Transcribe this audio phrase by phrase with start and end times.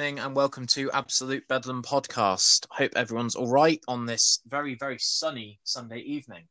[0.00, 2.66] and welcome to Absolute Bedlam podcast.
[2.70, 6.44] Hope everyone's all right on this very, very sunny Sunday evening.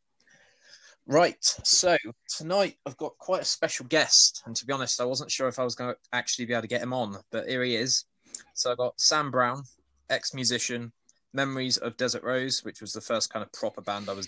[1.05, 1.95] Right, so
[2.27, 5.59] tonight I've got quite a special guest, and to be honest, I wasn't sure if
[5.59, 8.03] I was going to actually be able to get him on, but here he is.
[8.53, 9.63] So I've got Sam Brown,
[10.09, 10.91] ex musician,
[11.31, 14.27] Memories of Desert Rose, which was the first kind of proper band I was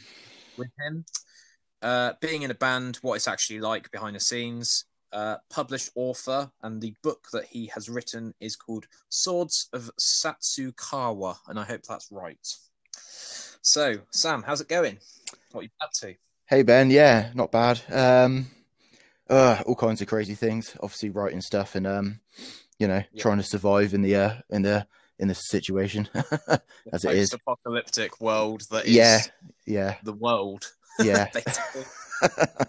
[0.57, 1.03] with him.
[1.81, 6.51] Uh, being in a band, what it's actually like behind the scenes, uh, published author,
[6.61, 11.83] and the book that he has written is called Swords of Satsukawa, and I hope
[11.83, 12.37] that's right.
[13.61, 14.99] So, Sam, how's it going?
[15.51, 16.15] What are you up to?
[16.47, 17.81] Hey Ben, yeah, not bad.
[17.91, 18.47] Um,
[19.29, 20.75] uh, all kinds of crazy things.
[20.81, 22.19] Obviously, writing stuff and um,
[22.79, 23.21] you know, Yeah.
[23.21, 24.87] trying to survive in the uh, in the
[25.19, 26.07] in this situation
[26.93, 27.29] as it is.
[27.31, 29.19] Post-apocalyptic world that is Yeah,
[29.65, 30.71] yeah, the world.
[30.99, 31.27] yeah.
[31.33, 31.83] basically.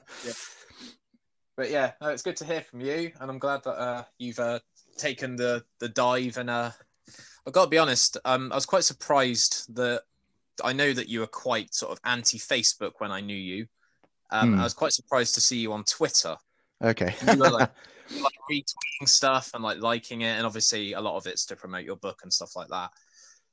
[1.60, 4.38] But yeah, no, it's good to hear from you, and I'm glad that uh, you've
[4.38, 4.60] uh,
[4.96, 6.38] taken the the dive.
[6.38, 6.70] And uh,
[7.46, 10.04] I've got to be honest, um, I was quite surprised that
[10.64, 13.66] I know that you were quite sort of anti Facebook when I knew you.
[14.30, 14.60] Um, Hmm.
[14.60, 16.34] I was quite surprised to see you on Twitter.
[16.82, 17.14] okay.
[17.30, 17.70] You were like,
[18.22, 21.84] like retweeting stuff and like liking it, and obviously a lot of it's to promote
[21.84, 22.88] your book and stuff like that.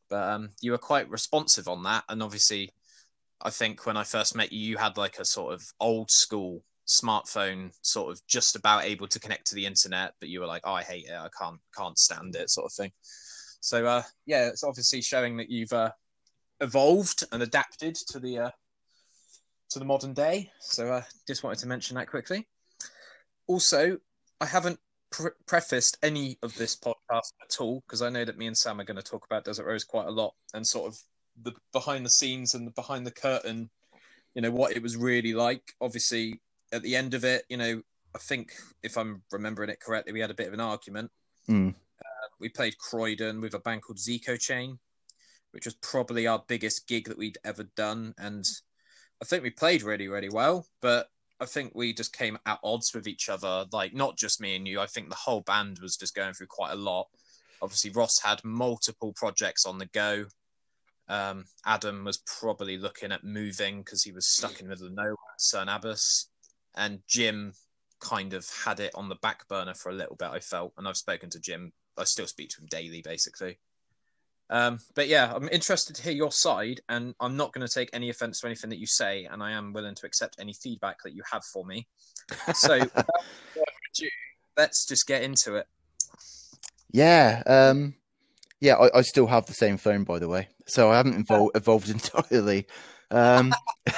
[0.09, 2.71] But um, you were quite responsive on that, and obviously,
[3.41, 6.63] I think when I first met you, you had like a sort of old school
[6.87, 10.61] smartphone, sort of just about able to connect to the internet, but you were like,
[10.63, 11.13] "Oh, I hate it.
[11.13, 12.91] I can't can't stand it," sort of thing.
[13.59, 15.91] So uh, yeah, it's obviously showing that you've uh,
[16.61, 18.51] evolved and adapted to the uh,
[19.71, 20.51] to the modern day.
[20.59, 22.47] So uh, just wanted to mention that quickly.
[23.47, 23.97] Also,
[24.39, 24.79] I haven't
[25.11, 28.79] pre- prefaced any of this podcast at all because I know that me and Sam
[28.79, 30.97] are going to talk about Desert Rose quite a lot and sort of
[31.41, 33.69] the behind the scenes and the behind the curtain,
[34.33, 35.73] you know, what it was really like.
[35.81, 37.81] Obviously, at the end of it, you know,
[38.15, 41.11] I think if I'm remembering it correctly, we had a bit of an argument.
[41.49, 41.75] Mm.
[42.39, 44.77] We played Croydon with a band called Zico Chain,
[45.51, 48.13] which was probably our biggest gig that we'd ever done.
[48.17, 48.45] And
[49.21, 51.07] I think we played really, really well, but
[51.39, 53.65] I think we just came at odds with each other.
[53.71, 56.47] Like, not just me and you, I think the whole band was just going through
[56.47, 57.07] quite a lot.
[57.61, 60.25] Obviously, Ross had multiple projects on the go.
[61.09, 64.93] Um, Adam was probably looking at moving because he was stuck in the middle of
[64.93, 66.29] nowhere at Cerne Abbas.
[66.77, 67.53] And Jim
[67.99, 70.73] kind of had it on the back burner for a little bit, I felt.
[70.77, 71.73] And I've spoken to Jim.
[71.97, 73.57] I still speak to him daily, basically.
[74.49, 77.89] Um, but yeah, I'm interested to hear your side, and I'm not going to take
[77.91, 81.03] any offense to anything that you say, and I am willing to accept any feedback
[81.03, 81.87] that you have for me.
[82.53, 83.05] So, without
[83.53, 84.07] further ado,
[84.55, 85.67] let's just get into it.
[86.91, 87.95] Yeah, um,
[88.61, 88.75] yeah.
[88.75, 91.89] I, I still have the same phone, by the way, so I haven't evol- evolved
[92.31, 92.67] entirely.
[93.11, 93.53] Um,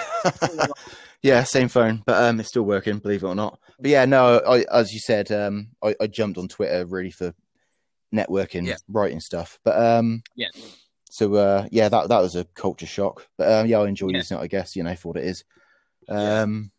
[1.22, 3.60] yeah, same phone, but um, it's still working, believe it or not.
[3.80, 7.34] But yeah, no, I, as you said, um, I, I jumped on Twitter really for
[8.14, 8.76] networking, Yeah.
[8.88, 9.60] writing stuff.
[9.64, 10.50] But um, Yeah.
[11.10, 13.28] so uh, yeah, that that was a culture shock.
[13.38, 14.18] But um, yeah, I enjoy Yeah.
[14.18, 14.42] using it.
[14.42, 15.44] I guess you know for what it is.
[16.08, 16.42] Yeah.
[16.42, 16.72] Um,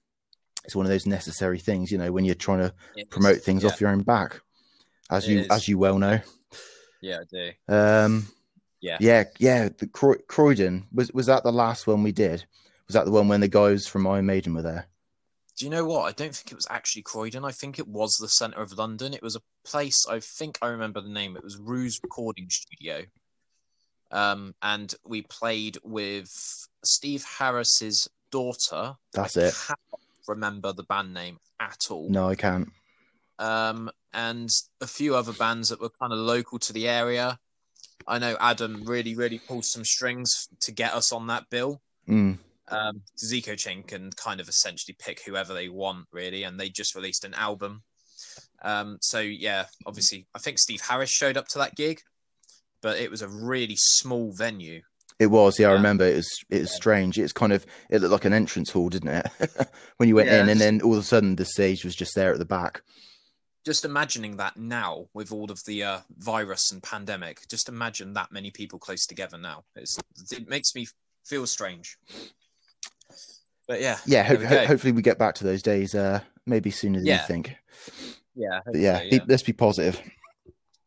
[0.65, 2.75] it's one of those necessary things, you know, when you're trying to
[3.07, 3.71] promote things yeah.
[3.71, 4.41] off your own back,
[5.11, 5.47] as It you is.
[5.51, 6.21] as you well know.
[7.01, 7.75] Yeah, I do.
[7.75, 8.27] Um,
[8.81, 8.99] Yeah.
[9.01, 9.69] yeah, yeah.
[9.77, 12.45] The Croydon was was that the last one we did?
[12.91, 14.89] Was that the one when the guys from Iron Maiden were there?
[15.57, 16.07] Do you know what?
[16.07, 17.45] I don't think it was actually Croydon.
[17.45, 19.15] I think it was the centre of London.
[19.15, 20.07] It was a place.
[20.11, 21.37] I think I remember the name.
[21.37, 23.03] It was Ruse Recording Studio.
[24.11, 26.29] Um, and we played with
[26.85, 28.97] Steve Harris's daughter.
[29.13, 29.55] That's I it.
[30.27, 32.09] remember the band name at all.
[32.11, 32.73] No, I can't.
[33.39, 37.39] um, and a few other bands that were kind of local to the area.
[38.09, 41.81] I know Adam really, really pulled some strings to get us on that bill.
[42.09, 42.39] Mm.
[42.71, 46.95] Um, Zico Chain can kind of essentially pick whoever they want, really, and they just
[46.95, 47.83] released an album.
[48.63, 52.01] Um, so yeah, obviously, I think Steve Harris showed up to that gig,
[52.83, 54.83] but it was a really small venue.
[55.19, 55.59] It was.
[55.59, 56.05] Yeah, I remember.
[56.07, 56.45] It was.
[56.49, 57.19] It was strange.
[57.19, 57.67] It's kind of.
[57.91, 59.29] It looked like an entrance hall, didn't it?
[59.99, 62.15] when you went Yeah, in, and then all of a sudden the stage was just
[62.15, 62.83] there at the back.
[63.67, 68.33] Just imagining that now with all of the uh, virus and pandemic, just imagine that
[68.33, 69.65] many people close together now.
[69.77, 69.99] It's,
[70.33, 70.87] it makes me
[71.27, 71.99] feel strange.
[73.71, 74.25] But yeah, Yeah.
[74.25, 75.95] Ho- ho- hopefully we get back to those days.
[75.95, 77.21] Uh, maybe sooner than Yeah.
[77.21, 77.57] you think.
[78.35, 80.03] yeah, yeah, be- let's be positive.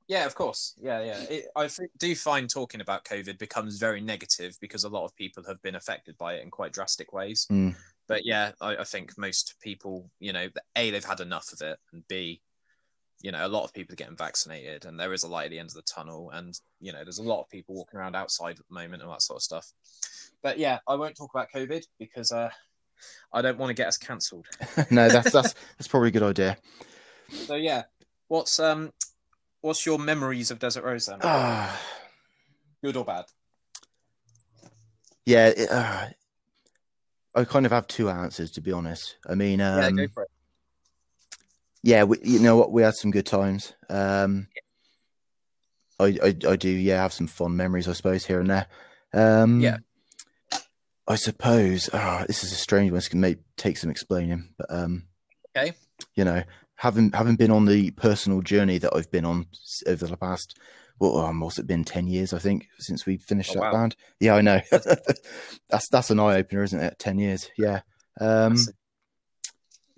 [0.10, 0.74] Yeah, of course.
[0.82, 1.20] Yeah, yeah.
[1.30, 5.46] It, I do find talking about COVID becomes very negative because a lot of people
[5.48, 7.48] have been affected by it in quite drastic ways.
[7.50, 7.74] Mm.
[8.08, 11.80] But yeah, I, I think most people, you know, A, they've had enough of it,
[11.94, 12.42] and B,
[13.22, 15.52] you know, a lot of people are getting vaccinated, and there is a light at
[15.52, 18.18] the end of the tunnel, and you know, there's a lot of people walking around
[18.18, 19.72] outside at the moment and that sort of stuff.
[20.42, 22.50] But yeah, I won't talk about COVID because uh,
[23.32, 24.46] I don't want to get us cancelled.
[24.92, 26.58] no, that's that's that's probably a good idea.
[27.30, 27.84] So yeah,
[28.28, 28.92] what's um,
[29.62, 31.20] what's your memories of Desert Rose then?
[32.84, 33.26] Good or bad?
[35.26, 35.48] yeah.
[35.48, 36.08] It, uh,
[37.36, 39.18] I kind of have two answers to be honest.
[39.28, 40.30] I mean, um, yeah, go for it.
[41.82, 42.72] yeah, we, you know what?
[42.72, 43.74] We had some good times.
[43.90, 44.48] Um,
[46.00, 48.68] I, I, I do, yeah, have some fond memories, I suppose, here and there.
[49.14, 49.78] Um, Yeah.
[51.08, 51.90] I suppose.
[51.94, 52.98] ah, this is a strange one.
[52.98, 55.04] It's gonna make, take some explaining, but um,
[55.56, 55.74] Okay.
[56.16, 56.44] you know,
[56.76, 59.48] having having been on the personal journey that I've been on
[59.88, 60.58] over the past,
[61.00, 61.84] well, um, what's it been?
[61.84, 63.72] Ten years, I think, since we finished Oh, that wow.
[63.74, 63.96] band.
[64.20, 64.62] Yeah, I know.
[64.72, 66.98] that's that's an eye opener, isn't it?
[67.00, 67.82] Ten years, yeah.
[68.22, 68.56] Um,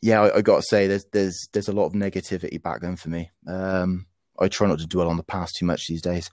[0.01, 2.95] yeah, I, I got to say, there's there's there's a lot of negativity back then
[2.95, 3.31] for me.
[3.47, 4.05] Um,
[4.39, 6.29] I try not to dwell on the past too much these days.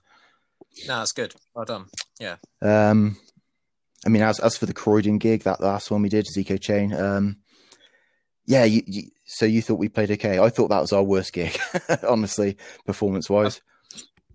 [0.87, 1.33] No, that's good.
[1.55, 1.85] Well done.
[2.19, 2.35] Yeah.
[2.61, 3.17] Um,
[4.05, 6.93] I mean, as as for the Croydon gig, that last one we did, Zico Chain.
[6.93, 7.37] Um,
[8.45, 10.39] yeah, you, you, so you thought we played okay?
[10.39, 11.57] I thought that was our worst gig,
[12.07, 13.61] honestly, performance wise.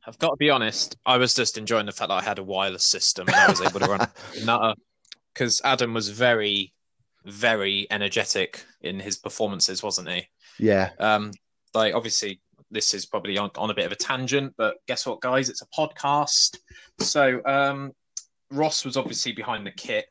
[0.06, 0.97] I've got to be honest.
[1.05, 3.61] I was just enjoying the fact that I had a wireless system and I was
[3.61, 4.09] able to run
[4.44, 4.75] Nutter
[5.35, 6.73] because Adam was very,
[7.26, 10.26] very energetic in his performances, wasn't he?
[10.59, 11.32] yeah, Um,
[11.75, 15.20] like obviously, this is probably on, on a bit of a tangent, but guess what,
[15.20, 15.50] guys?
[15.50, 16.56] It's a podcast.
[17.00, 17.93] So um,
[18.50, 20.06] Ross was obviously behind the kit,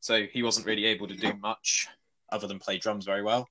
[0.00, 1.88] so he wasn't really able to do much
[2.30, 3.48] other than play drums very well.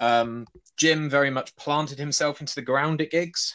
[0.00, 0.46] Um,
[0.76, 3.54] Jim very much planted himself into the ground at gigs.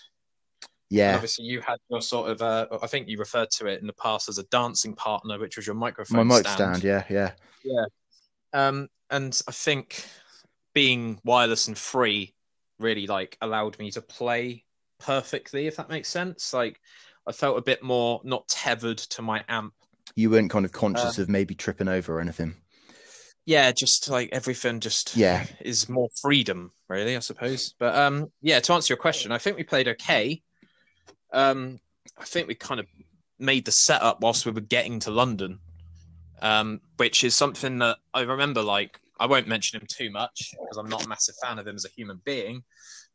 [0.61, 3.81] And yeah, obviously, you had your sort of, uh, I think you referred to it
[3.81, 6.83] in the past as a dancing partner, which was your microphone my mic stand.
[6.83, 7.31] Yeah, yeah,
[8.53, 10.05] um, and I think
[10.73, 12.33] being wireless and free
[12.79, 14.65] really like allowed me to play
[14.99, 16.53] perfectly, if that makes sense.
[16.53, 16.79] Like
[17.27, 19.73] I felt a bit more not tethered to my amp.
[20.15, 22.55] You weren't kind of conscious Uh, of maybe tripping over or anything.
[23.45, 25.45] Yeah, just like everything just Yeah.
[25.59, 27.73] is more freedom, really, I suppose.
[27.77, 30.41] But um yeah, to answer your question, I think we played okay.
[31.31, 31.79] Um
[32.17, 32.87] I think we kind of
[33.39, 35.59] made the setup whilst we were getting to London.
[36.41, 40.77] Um, which is something that I remember like I won't mention him too much because
[40.77, 42.63] I'm not a massive fan of him as a human being,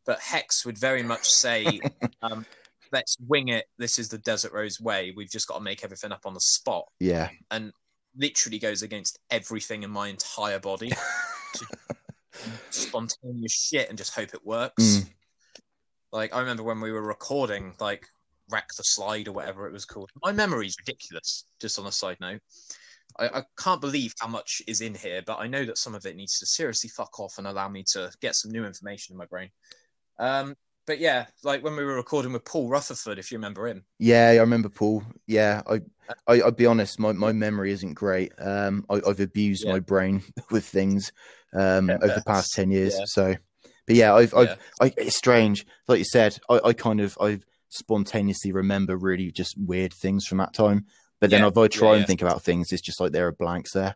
[0.06, 1.80] but Hex would very much say,
[2.22, 2.46] um,
[2.92, 3.66] let's wing it.
[3.78, 5.12] This is the Desert Rose way.
[5.16, 7.72] We've just got to make everything up on the spot Yeah, And
[8.16, 10.92] literally goes against everything in my entire body.
[12.70, 14.82] spontaneous shit and just hope it works.
[14.82, 15.06] Mm.
[16.12, 18.06] Like I remember when we were recording, like
[18.50, 20.10] Rack the Slide or whatever it was called.
[20.22, 21.44] My memory's ridiculous.
[21.60, 22.40] Just on a side note,
[23.18, 26.06] I, I can't believe how much is in here, but I know that some of
[26.06, 29.18] it needs to seriously fuck off and allow me to get some new information in
[29.18, 29.50] my brain.
[30.18, 30.54] Um,
[30.88, 33.84] but yeah, like when we were recording with Paul Rutherford, if you remember him.
[34.00, 35.04] yeah, I remember Paul.
[35.26, 35.82] Yeah, I,
[36.26, 38.32] I, I'll be honest, my, my memory isn't great.
[38.38, 39.72] Um, I, I've abused Yeah.
[39.72, 41.12] my brain with things
[41.54, 42.94] um over the past ten years.
[42.98, 43.04] Yeah.
[43.06, 43.36] So,
[43.86, 44.56] but yeah, I've, I've Yeah.
[44.80, 45.66] I, it's strange.
[45.86, 50.38] Like you said, I, I kind of I spontaneously remember really just weird things from
[50.38, 50.86] that time.
[51.20, 52.06] But then Yeah, if I try yeah, and yeah.
[52.06, 53.94] think about things, it's just like there are blanks there.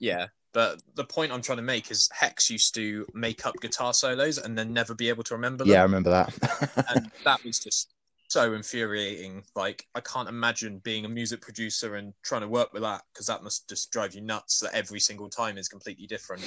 [0.00, 3.92] Yeah, but the point I'm trying to make is Hex used to make up guitar
[3.92, 5.72] solos and then never be able to remember them.
[5.72, 6.86] Yeah, I remember that.
[6.94, 7.92] and that was just
[8.28, 9.42] so infuriating.
[9.56, 13.26] Like, I can't imagine being a music producer and trying to work with that because
[13.26, 14.60] that must just drive you nuts.
[14.60, 16.44] That every single time is completely different.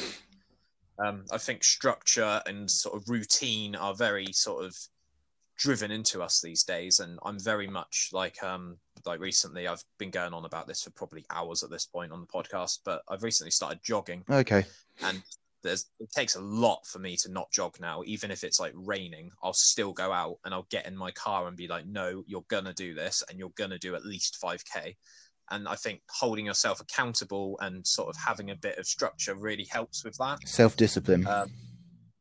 [1.06, 4.75] Um, I think structure and sort of routine are very sort of
[5.57, 10.11] driven into us these days, and I'm very much like um like recently I've been
[10.11, 13.23] going on about this for probably hours at this point on the podcast, but I've
[13.23, 14.66] recently started jogging okay.
[15.04, 15.21] and
[15.64, 18.71] there's it takes a lot for me to not jog now even if it's like
[18.76, 22.23] raining i'll still go out and i'll get in my car and be like no
[22.28, 24.95] you're gonna do this and you're gonna do at least 5k
[25.52, 29.68] and i think holding yourself accountable and sort of having a bit of structure really
[29.69, 31.26] helps with that Self discipline.
[31.28, 31.49] um,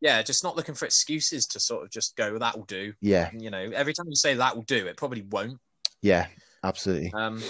[0.07, 3.31] yeah just not looking for excuses to sort of just go that will do yeah,
[3.37, 5.59] you know every time you say that will do it probably won't
[6.03, 6.27] yeah,
[6.63, 7.13] absolutely.
[7.15, 7.43] um,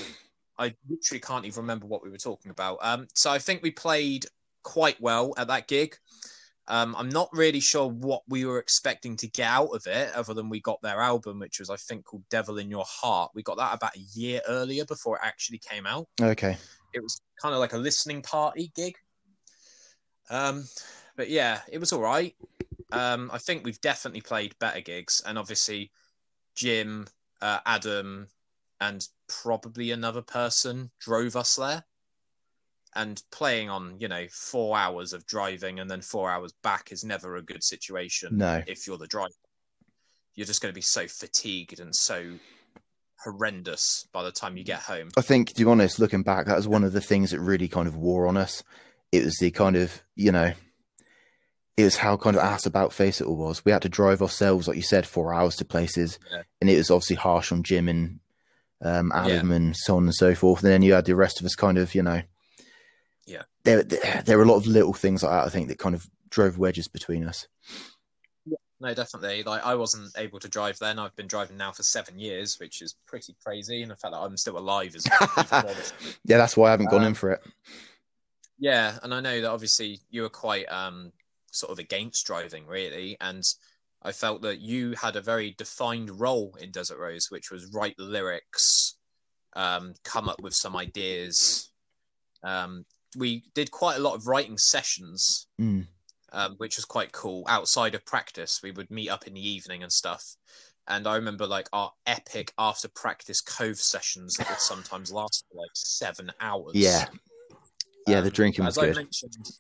[0.59, 2.79] I literally can't even remember what we were talking about.
[2.81, 4.27] Um, so I think we played
[4.63, 5.97] quite well at that gig.
[6.69, 10.35] Um, I'm not really sure what we were expecting to get out of it, other
[10.35, 13.43] than we got their album, which was I think called "Devil in Your Heart." We
[13.43, 16.09] got that about a year earlier before it actually came out.
[16.21, 16.57] Okay.
[16.93, 18.95] It was kind of like a listening party gig.
[20.31, 20.65] Um,
[21.17, 22.35] but yeah, it was all right.
[22.93, 25.91] Um, I think we've definitely played better gigs, and obviously
[26.55, 27.07] Jim,
[27.43, 28.29] uh, Adam,
[28.81, 31.85] and probably another person drove us there.
[32.95, 37.05] And playing on, you know, four hours of driving and then four hours back is
[37.05, 38.63] never a good situation No.
[38.67, 39.35] if you're the driver.
[40.35, 42.39] You're just going to be so fatigued and so
[43.23, 45.11] horrendous by the time you get home.
[45.15, 47.69] I think, to be honest, looking back, that was one of the things that really
[47.69, 48.63] kind of wore on us.
[49.13, 50.55] It was the kind of, you know,
[51.85, 53.65] was how kind of ass about face it all was.
[53.65, 56.43] We had to drive ourselves, like you said, four hours to places, Yeah.
[56.61, 58.21] and it was obviously harsh on Jim and
[58.83, 59.25] um, Yeah.
[59.27, 60.63] Adam and so on and so forth.
[60.63, 62.23] And then you had the rest of us, kind of, you know,
[63.27, 63.43] Yeah.
[63.65, 65.47] There, there, there were a lot of little things like that.
[65.47, 67.47] I think that kind of drove wedges between us.
[68.79, 69.43] No, definitely.
[69.43, 70.99] Like I wasn't able to drive then.
[70.99, 73.81] I've been driving now for seven years, which is pretty crazy.
[73.81, 75.07] And the fact that I'm still alive is
[76.25, 77.41] Yeah, that's why I haven't gone Um, in for it.
[78.59, 81.11] Yeah, and I know that obviously you were quite um
[81.57, 83.43] sort of against driving, really, and
[84.03, 87.99] I felt that you had a very defined role in Desert Rose, which was write
[87.99, 88.97] lyrics,
[89.55, 91.73] um, come up with some ideas.
[92.43, 92.85] Um,
[93.17, 95.87] we did quite a lot of writing sessions, Mm.
[96.33, 97.45] um, which was quite cool.
[97.49, 100.37] Outside of practice, we would meet up in the evening and stuff.
[100.87, 105.59] And I remember like our epic after practice cove sessions that would sometimes last for
[105.59, 106.75] like seven hours.
[106.75, 107.07] Yeah,
[108.07, 108.97] yeah, the Um, drinking was as I good.
[108.97, 109.51] mentioned,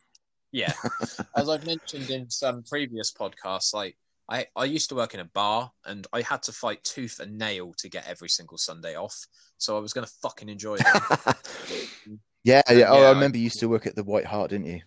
[0.56, 0.72] yeah,
[1.36, 3.96] as I've mentioned in some previous podcasts, like
[4.28, 7.36] I, I used to work in a bar and I had to fight tooth and
[7.38, 9.16] nail to get every single Sunday off.
[9.58, 10.86] So I was going to fucking enjoy it.
[12.44, 12.86] yeah, yeah.
[12.88, 14.80] Oh, Yeah, I I- remember you used to work at the White Hart, didn't you?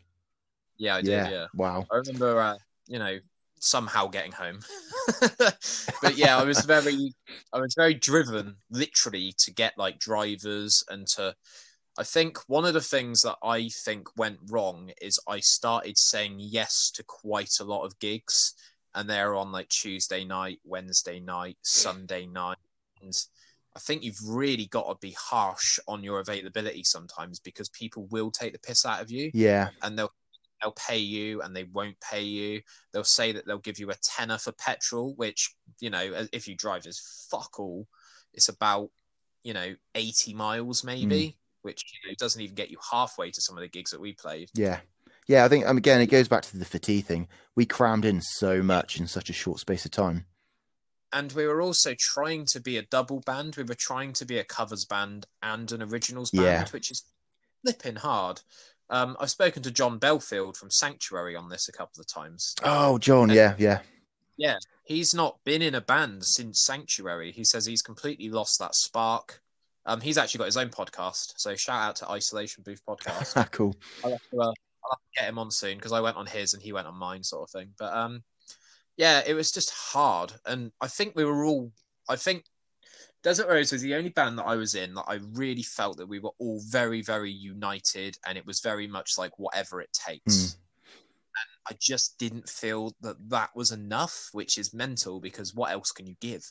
[0.78, 1.10] yeah, I did.
[1.12, 1.30] yeah.
[1.30, 1.86] Yeah, Wow.
[1.92, 2.58] I remember, uh,
[2.88, 3.18] you know,
[3.60, 4.60] somehow getting home.
[5.38, 7.14] but yeah, I was very,
[7.54, 11.36] I was very driven, literally, to get like drivers and to.
[12.00, 16.38] I think one of the things that I think went wrong is I started saying
[16.38, 18.54] yes to quite a lot of gigs,
[18.96, 22.58] and they're on like Tuesday night, Wednesday night, Sunday night,
[23.02, 23.14] and
[23.76, 28.32] I think you've really got to be harsh on your availability sometimes because people will
[28.32, 30.14] take the piss out of you Yeah, and they'll
[30.62, 32.62] they'll pay you and they won't pay you.
[32.94, 36.56] They'll say that they'll give you a tenner for petrol, which you know if you
[36.56, 37.88] drive is fuck all.
[38.34, 38.90] It's about
[39.44, 40.88] you know eighty miles hmm.
[40.88, 44.02] maybe, which you know, doesn't even get you halfway to some of the gigs that
[44.02, 44.50] we played.
[44.54, 44.80] yeah,
[45.28, 45.46] yeah.
[45.46, 47.28] I think um, again, it goes back to the fatigue thing.
[47.56, 50.26] We crammed in so much in such a short space of time.
[51.12, 53.56] And we were also trying to be a double band.
[53.56, 56.66] We were trying to be a covers band and an originals band, Yeah.
[56.70, 57.04] which is
[57.64, 58.42] flipping hard.
[58.92, 62.54] Um, I've spoken to John Belfield from Sanctuary on this a couple of times.
[62.64, 63.80] Oh, John, yeah, yeah,
[64.38, 67.32] yeah, he's not been in a band since Sanctuary.
[67.32, 69.42] He says he's completely lost that spark.
[69.90, 73.52] Um, he's actually got his own podcast, so shout out to Isolation Booth Podcast.
[73.52, 73.76] cool.
[74.04, 76.28] I'll have to, uh, I'll have to get him on soon because I went on
[76.28, 77.72] his and he went on mine, sort of thing.
[77.80, 78.24] But um,
[78.98, 81.72] yeah, it was just hard, and I think we were all.
[82.08, 82.46] I think
[83.24, 86.08] Desert Rose was the only band that I was in that I really felt that
[86.08, 90.36] we were all very, very united, and it was very much like whatever it takes.
[90.36, 90.56] Mm.
[90.56, 95.92] And I just didn't feel that that was enough, which is mental because what else
[95.92, 96.46] can you give?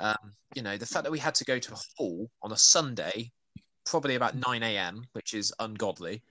[0.00, 2.56] Um, you know, the fact that we had to go to a hall on a
[2.56, 3.32] Sunday,
[3.84, 6.22] probably about 9 a.m., which is ungodly,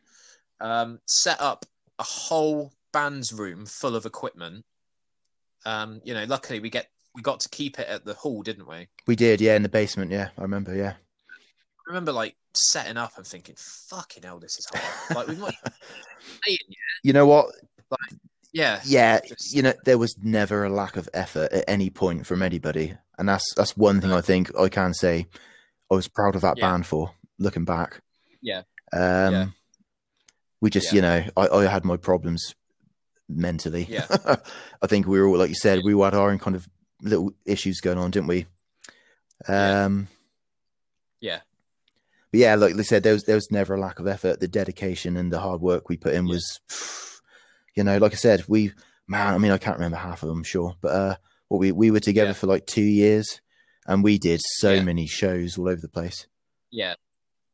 [0.62, 1.66] um, set up
[2.00, 4.64] a whole band's room full of equipment.
[5.66, 8.68] Um, you know, luckily we get we got to keep it at the hall, didn't
[8.68, 8.88] we?
[9.08, 10.12] We did, yeah, in the basement.
[10.12, 10.76] Yeah, I remember.
[10.76, 15.56] Yeah, I remember like setting up and thinking, "Fucking hell, this is hard." like
[16.44, 16.78] playing yet.
[17.04, 17.48] you know what?
[18.54, 22.26] Yeah, Yeah, Just- you know, there was never a lack of effort at any point
[22.26, 25.28] from anybody, and that's that's one thing I think I can say
[25.92, 26.70] I was proud of that Yeah.
[26.72, 27.12] band for.
[27.40, 28.02] Looking back,
[28.42, 28.64] Yeah.
[28.92, 29.46] um, Yeah.
[30.60, 30.96] we just, Yeah.
[30.96, 32.56] you know, I, I had my problems
[33.30, 33.86] mentally.
[33.90, 34.08] Yeah.
[34.82, 36.68] I think we were all, like you said, we had our own kind of
[37.04, 38.48] little issues going on, didn't we?
[39.48, 39.84] Yeah.
[39.86, 40.08] Um,
[41.20, 41.42] yeah,
[42.32, 44.40] but yeah, like they said, there was there was never a lack of effort.
[44.40, 46.60] The dedication and the hard work we put in was,
[47.76, 48.74] you know, like I said, we
[49.08, 49.34] man.
[49.34, 51.16] I mean, I can't remember half of them, sure, but uh,
[51.50, 52.34] what we we were together Yeah.
[52.34, 53.42] for like two years,
[53.86, 54.84] and we did so Yeah.
[54.84, 56.28] many shows all over the place.
[56.72, 56.96] yeah.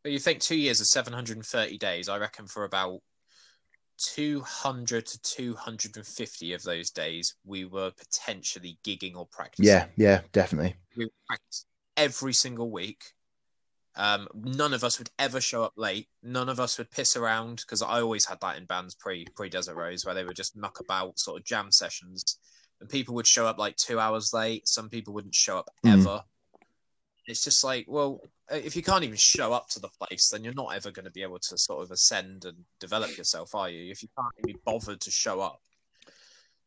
[0.01, 2.09] But you think two years of 730 days?
[2.09, 3.01] I reckon for about
[3.97, 9.65] 200 to 250 of those days, we were potentially gigging or practicing.
[9.65, 10.75] Yeah, yeah, definitely.
[10.97, 13.13] we would practice every single week.
[13.95, 16.09] Um, none of us would ever show up late.
[16.23, 19.49] None of us would piss around because I always had that in bands pre pre
[19.49, 22.39] Desert Rose where they would just muck about sort of jam sessions,
[22.83, 24.67] and people would show up like two hours late.
[24.67, 25.93] Some people wouldn't show up Mm.
[25.93, 26.23] ever.
[27.27, 28.19] It's just like, well,
[28.51, 31.11] if you can't even show up to the place, then you're not ever going to
[31.11, 33.89] be able to sort of ascend and develop yourself, are you?
[33.89, 35.61] If you can't be bothered to show up.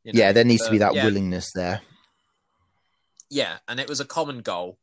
[0.05, 0.19] you know?
[0.19, 1.83] yeah, there needs to be that yeah, willingness there.
[3.29, 4.79] yeah, and it was a common goal.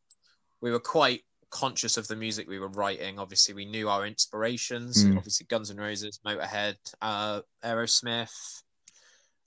[0.61, 3.17] We were quite conscious of the music we were writing.
[3.17, 5.03] Obviously, we knew our inspirations.
[5.03, 5.17] Mm.
[5.17, 8.61] Obviously, Guns N' Roses, Motorhead, uh, Aerosmith,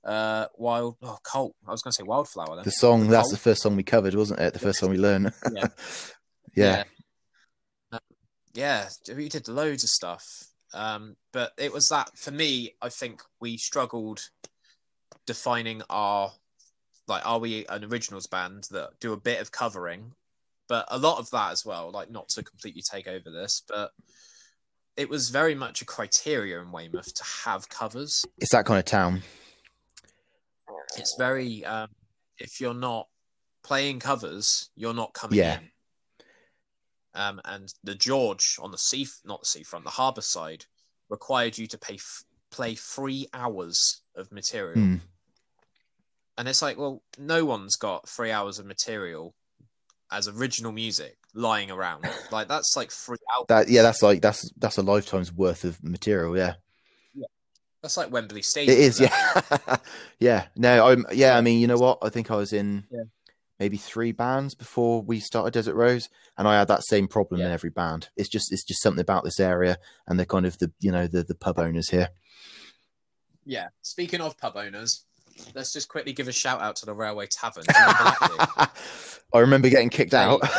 [0.06, 0.96] uh, Wild.
[1.02, 1.54] Oh, Cult.
[1.66, 2.56] I was going to say Wildflower.
[2.56, 3.32] Then The song that's Cult.
[3.32, 4.52] the first song we covered, wasn't it?
[4.52, 5.32] The first song we learned.
[5.52, 5.66] Yeah.
[6.54, 6.84] yeah.
[7.92, 8.00] Um,
[8.54, 10.24] yeah, we did loads of stuff.
[10.72, 12.72] Um, but it was that for me.
[12.80, 14.20] I think we struggled
[15.26, 16.32] defining our
[17.08, 20.12] like are we an originals band that do a bit of covering,
[20.68, 21.90] but a lot of that as well.
[21.90, 23.90] Like not to completely take over this, but
[24.96, 28.24] it was very much a criteria in Weymouth to have covers.
[28.38, 29.22] It's that kind of town.
[30.96, 31.88] It's very um,
[32.38, 33.08] if you're not
[33.64, 35.58] playing covers, you're not coming Yeah.
[35.58, 35.70] in.
[37.14, 40.66] Um, and the George on the sea, not the seafront, the harbour side,
[41.08, 44.74] required you to pay f- play three hours of material.
[44.78, 44.96] Hmm.
[46.38, 49.34] And it's like, well, no one's got three hours of material
[50.12, 52.04] as original music lying around.
[52.30, 53.46] like that's like three hours.
[53.48, 56.36] That yeah, that's like that's that's a lifetime's worth of material.
[56.36, 56.54] Yeah,
[57.86, 58.76] That's like Wembley Stadium.
[58.76, 58.98] it is.
[59.00, 59.76] Yeah,
[60.18, 60.46] yeah.
[60.56, 61.06] No, I'm.
[61.12, 61.98] Yeah, I mean, you know what?
[62.02, 63.04] I think I was in Yeah.
[63.60, 67.46] maybe three bands before we started Desert Rose, and I had that same problem in
[67.46, 68.08] every band.
[68.16, 69.78] It's just it's just something about this area
[70.08, 72.08] and the kind of the you know the the pub owners here.
[73.44, 73.68] Yeah.
[73.82, 75.04] Speaking of pub owners,
[75.54, 77.62] let's just quickly give a shout out to the Railway Tavern.
[77.68, 78.16] Do you remember
[78.56, 78.68] that gig?
[79.32, 80.40] I remember getting kicked out.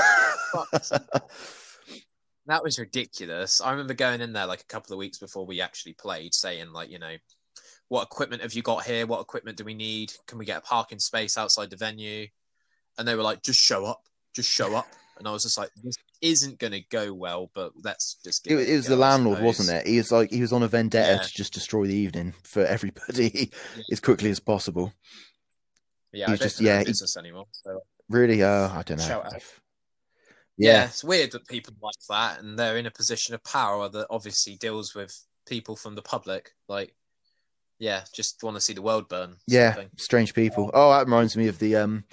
[2.48, 3.62] That was ridiculous.
[3.62, 6.72] I remember going in there like a couple of weeks before we actually played, saying
[6.72, 7.16] like, you know,
[7.89, 9.06] what equipment have you got here?
[9.06, 10.13] What equipment do we need?
[10.27, 12.27] Can we get a parking space outside the venue?
[12.98, 14.01] And they were like, just show up,
[14.34, 14.88] just show up.
[15.18, 18.46] And I was just like, this isn't going to go well, but let's just.
[18.48, 19.88] It, was- it it was the landlord, wasn't it?
[19.88, 21.22] He was like he was on a vendetta Yeah.
[21.22, 23.84] to just destroy the evening for everybody Yeah.
[23.92, 24.94] as quickly as possible.
[26.13, 27.46] Yeah, He I was don't just- yeah, he- business anymore.
[27.51, 29.32] So Really, uh, I don't know.
[30.58, 33.90] Yeah, yeah, it's weird that people like that, and they're in a position of power
[33.90, 35.14] that obviously deals with
[35.48, 36.52] people from the public.
[36.68, 36.96] Like,
[37.80, 39.36] yeah, just want to see the world burn.
[39.48, 39.90] yeah, thing.
[39.98, 40.72] strange people.
[40.74, 42.06] Oh, that reminds me of the um,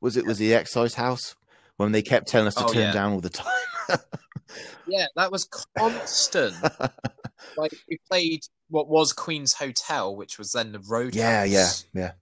[0.00, 1.34] was it was the excise house
[1.76, 2.92] when they kept telling us to Oh, turn yeah.
[2.92, 3.48] down all the time.
[4.86, 5.44] Yeah, that was
[5.78, 6.56] constant.
[7.56, 11.14] like we played what was Queen's Hotel, which was then the Roadhouse.
[11.14, 12.12] yeah, yeah, yeah.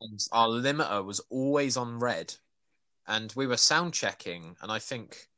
[0.00, 2.32] And our limiter was always on red,
[3.06, 5.28] and we were sound checking, and I think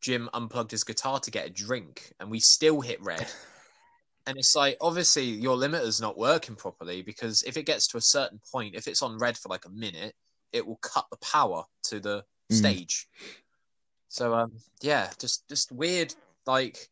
[0.00, 3.26] Jim unplugged his guitar to get a drink, and we still hit red.
[4.28, 8.00] And it's like, obviously, your limiter's not working properly because if it gets to a
[8.00, 10.16] certain point, if it's on red for like a minute,
[10.52, 12.56] it will cut the power to the Mm.
[12.56, 13.08] stage.
[14.08, 16.12] So, um, yeah, just just weird.
[16.44, 16.88] Like,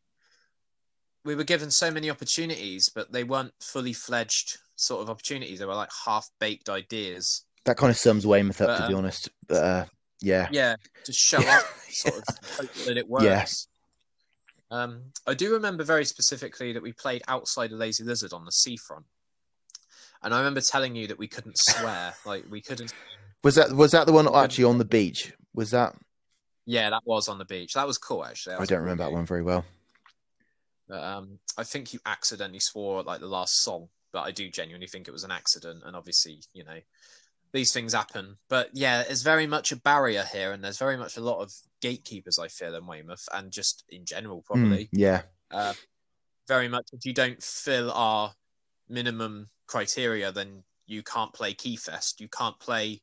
[1.25, 5.59] we were given so many opportunities, but they weren't fully fledged sort of opportunities.
[5.59, 7.45] They were like half baked ideas.
[7.65, 9.29] That kind of sums Weymouth up, But, to be honest.
[9.47, 9.85] But uh,
[10.21, 10.75] yeah, Yeah,
[11.05, 12.23] just show up, sort of
[12.57, 13.67] hope that it works.
[14.71, 14.83] Yeah.
[14.83, 18.51] Um, I do remember very specifically that we played outside a Lazy Lizard on the
[18.51, 19.05] seafront,
[20.23, 22.93] and I remember telling you that we couldn't swear, like we couldn't.
[23.43, 25.33] was that was that the one actually on the beach?
[25.53, 25.95] Was that?
[26.65, 27.73] Yeah, that was on the beach.
[27.73, 28.55] That was cool, actually.
[28.55, 29.63] That I don't a cool remember that one very well.
[30.87, 34.49] But, um, I think you accidentally swore at, like the last song, but I do
[34.49, 35.83] genuinely think it was an accident.
[35.85, 36.79] And obviously, you know,
[37.55, 38.35] these things happen.
[38.49, 41.53] But yeah, it's very much a barrier here, and there's very much a lot of
[41.81, 42.37] gatekeepers.
[42.37, 45.73] I feel in Weymouth, and just in general, Mm, probably yeah, uh,
[46.47, 46.87] very much.
[46.91, 48.33] If you don't fill our
[48.89, 52.19] minimum criteria, then you can't play Keyfest.
[52.19, 53.01] You can't play.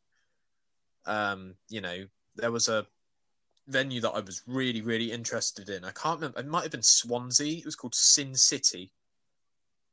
[1.06, 2.04] Um, you know,
[2.36, 2.86] there was a
[3.68, 5.82] venue that I was really, really interested in.
[5.84, 6.40] I can't remember.
[6.40, 7.58] It might have been Swansea.
[7.58, 8.92] It was called Sin City,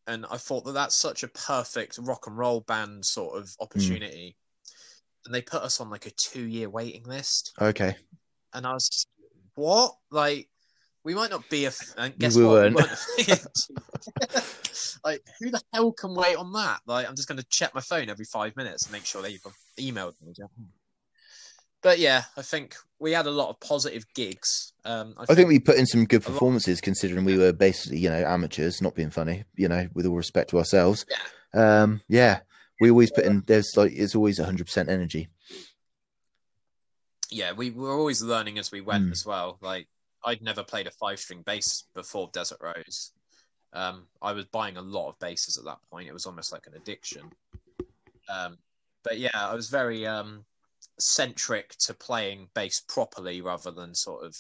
[0.06, 4.36] and I thought that that's such a perfect rock and roll band sort of opportunity.
[5.26, 7.96] And they put us on like a two-year waiting list, okay.
[8.54, 9.08] and I was, just,
[9.56, 9.96] what?
[10.10, 10.50] Like,
[11.04, 11.72] we might not be a.
[11.98, 12.52] And guess We what?
[12.52, 12.76] weren't.
[12.76, 13.68] We weren't
[15.04, 16.80] like, who the hell can wait on that?
[16.86, 19.42] Like, I'm just going to check my phone every five minutes and make sure they've
[19.80, 20.34] emailed me.
[21.82, 24.74] But yeah, I think we had a lot of positive gigs.
[24.84, 28.10] Um, I, I think we put in some good performances considering we were basically, you
[28.10, 31.06] know, amateurs, not being funny, you know, with all respect to ourselves.
[31.54, 32.40] Um, yeah,
[32.80, 35.28] we always put in, there's like, it's always 100% energy.
[37.32, 39.12] yeah, we were always learning as we went Mm.
[39.12, 39.60] as well.
[39.62, 39.88] Like
[40.26, 43.12] I'd never played a five string bass before Desert Rose.
[43.72, 46.08] Um, I was buying a lot of basses at that point.
[46.08, 47.30] It was almost like an addiction.
[48.28, 48.58] Um,
[49.04, 50.44] but yeah, I was very um,
[51.00, 54.36] centric to playing bass properly rather than sort of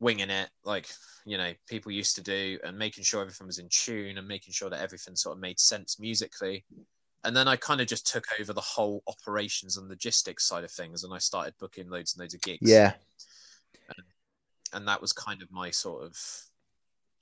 [0.00, 0.88] winging it like
[1.24, 4.52] you know people used to do and making sure everything was in tune and making
[4.52, 6.64] sure that everything sort of made sense musically
[7.26, 10.70] and then I kind of just took over the whole operations and logistics side of
[10.70, 12.70] things, and I started booking loads and loads of gigs.
[12.70, 12.94] Yeah.
[14.72, 16.16] and that was kind of my sort of,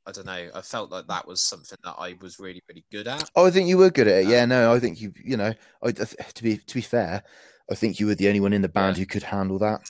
[0.07, 0.51] I don't know.
[0.55, 3.31] I felt like that was something that I was really, really good at.
[3.35, 4.27] Oh, I think you were good at it.
[4.27, 7.23] Um, Yeah, no, I think you, you know, I, to be to be fair,
[7.71, 9.03] I think you were the only one in the band Yeah.
[9.03, 9.81] who could handle that.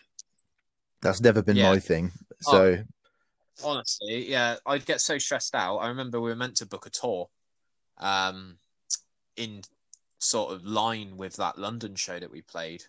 [1.03, 1.71] That's never been Yeah.
[1.71, 2.13] my thing.
[2.47, 2.53] Oh.
[2.53, 2.85] So
[3.65, 5.79] Honestly, yeah, I'd get so stressed out.
[5.79, 7.31] I remember we were meant to book a tour,
[7.99, 8.59] um,
[9.37, 9.63] in
[10.19, 12.83] sort of line with that London show that we played.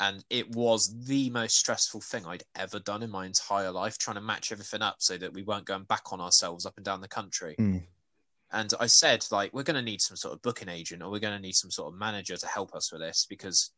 [0.00, 4.16] And it was the most stressful thing I'd ever done in my entire life, trying
[4.16, 7.00] to match everything up so that we weren't going back on ourselves up and down
[7.00, 7.54] the country.
[7.58, 7.84] Mm.
[8.52, 11.20] And I said, like, we're going to need some sort of booking agent or we're
[11.20, 13.70] going to need some sort of manager to help us with this because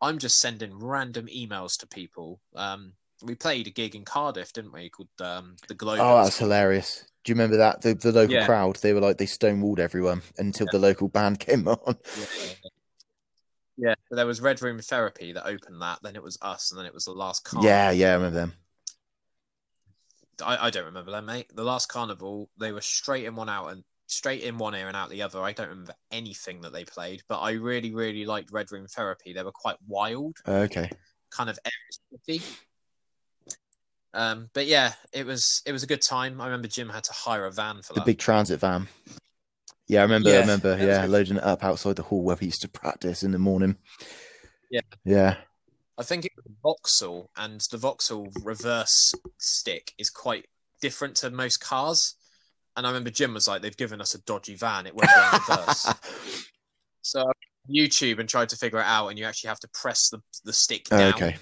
[0.00, 2.40] I'm just sending random emails to people.
[2.54, 4.90] Um, we played a gig in Cardiff, didn't we?
[4.90, 5.98] Called um, the Globe.
[6.00, 7.04] Oh, that's hilarious.
[7.24, 7.82] Do you remember that?
[7.82, 8.46] The, the local Yeah.
[8.46, 11.96] crowd, they were like, they stonewalled everyone until the local band came on.
[12.16, 13.86] Yeah.
[13.90, 13.94] yeah.
[14.08, 16.00] So there was Red Room Therapy that opened that.
[16.02, 17.68] Then it was us, and then it was the last carnival.
[17.68, 18.52] Yeah, yeah, I remember them.
[20.44, 21.50] I, I don't remember them, mate.
[21.54, 24.96] The last carnival, they were straight in one out and straight in one ear and
[24.96, 25.40] out the other.
[25.42, 29.32] I don't remember anything that they played, but I really, really liked Red Room Therapy.
[29.32, 30.90] They were quite wild, Okay.
[31.30, 32.42] kind of Aerosmithy.
[34.14, 36.40] Um, but yeah, it was it was a good time.
[36.40, 38.06] I remember Jim had to hire a van for The that.
[38.06, 38.88] big transit van.
[39.88, 42.46] Yeah, I remember, I Yeah, remember, yeah, loading it up outside the hall where we
[42.46, 43.76] used to practice in the morning.
[44.70, 44.80] Yeah.
[45.04, 45.36] Yeah.
[45.98, 50.46] I think it was Vauxhall, and the Vauxhall reverse stick is quite
[50.80, 52.14] different to most cars.
[52.76, 55.22] And I remember Jim was like, "They've given us a dodgy van; it won't go
[55.22, 55.94] in reverse."
[57.02, 57.32] so I
[57.70, 60.52] YouTube and tried to figure it out, and you actually have to press the the
[60.52, 61.36] stick Oh, down okay.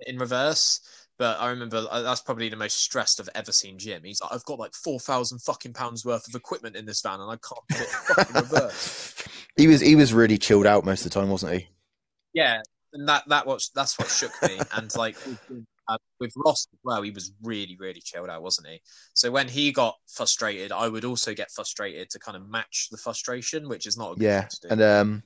[0.00, 0.80] in reverse.
[1.18, 4.02] But I remember uh, that's probably the most stressed I've ever seen Jim.
[4.04, 7.20] He's like, "I've got like four thousand fucking pounds worth of equipment in this van,
[7.20, 9.14] and I can't put it fucking reverse."
[9.56, 11.68] he was he was really chilled out most of the time, wasn't he?
[12.32, 12.60] Yeah,
[12.92, 14.58] and that that was that's what shook me.
[14.74, 15.38] and like with,
[15.88, 18.80] uh, with Ross as well, he was really really chilled out, wasn't he?
[19.14, 22.96] So when he got frustrated, I would also get frustrated to kind of match the
[22.96, 24.68] frustration, which is not a good Yeah, thing to do.
[24.70, 25.22] and um,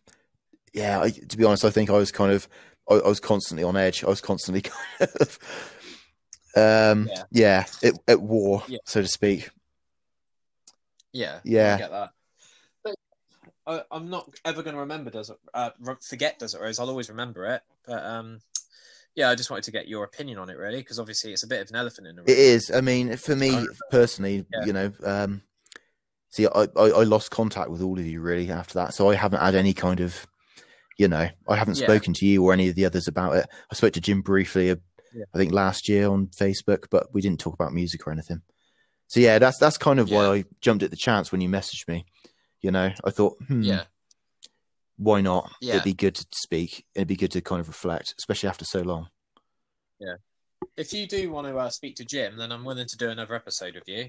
[0.74, 1.00] yeah.
[1.00, 2.48] I, to be honest, I think I was kind of
[2.90, 4.04] I, I was constantly on edge.
[4.04, 4.62] I was constantly
[4.98, 5.38] kind of
[6.56, 7.22] um, Yeah.
[7.30, 8.78] yeah, at, at war, Yeah.
[8.84, 9.50] so to speak.
[11.12, 11.74] yeah, Yeah.
[11.74, 12.10] I get that.
[12.84, 12.96] But
[13.66, 15.70] I, I'm not ever going to remember Desert, uh,
[16.06, 16.78] forget Desert Rose.
[16.78, 17.62] I'll always remember it.
[17.86, 18.40] But um,
[19.14, 21.46] yeah, I just wanted to get your opinion on it, really, because obviously it's a
[21.46, 22.28] bit of an elephant in the room.
[22.28, 22.70] It is.
[22.70, 24.64] I mean, for me personally, Yeah.
[24.66, 25.42] you know, um,
[26.30, 29.14] see, I, I I lost contact with all of you really after that, so I
[29.14, 30.26] haven't had any kind of,
[30.98, 31.86] you know, I haven't Yeah.
[31.86, 33.46] spoken to you or any of the others about it.
[33.70, 34.76] I spoke to Jim briefly,
[35.14, 35.24] Yeah.
[35.34, 38.42] I think last year on Facebook, but we didn't talk about music or anything.
[39.08, 41.86] So yeah, that's that's kind of why I jumped at the chance when you messaged
[41.88, 42.06] me.
[42.60, 43.84] You know, I thought, hmm, Yeah,
[44.96, 45.50] why not?
[45.60, 45.74] Yeah.
[45.74, 46.84] It'd be good to speak.
[46.94, 49.08] It'd be good to kind of reflect, especially after so long.
[50.00, 50.16] Yeah.
[50.76, 53.34] If you do want to uh, speak to Jim, then I'm willing to do another
[53.34, 54.08] episode with you.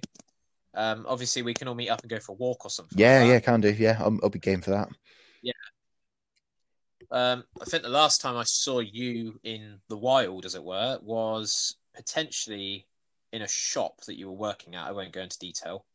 [0.74, 2.98] Um, obviously, we can all meet up and go for a walk or something.
[2.98, 3.72] Yeah, like yeah, can do.
[3.72, 4.90] Yeah, I'm, I'll be game for that.
[7.10, 11.00] Um, I think the last time I saw you in the wild, as it were,
[11.02, 12.86] was potentially
[13.32, 14.88] in a shop that you were working at.
[14.88, 15.86] I won't go into detail.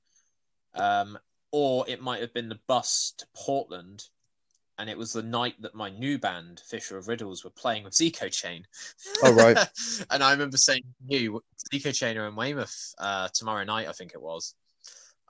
[0.74, 1.18] Um,
[1.50, 4.04] or it might have been the bus to Portland,
[4.78, 7.92] and it was the night that my new band, Fisher of Riddles, were playing with
[7.92, 8.66] Zico Chain.
[9.22, 9.58] Oh, right.
[10.10, 13.92] and I remember saying to you, Zico Chain are in Weymouth uh, tomorrow night, I
[13.92, 14.54] think it was.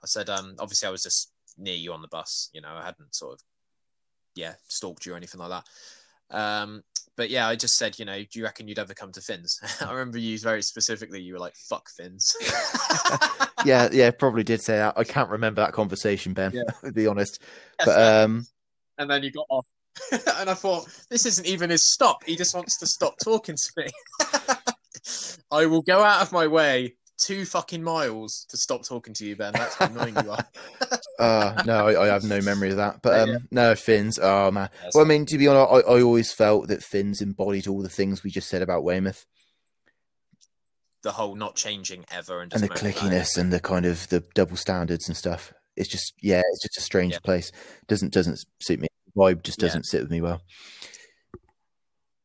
[0.01, 2.49] I said, um, obviously, I was just near you on the bus.
[2.53, 3.39] You know, I hadn't sort of,
[4.35, 6.35] yeah, stalked you or anything like that.
[6.35, 6.83] Um,
[7.15, 9.59] but yeah, I just said, you know, do you reckon you'd ever come to Finn's?
[9.81, 11.21] I remember you very specifically.
[11.21, 12.35] You were like, "Fuck Finn's."
[13.65, 14.97] yeah, yeah, probably did say that.
[14.97, 16.51] I can't remember that conversation, Ben.
[16.53, 16.63] Yeah.
[16.85, 17.41] to be honest.
[17.85, 18.45] But um,
[18.97, 19.67] and then you got off.
[20.11, 22.23] and I thought, this isn't even his stop.
[22.23, 23.87] He just wants to stop talking to me.
[25.51, 29.35] I will go out of my way two fucking miles to stop talking to you,
[29.35, 29.53] Ben.
[29.53, 30.45] That's how annoying you are.
[31.19, 33.01] uh, no, I, I have no memory of that.
[33.01, 33.37] But But, um, yeah.
[33.51, 34.19] no, Finns.
[34.21, 34.69] Oh man.
[34.81, 37.81] That's Well, I mean, to be honest, I, I always felt that Finns embodied all
[37.81, 39.25] the things we just said about Weymouth
[41.03, 42.95] the whole not changing ever and, and the moaning about it.
[42.95, 45.53] clickiness and the kind of the double standards and stuff.
[45.75, 47.19] It's just, yeah, it's just a strange Yeah.
[47.19, 47.51] place.
[47.87, 48.87] Doesn't doesn't suit me.
[49.15, 50.41] Vibe just doesn't sit with me well.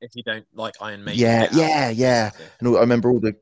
[0.01, 2.31] If you don't like Iron Maiden, Yeah, yeah, yeah.
[2.61, 3.35] And I remember all the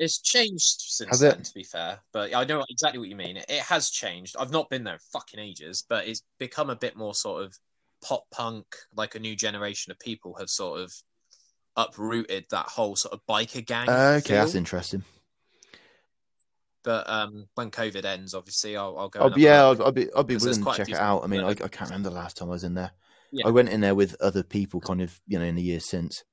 [0.00, 1.44] It's changed since Has then, it?
[1.44, 1.98] to be fair.
[2.10, 3.36] But I know exactly what you mean.
[3.36, 4.34] It, has changed.
[4.38, 7.54] I've not been there in fucking ages, but it's become a bit more sort of
[8.02, 8.64] pop punk.
[8.96, 10.94] Like a new generation of people have sort of
[11.76, 13.90] uprooted that whole sort of biker gang.
[13.90, 15.04] Okay, that's interesting.
[16.82, 19.20] But um, when COVID ends, obviously, I'll, I'll go.
[19.20, 19.64] Oh, and have yeah.
[19.64, 21.24] I'll, I'll be I'll be willing to check it out.
[21.24, 22.92] I mean, I, I can't remember the last time I was in there.
[23.32, 23.46] Yeah.
[23.46, 26.24] I went in there with other people, kind of, you know, in the years since.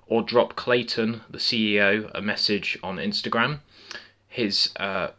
[0.07, 3.59] or drop Clayton, the CEO, a message on Instagram.
[4.27, 5.09] His uh,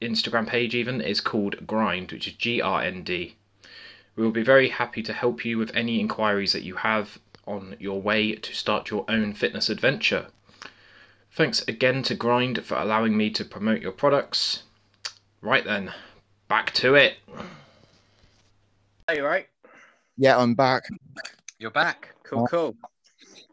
[0.00, 3.36] Instagram page, even, is called Grind, which is G R N D.
[4.16, 7.76] We will be very happy to help you with any inquiries that you have on
[7.80, 10.26] your way to start your own fitness adventure.
[11.32, 14.62] Thanks again to Grind for allowing me to promote your products.
[15.42, 15.92] Right then,
[16.48, 17.16] back to it.
[19.08, 19.48] Are you right?
[20.16, 20.84] Yeah, I'm back.
[21.58, 22.14] You're back.
[22.22, 22.76] Cool, cool.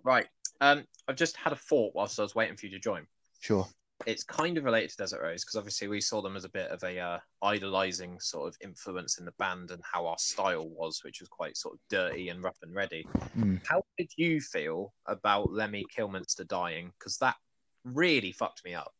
[0.04, 0.28] Right.
[0.62, 3.08] Um, I've just had a thought whilst I was waiting for you to join.
[3.40, 3.68] Sure.
[4.06, 6.70] It's kind of related to Desert Rose because obviously we saw them as a bit
[6.72, 11.02] of a uh, idolizing sort of influence in the band and how our style was,
[11.04, 13.06] which was quite sort of dirty and rough and ready.
[13.38, 13.66] Mm.
[13.66, 16.92] How did you feel about Lemmy Kilmister dying?
[16.98, 17.36] Because that
[17.84, 18.94] really fucked me up.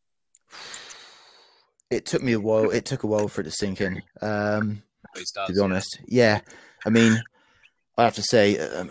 [1.90, 2.70] It took me a while.
[2.70, 4.02] It took a while for it to sink in.
[4.20, 4.82] Um,
[5.14, 5.62] does, to be yeah.
[5.62, 6.40] honest, yeah.
[6.86, 7.22] I mean,
[7.98, 8.90] I have to say, um,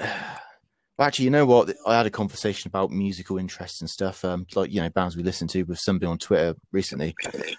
[1.02, 1.76] well, actually, you know what?
[1.88, 5.24] I had a conversation about musical interests and stuff, um, like you know, bands we
[5.24, 7.16] listen to with somebody on Twitter recently.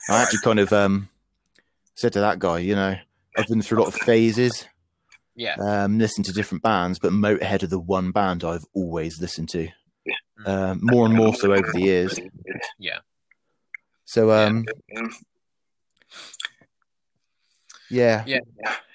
[0.08, 1.08] I actually kind of um,
[1.96, 2.94] said to that guy, you know,
[3.36, 4.68] I've been through a lot of phases,
[5.34, 5.56] Yeah.
[5.56, 9.68] um, listened to different bands, but Motorhead are the one band I've always listened to,
[10.46, 12.20] um, more and more so over the years.
[12.78, 12.98] Yeah.
[14.04, 14.66] So, um,
[17.90, 18.38] yeah, Yeah.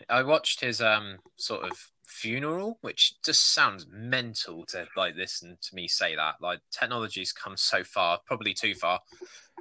[0.08, 1.74] I watched his um sort of
[2.18, 6.36] funeral, which just sounds mental to like listen to me say that.
[6.42, 9.00] Like technology's come so far, probably too far.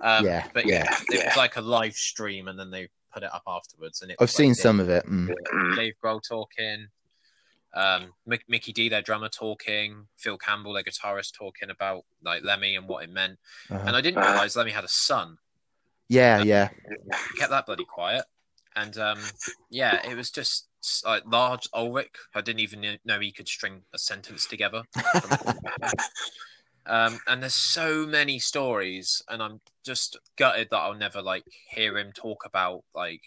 [0.03, 0.85] Um, Yeah, but yeah.
[1.11, 4.03] yeah, it was like a live stream, and then they put it up afterwards.
[4.03, 5.07] And it I've seen like some of it.
[5.07, 5.29] Mm.
[5.29, 6.89] Dave, Dave Grohl talking,
[7.75, 12.77] um, Mick, Mikkey Dee, their drummer, talking, Phil Campbell, their guitarist, talking about like Lemmy
[12.77, 13.39] and what it meant.
[13.71, 13.85] Uh-huh.
[13.87, 15.39] And I didn't realize Lemmy had a son.
[16.09, 16.69] Yeah, yeah,
[17.33, 18.25] He kept that bloody quiet.
[18.77, 19.19] And um,
[19.71, 20.69] yeah, it was just
[21.05, 22.17] like Lars Ulrich.
[22.35, 24.83] I didn't even know he could string a sentence together.
[26.87, 31.99] um, and there's so many stories, and I'm just gutted that I'll never like hear
[31.99, 33.23] him talk about like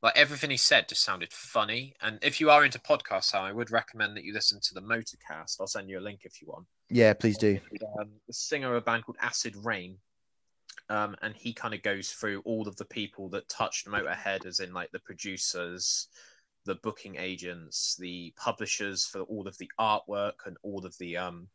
[0.00, 1.94] like everything he said just sounded funny.
[2.00, 5.56] And if you are into podcasts, I would recommend that you listen to the Motorcast.
[5.60, 7.12] I'll send you a link if you want yeah.
[7.14, 7.58] Please do.
[7.98, 9.98] um, the singer of a band called Acid Rain.
[10.90, 14.60] Um, and he kind of goes through all of the people that touched Motorhead, as
[14.60, 16.08] in like the producers,
[16.68, 21.48] the booking agents, the publishers for all of the artwork and all of the um,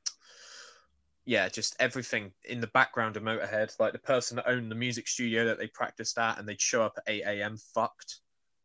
[1.26, 3.80] yeah, just everything in the background of Motorhead.
[3.80, 6.84] Like the person that owned the music studio that they practiced at, and they'd show
[6.84, 7.58] up at eight a.m.
[7.74, 8.20] fucked.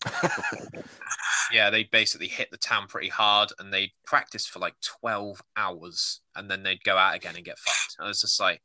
[1.50, 6.20] Yeah, they basically hit the town pretty hard, and they practice for like twelve hours,
[6.36, 7.96] and then they'd go out again and get fucked.
[7.98, 8.60] And it's just like,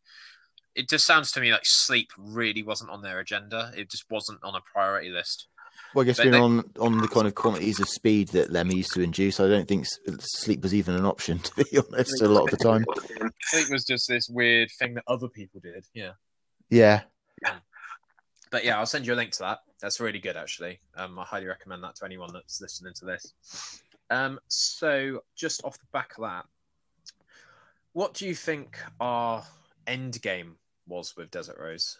[0.76, 3.72] it just sounds to me like sleep really wasn't on their agenda.
[3.76, 5.48] It just wasn't on a priority list.
[5.94, 8.52] Well, I guess But being they- on on the kind of quantities of speed that
[8.52, 9.86] Lemmy used to induce, I don't think
[10.20, 11.40] sleep was even an option.
[11.44, 12.86] To be honest, a lot of the time.
[13.42, 15.86] Sleep was just this weird thing that other people did.
[15.94, 16.14] Yeah,
[16.70, 17.02] Yeah,
[18.50, 19.60] but yeah, I'll send you a link to that.
[19.82, 20.80] That's really good, actually.
[20.96, 23.82] Um, I highly recommend that to anyone that's listening to this.
[24.10, 26.46] Um, so just off the back of that,
[27.94, 29.44] what do you think our
[29.88, 30.56] end game
[30.88, 32.00] was with Desert Rose?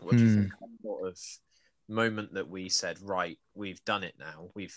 [0.00, 0.40] What do you Hmm.
[0.42, 1.18] think sort of
[1.88, 4.50] moment that we said, right, we've done it now.
[4.54, 4.76] We've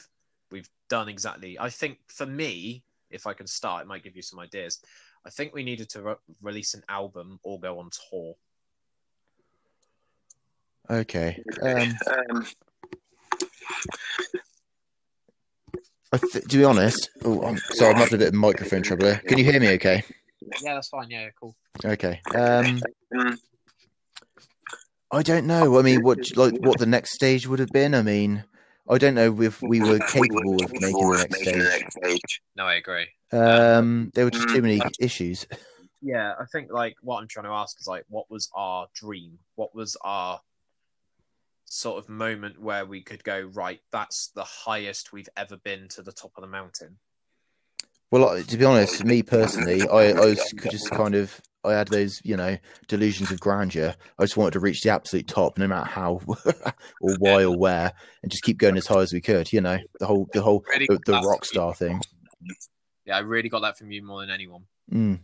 [0.52, 1.58] we've done exactly.
[1.60, 4.82] I think for me, if I can start, it might give you some ideas.
[5.26, 8.36] I think we needed to re- release an album or go on tour.
[10.90, 11.42] okay.
[11.62, 11.98] Um,
[16.12, 19.06] I th- to be honest, oh, I'm sorry, I'm having a bit of microphone trouble
[19.06, 19.22] here.
[19.28, 19.70] Can you hear me?
[19.74, 20.04] Okay.
[20.64, 21.10] Yeah, that's fine.
[21.10, 21.56] Yeah, cool.
[21.86, 22.20] Okay.
[22.34, 22.82] Um,
[25.12, 25.80] I don't know.
[25.80, 27.96] I mean, what like what the next stage would have been?
[27.96, 28.44] I mean,
[28.88, 31.28] I don't know if we were capable of making the
[31.82, 32.42] next stage.
[32.56, 33.08] No, I agree.
[33.32, 35.46] Um, there were just too many issues.
[36.02, 39.38] Yeah, I think like what I'm trying to ask is like, what was our dream?
[39.56, 40.40] What was our
[41.66, 43.82] sort of moment where we could go right?
[43.92, 46.98] That's the highest we've ever been to the top of the mountain.
[48.12, 52.22] Well, to be honest, me personally, I, I was just kind of I had those,
[52.24, 53.94] you know, delusions of grandeur.
[54.18, 56.22] I just wanted to reach the absolute top, no matter how
[57.02, 57.92] or why or where,
[58.24, 59.52] and just keep going as high as we could.
[59.52, 62.02] You know, the whole the whole Really the, the rock star thing.
[63.06, 64.64] Yeah, I really got that from you more than anyone.
[64.92, 65.20] Mm.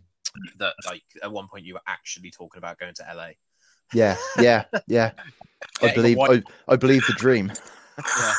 [0.58, 3.28] That like at one point you were actually talking about going to LA.
[3.94, 5.12] Yeah, yeah, yeah.
[5.82, 7.52] I believe I, I believe the dream.
[7.98, 8.34] Yeah.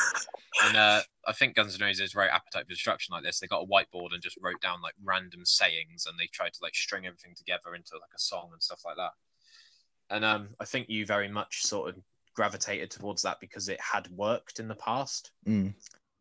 [0.64, 3.38] And uh, I think Guns N' Roses wrote Appetite for Destruction like this.
[3.38, 6.60] They got a whiteboard and just wrote down like random sayings, and they tried to
[6.62, 9.10] like string everything together into like a song and stuff like that.
[10.10, 12.02] And um, I think you very much sort of
[12.34, 15.32] gravitated towards that because it had worked in the past.
[15.46, 15.74] Mm.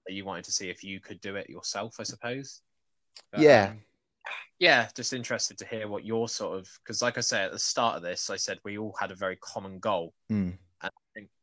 [0.08, 2.62] You wanted to see if you could do it yourself, I suppose.
[3.32, 3.70] But, Yeah.
[3.72, 3.82] um,
[4.60, 7.60] yeah, just interested to hear what your sort of because, like I say at the
[7.60, 10.14] start of this, I said we all had a very common goal.
[10.32, 10.58] Mm.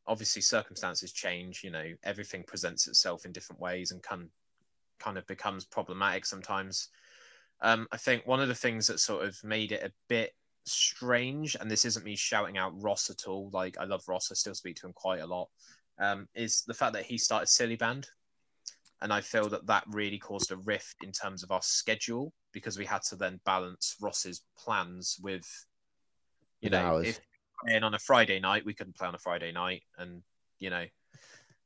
[0.07, 1.63] Obviously circumstances change.
[1.65, 4.29] You know, everything presents itself in different ways and can
[4.99, 6.89] kind of becomes problematic sometimes.
[7.61, 11.57] Um, I think one of the things that sort of made it a bit strange,
[11.59, 13.51] and this isn't me shouting out Ross at all.
[13.53, 15.49] Like I love Ross, I still speak to him quite a lot.
[15.99, 18.09] Um, is the fact that he started Silly Band,
[19.01, 22.79] and I feel that that really caused a rift in terms of our schedule because
[22.79, 25.47] we had to then balance Ross's plans with,
[26.61, 27.21] you know, if
[27.65, 30.23] playing on a Friday night, we couldn't play on a Friday night, and
[30.59, 30.85] you know,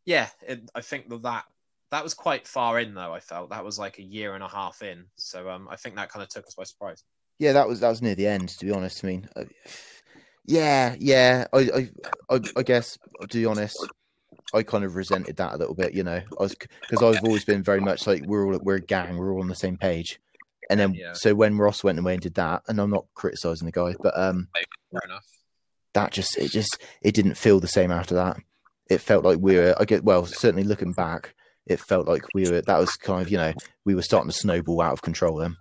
[0.05, 1.45] yeah, it, I think that that
[1.91, 3.13] that was quite far in though.
[3.13, 5.97] I felt that was like a year and a half in, so um, I think
[5.97, 7.05] that kind of took us by surprise.
[7.39, 8.49] Yeah, that was that was near the end.
[8.51, 9.45] To be honest, I mean, uh,
[10.47, 11.47] yeah, yeah.
[11.53, 13.79] I, I, I, I guess to be honest,
[14.53, 15.95] I kind of resented that a little bit.
[15.95, 18.81] You know, I was because I've always been very much like we're all we're a
[18.81, 20.21] gang, we're all on the same page.
[20.71, 21.15] And then, Yeah.
[21.15, 24.19] so when Ross went away and did that, and I'm not criticizing the guy, but
[24.19, 24.49] um,
[24.93, 25.25] Fair enough.
[25.95, 28.37] That just it just it didn't feel the same after that.
[28.91, 29.75] It felt like we were.
[29.79, 31.35] I get well, certainly looking back,
[31.67, 32.61] it felt like we were.
[32.63, 33.53] That was kind of you know
[33.85, 35.57] we were starting to snowball out of control then.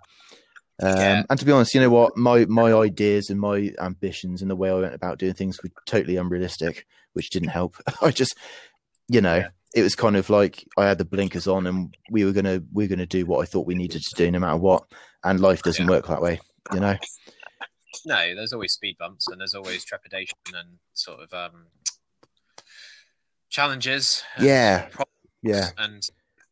[0.81, 1.23] Um, Yeah.
[1.29, 4.55] And to be honest, you know what, my my ideas and my ambitions and the
[4.55, 7.75] way I went about doing things were totally unrealistic, which didn't help.
[8.01, 8.35] I just,
[9.09, 9.49] you know, Yeah.
[9.75, 12.83] it was kind of like I had the blinkers on, and we were gonna we
[12.85, 14.83] were gonna do what I thought we needed to do, no matter what.
[15.23, 16.39] And life doesn't work that way,
[16.73, 16.95] you know.
[18.05, 21.67] No, there's always speed bumps and there's always trepidation and sort of um,
[23.49, 24.23] challenges.
[24.35, 24.89] and Yeah.
[25.43, 26.01] Yeah, and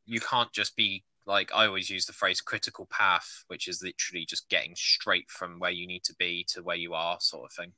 [0.05, 4.25] you can't just be like I always use the phrase critical path, which is literally
[4.25, 7.53] just getting straight from where you need to be to where you are, sort of
[7.53, 7.73] thing.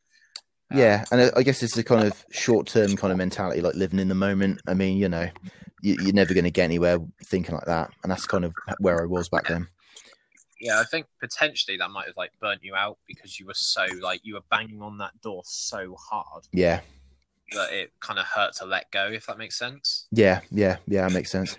[0.70, 4.00] Um, Yeah, and I- guess it's a kind of short-term kind of mentality, like living
[4.00, 4.62] in the moment.
[4.68, 5.30] I mean, you know,
[5.82, 9.02] you, you're never going to get anywhere thinking like that, and that's kind of where
[9.02, 9.68] I was back then.
[10.60, 13.86] Yeah, I think potentially that might have like burnt you out because you were so
[14.02, 16.82] like you were banging on that door so hard Yeah,
[17.52, 20.08] that it kind of hurt to let go, if that makes sense.
[20.12, 21.08] yeah, yeah, yeah.
[21.08, 21.58] That makes sense.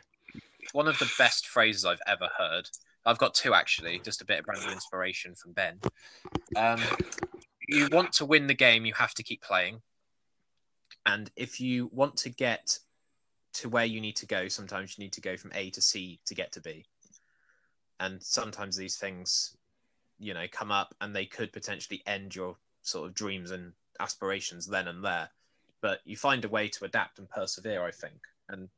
[0.73, 2.69] One of the best phrases I've ever heard.
[3.07, 5.79] I've got two actually, just a bit of brand new inspiration from Ben.
[6.57, 6.81] Um,
[7.69, 9.81] you want to win the game, you have to keep playing.
[11.07, 12.79] And if you want to get
[13.55, 16.21] to where you need to go, sometimes you need to go from A to C
[16.27, 16.85] to get to B.
[18.01, 19.57] And sometimes these things,
[20.19, 24.67] you know, come up and they could potentially end your sort of dreams and aspirations
[24.67, 25.29] then and there.
[25.81, 28.19] But you find a way to adapt and persevere, I think.
[28.49, 28.69] And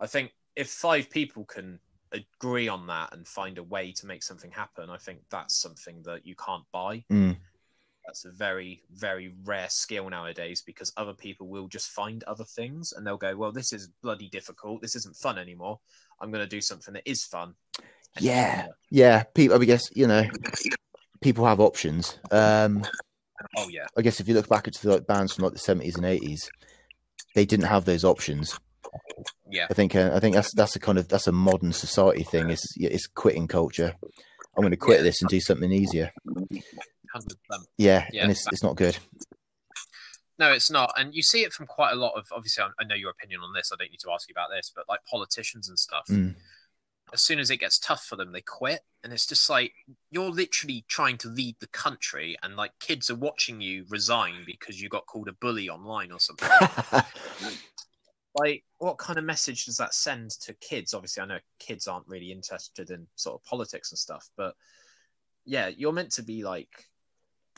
[0.00, 1.78] I think if five people can
[2.12, 6.02] agree on that and find a way to make something happen, I think that's something
[6.04, 7.04] that you can't buy.
[7.12, 7.36] Mm.
[8.06, 12.92] That's a very, very rare skill nowadays because other people will just find other things
[12.92, 14.80] and they'll go, Well, this is bloody difficult.
[14.80, 15.78] This isn't fun anymore.
[16.20, 17.54] I'm going to do something that is fun.
[18.20, 19.22] Yeah, yeah.
[19.34, 20.24] People, I guess you know,
[21.20, 22.18] people have options.
[22.30, 22.84] Um,
[23.56, 23.86] Oh, yeah.
[23.96, 26.50] I guess if you look back into like bands from like the seventies and eighties,
[27.36, 28.58] they didn't have those options.
[29.48, 29.68] Yeah.
[29.70, 32.50] I think uh, I think that's that's a kind of that's a modern society thing.
[32.50, 33.94] It's it's quitting culture.
[34.56, 35.02] I'm going to quit Yeah.
[35.04, 36.10] this and do something easier.
[36.26, 36.50] 100%.
[37.76, 38.22] Yeah, Yeah.
[38.22, 38.98] and it's it's not good.
[40.40, 40.92] No, it's not.
[40.96, 43.40] And you see it from quite a lot of, obviously, I- I know your opinion
[43.42, 43.70] on this.
[43.72, 46.06] I don't need to ask you about this, but like politicians and stuff.
[46.08, 46.34] Mm.
[47.12, 48.80] As soon as it gets tough for them, they quit.
[49.04, 49.72] And it's just like
[50.10, 54.80] you're literally trying to lead the country, and like kids are watching you resign because
[54.80, 56.48] you got called a bully online or something.
[58.34, 60.94] like, what kind of message does that send to kids?
[60.94, 64.54] Obviously, I know kids aren't really interested in sort of politics and stuff, but
[65.44, 66.68] yeah, you're meant to be like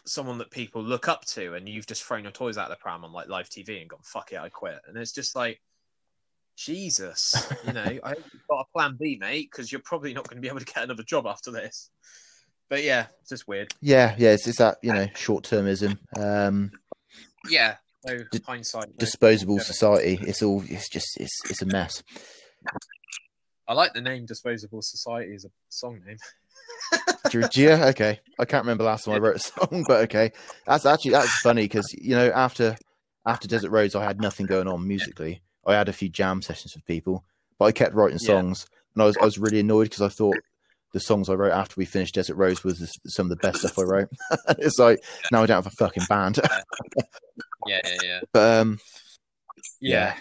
[0.07, 2.83] someone that people look up to, and you've just thrown your toys out of the
[2.83, 5.61] pram on like live TV and gone, "Fuck it, I quit." And it's just like.
[6.65, 10.29] Jesus, you know, I hope you've got a plan B, mate, because you're probably not
[10.29, 11.91] going to be able to get another job after this.
[12.69, 13.73] But yeah, it's just weird.
[13.81, 14.31] yeah, yeah.
[14.31, 15.99] It's, it's that you know short termism.
[16.17, 16.71] Um,
[17.49, 18.89] Yeah, So D- hindsight.
[18.89, 20.19] no- Disposable society.
[20.23, 20.63] It's all.
[20.69, 21.09] It's just.
[21.19, 21.37] It's.
[21.51, 22.03] It's a mess.
[23.67, 26.19] I like the name Disposable Society as a song name.
[27.31, 27.71] Do you- do you?
[27.71, 28.21] Okay.
[28.39, 30.31] I can't remember last time I wrote a song, but okay.
[30.67, 32.77] That's actually that's funny because you know after
[33.27, 35.43] after Desert Rose, I had nothing going on musically.
[35.71, 37.25] I had a few jam sessions with people,
[37.59, 38.27] but I kept writing Yeah.
[38.27, 40.37] songs, and I was I was really annoyed because I thought
[40.93, 43.61] the songs I wrote after we finished Desert Rose was the- some of the best
[43.61, 44.09] stuff I wrote.
[44.59, 44.99] it's like
[45.31, 46.41] now I don't have a fucking band,
[47.67, 48.21] Yeah, yeah, yeah.
[48.33, 48.79] but um,
[49.81, 50.17] Yeah.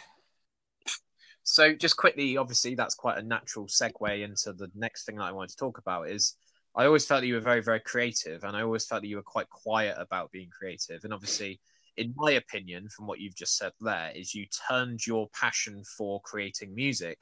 [1.43, 5.31] So just quickly, obviously, that's quite a natural segue into the next thing that I
[5.31, 6.07] wanted to talk about.
[6.09, 6.35] Is
[6.75, 9.15] I always felt that you were very, very creative, and I always felt that you
[9.15, 11.03] were quite quiet about being creative.
[11.03, 11.59] And obviously,
[11.97, 16.21] in my opinion, from what you've just said there, is you turned your passion for
[16.21, 17.19] creating music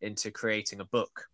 [0.00, 1.26] into creating a book,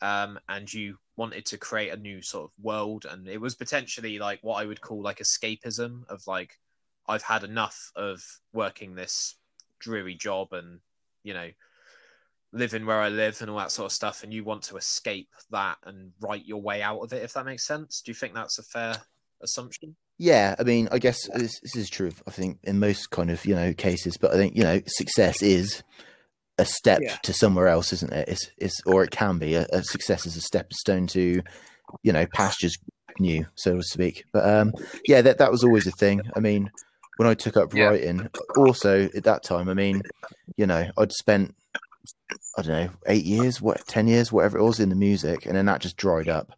[0.00, 4.18] um, and you wanted to create a new sort of world, and it was potentially
[4.18, 6.58] like what I would call like escapism of like
[7.08, 8.22] I've had enough of
[8.52, 9.36] working this
[9.78, 10.80] dreary job and
[11.24, 11.50] you know
[12.52, 15.30] living where I live and all that sort of stuff, and you want to escape
[15.50, 17.22] that and write your way out of it.
[17.22, 18.96] If that makes sense, do you think that's a fair
[19.42, 19.96] assumption?
[20.18, 22.12] Yeah, I mean, I guess this, this is true.
[22.26, 25.42] I think in most kind of you know cases, but I think you know success
[25.42, 25.82] is
[26.58, 27.16] a step Yeah.
[27.22, 28.28] to somewhere else, isn't it?
[28.28, 31.42] It's it's or it can be a, a success is a stepping stone to
[32.02, 32.76] you know pastures
[33.18, 34.24] new, so to speak.
[34.32, 34.72] But um,
[35.06, 36.22] yeah, that that was always a thing.
[36.36, 36.70] I mean,
[37.16, 37.88] when I took up Yeah.
[37.88, 40.02] writing, also at that time, I mean,
[40.56, 41.54] you know, I'd spent
[42.58, 45.56] I don't know eight years, what ten years, whatever it was in the music, and
[45.56, 46.52] then that just dried up.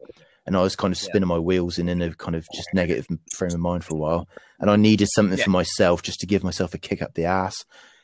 [0.47, 1.07] And I was kind of Yeah.
[1.09, 3.99] spinning my wheels and in a kind of just negative frame of mind for a
[3.99, 4.29] while.
[4.61, 5.45] And I needed something Yeah.
[5.45, 7.55] for myself just to give myself a kick up the ass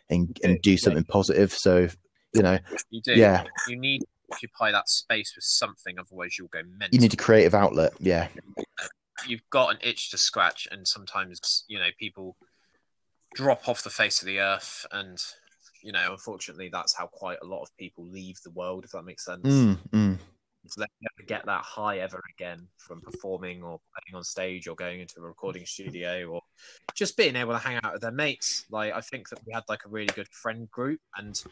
[0.09, 1.53] and and do something positive.
[1.53, 1.89] So
[2.33, 2.59] you know,
[2.91, 3.15] You do.
[3.15, 6.89] yeah, You need to occupy that space with something, otherwise you'll go mental.
[6.93, 7.93] you need a creative outlet.
[7.99, 8.29] Yeah,
[9.27, 12.37] You've got an itch to scratch, and sometimes you know people
[13.35, 15.19] drop off the face of the earth, and
[15.83, 18.85] you know, unfortunately, that's how quite a lot of people leave the world.
[18.85, 19.43] If that makes sense.
[19.43, 20.19] mm, mm.
[20.67, 24.75] So they never get that high ever again from performing or playing on stage or
[24.75, 26.43] going into a recording studio or
[26.95, 28.67] just being able to hang out with their mates.
[28.71, 31.43] Like I think that we had like a really good friend group and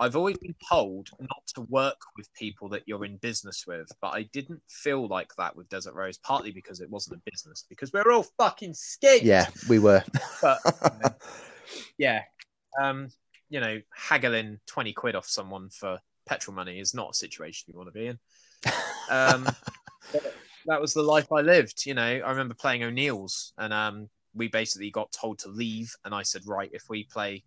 [0.00, 4.08] I've always been told not to work with people that you're in business with, but
[4.08, 7.92] I didn't feel like that with Desert Rose, partly because it wasn't a business, because
[7.92, 9.24] we're all fucking skate.
[9.24, 10.04] yeah, we were.
[10.40, 11.14] But you know,
[11.98, 12.22] yeah.
[12.80, 13.08] Um,
[13.50, 15.98] you know, haggling twenty quid off someone for
[16.28, 18.18] petrol money is not a situation you want to be in.
[19.10, 19.48] Um,
[20.66, 21.86] that was the life I lived.
[21.86, 26.14] You know, I remember playing O'Neill's, and um, we basically got told to leave, and
[26.14, 27.42] I said, right, if we play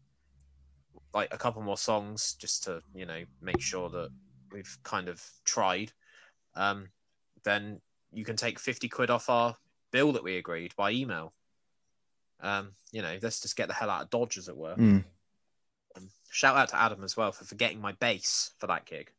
[1.13, 4.09] like a couple more songs, just to you know make sure that
[4.51, 5.91] we've kind of tried,
[6.55, 6.89] um,
[7.43, 7.79] then
[8.11, 9.55] you can take fifty quid off our
[9.91, 11.33] bill that we agreed by email.
[12.41, 14.75] Um, you know, let's just get the hell out of Dodge, as it were.
[14.75, 15.03] Mm.
[15.95, 19.11] Um, shout out to Adam as well for forgetting my bass for that gig.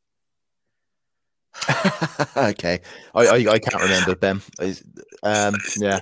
[2.37, 2.81] okay,
[3.15, 4.41] I, I I can't remember Ben.
[5.23, 6.01] Um, yeah,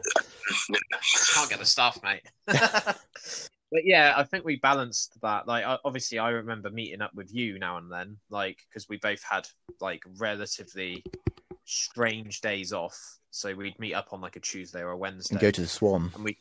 [1.35, 2.23] Can't get the staff, mate.
[2.47, 5.47] but yeah, I think we balanced that.
[5.47, 9.23] Like, obviously, I remember meeting up with you now and then, like, because we both
[9.23, 9.47] had
[9.81, 11.03] like relatively
[11.65, 12.99] strange days off.
[13.31, 15.69] So we'd meet up on like a Tuesday or a Wednesday, and go to the
[15.69, 16.11] Swan.
[16.15, 16.37] and we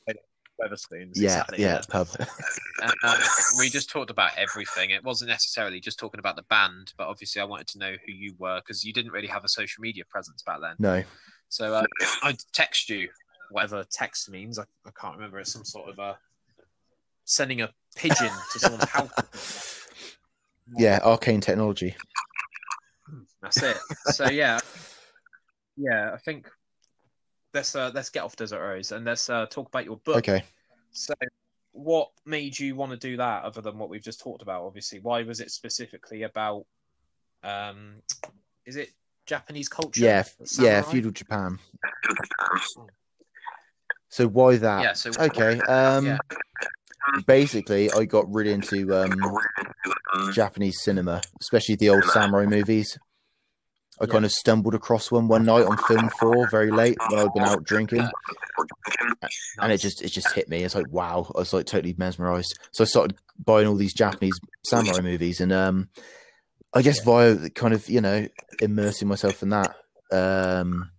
[0.60, 2.07] played at Yeah, exactly, yeah, pub.
[2.82, 3.18] And, uh,
[3.57, 4.91] we just talked about everything.
[4.91, 8.14] It wasn't necessarily just talking about the band, but obviously, I wanted to know who
[8.14, 10.76] you were because you didn't really have a social media presence back then.
[10.80, 11.03] No,
[11.49, 11.86] So uh,
[12.24, 13.10] I text you,
[13.51, 14.60] whatever text means.
[14.60, 15.39] I, I can't remember.
[15.39, 16.14] It's some sort of uh,
[17.26, 19.88] sending a pigeon to someone's house.
[20.78, 21.95] yeah, arcane technology.
[23.41, 23.78] That's it.
[24.12, 24.60] So yeah,
[25.76, 26.12] yeah.
[26.14, 26.49] I think
[27.54, 30.18] let's uh, let's get off Desert Rose and let's uh, talk about your book.
[30.18, 30.43] Okay.
[30.91, 31.14] So,
[31.72, 34.64] what made you want to do that, other than what we've just talked about?
[34.64, 36.66] Obviously, why was it specifically about?
[37.43, 38.02] Um,
[38.66, 38.89] is it
[39.26, 40.02] Japanese culture?
[40.02, 40.24] Yeah,
[40.58, 41.60] yeah, feudal Japan.
[44.10, 44.82] So why that?
[44.82, 44.93] Yeah.
[44.93, 45.62] So Okay.
[45.62, 46.20] Um, Yeah.
[47.26, 49.38] basically, I got really into um
[50.34, 52.97] Japanese cinema, especially the old samurai movies.
[54.02, 54.12] I Yeah.
[54.12, 57.43] kind of stumbled across one one night on film four, very late when I'd been
[57.43, 58.08] out drinking,
[59.60, 60.64] and it just it just hit me.
[60.64, 62.58] It's like wow, I was like totally mesmerized.
[62.72, 65.89] So I started buying all these Japanese samurai movies, and um,
[66.74, 68.28] I guess via kind of you know
[68.62, 69.76] immersing myself in that,
[70.12, 70.91] um,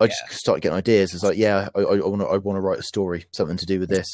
[0.00, 1.12] I just started getting ideas.
[1.12, 3.78] It's like yeah, I, want to I want to write a story, something to do
[3.78, 4.06] with this,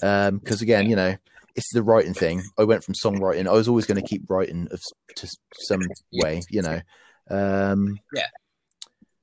[0.00, 1.16] because again, you know.
[1.56, 2.44] It's the writing thing.
[2.56, 3.48] I went from songwriting.
[3.48, 4.80] I was always going to keep writing of,
[5.16, 5.28] to
[5.66, 5.80] some
[6.12, 6.80] way, you know.
[7.30, 8.26] Um, Yeah.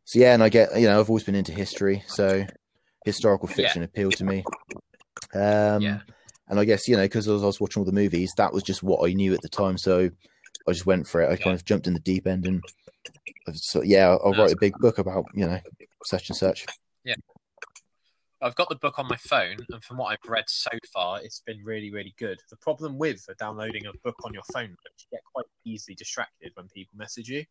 [0.06, 2.46] So yeah, and I get you know I've always been into history, so
[3.06, 3.56] historical Yeah.
[3.56, 4.44] fiction appealed to me.
[5.34, 6.00] Um, Yeah.
[6.48, 8.54] And I guess you know because I was, I was watching all the movies, that
[8.54, 9.78] was just what I knew at the time.
[9.78, 10.10] So
[10.68, 11.32] I just went for it.
[11.32, 12.62] I kind of jumped in the deep end and
[13.54, 15.60] so yeah, I'll, I'll write a big book about you know
[16.04, 16.66] such and such.
[17.04, 17.16] Yeah,
[18.42, 21.42] I've got the book on my phone, and from what I've read so far, it's
[21.46, 22.40] been really, really good.
[22.50, 26.52] The problem with downloading a book on your phone is you get quite easily distracted
[26.56, 27.46] when people message you.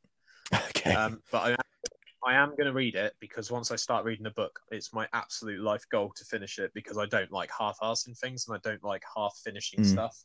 [0.71, 0.95] Okay.
[0.95, 4.31] Um, but I, I am going to read it because once I start reading a
[4.31, 8.47] book, it's my absolute life goal to finish it because I don't like half-assing things
[8.47, 9.87] and I don't like half finishing Mm.
[9.87, 10.25] stuff.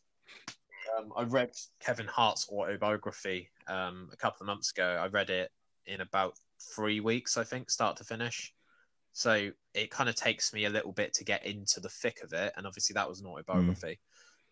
[0.98, 4.98] Um, I read Kevin Hart's autobiography um, a couple of months ago.
[5.00, 5.50] I read it
[5.86, 6.34] in about
[6.74, 8.54] three weeks, I think, start to finish.
[9.12, 12.32] So it kind of takes me a little bit to get into the thick of
[12.32, 13.98] it, and obviously that was an autobiography.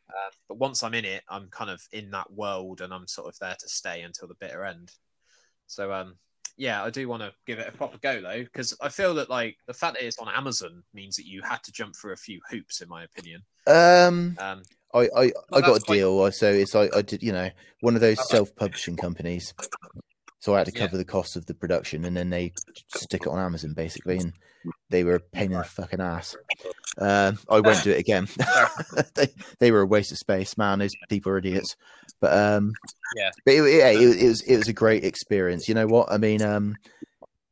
[0.09, 3.29] Uh, but once I'm in it, I'm kind of in that world, and I'm sort
[3.29, 4.93] of there to stay until the bitter end.
[5.69, 6.17] So um,
[6.57, 9.31] yeah, I do want to give it a proper go though, because I feel that
[9.31, 12.17] like the fact that it's on Amazon means that you had to jump through a
[12.17, 13.43] few hoops, in my opinion.
[13.67, 14.63] Um, Um,
[14.93, 15.97] I I, I got a fine.
[15.97, 17.51] deal, so it's like I did, you know,
[17.81, 19.55] one of those self-publishing companies.
[20.41, 20.87] So I had to Yeah.
[20.87, 22.53] cover the cost of the production, and then they
[22.89, 24.33] stick it on Amazon basically, and
[24.91, 26.37] they were a pain in the fucking ass.
[26.97, 28.27] Um, I won't do it again.
[29.15, 29.29] they
[29.61, 30.79] they were a waste of space, man.
[30.81, 31.77] Those people are idiots.
[32.21, 32.73] But um,
[33.17, 33.31] Yeah.
[33.45, 35.69] but it, yeah, it, it was it was a great experience.
[35.69, 36.11] You know what?
[36.11, 36.77] I mean, um,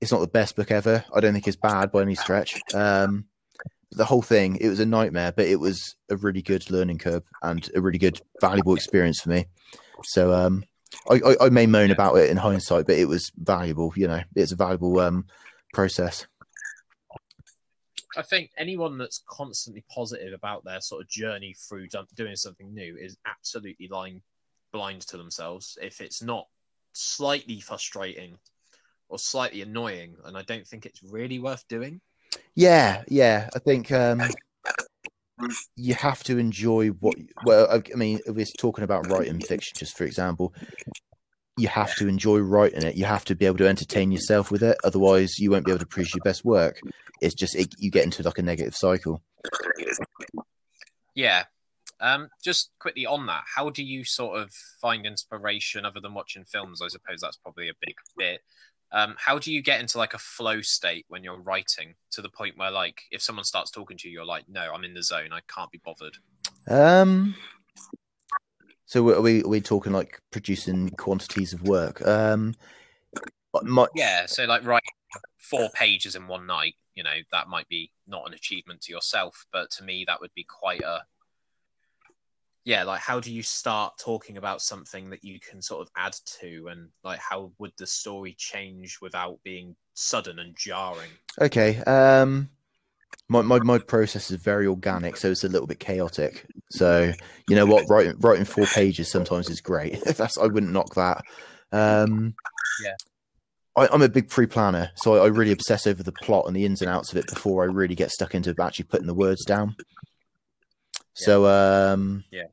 [0.01, 1.05] it's not the best book ever.
[1.15, 2.61] I don't think it's bad by any stretch.
[2.75, 3.27] Um,
[3.93, 7.23] the whole thing, it was a nightmare, but it was a really good learning curve
[7.43, 9.47] and a really good, valuable experience for me.
[10.03, 10.65] So, um,
[11.09, 13.93] I, I, I may moan about it in hindsight, but it was valuable.
[13.97, 15.27] You know, it's a valuable um
[15.73, 16.27] process.
[18.17, 22.97] I think anyone that's constantly positive about their sort of journey through doing something new
[22.97, 24.23] is absolutely lying
[24.73, 25.79] blind to themselves.
[25.81, 26.47] If it's not
[26.93, 28.39] slightly frustrating
[29.09, 32.01] or slightly annoying, and I don't think it's really worth doing.
[32.55, 33.49] Yeah, yeah.
[33.55, 34.23] I think um,
[35.77, 37.15] you have to enjoy what.
[37.45, 40.55] Well, I, I mean, if we're talking about writing fiction, just for example,
[41.57, 42.97] you have to enjoy writing it.
[42.97, 44.77] You have to be able to entertain yourself with it.
[44.85, 46.81] Otherwise, you won't be able to produce your best work.
[47.21, 49.23] It's just it, you get into like a negative cycle.
[51.15, 51.45] Yeah.
[52.01, 56.45] Um, just quickly on that, how do you sort of find inspiration other than watching
[56.45, 56.83] films?
[56.83, 58.41] I suppose that's probably a big bit.
[58.93, 62.29] Um, how do you get into like a flow state when you're writing to the
[62.29, 65.03] point where like if someone starts talking to you, you're like, no, I'm in the
[65.03, 65.31] zone.
[65.33, 66.17] I can't be bothered.
[66.69, 67.35] Um.
[68.85, 72.07] So are we are we talking like producing quantities of work?
[72.07, 72.55] Um.
[73.63, 74.27] My, Yeah.
[74.27, 74.91] So like writing
[75.39, 79.47] four pages in one night, you know, that might be not an achievement to yourself,
[79.53, 81.03] but to me, that would be quite a.
[82.67, 86.17] Yeah, like how do you start talking about something that you can sort of add
[86.41, 91.11] to, and like how would the story change without being sudden and jarring?
[91.41, 91.79] Okay.
[91.85, 92.51] Um,
[93.29, 96.45] my, my my process is very organic, so it's a little bit chaotic.
[96.73, 97.13] So
[97.49, 100.03] you know what, writing writing four pages sometimes is great.
[100.05, 101.23] That's I wouldn't knock that.
[101.71, 102.35] Um,
[102.83, 102.97] Yeah.
[103.77, 106.65] I, I'm a big pre-planner, so I, I really obsess over the plot and the
[106.65, 109.45] ins and outs of it before I really get stuck into actually putting the words
[109.45, 109.77] down.
[111.15, 112.47] So um, Yeah.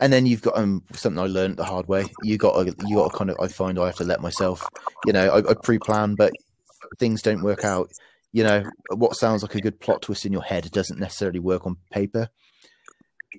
[0.00, 2.06] And then you've got um something I learned the hard way.
[2.22, 4.68] You got to, you got to kind of I find I have to let myself,
[5.06, 6.32] you know, I, I pre-plan, but
[6.98, 7.90] things don't work out.
[8.32, 8.64] You know,
[8.96, 12.28] what sounds like a good plot twist in your head doesn't necessarily work on paper.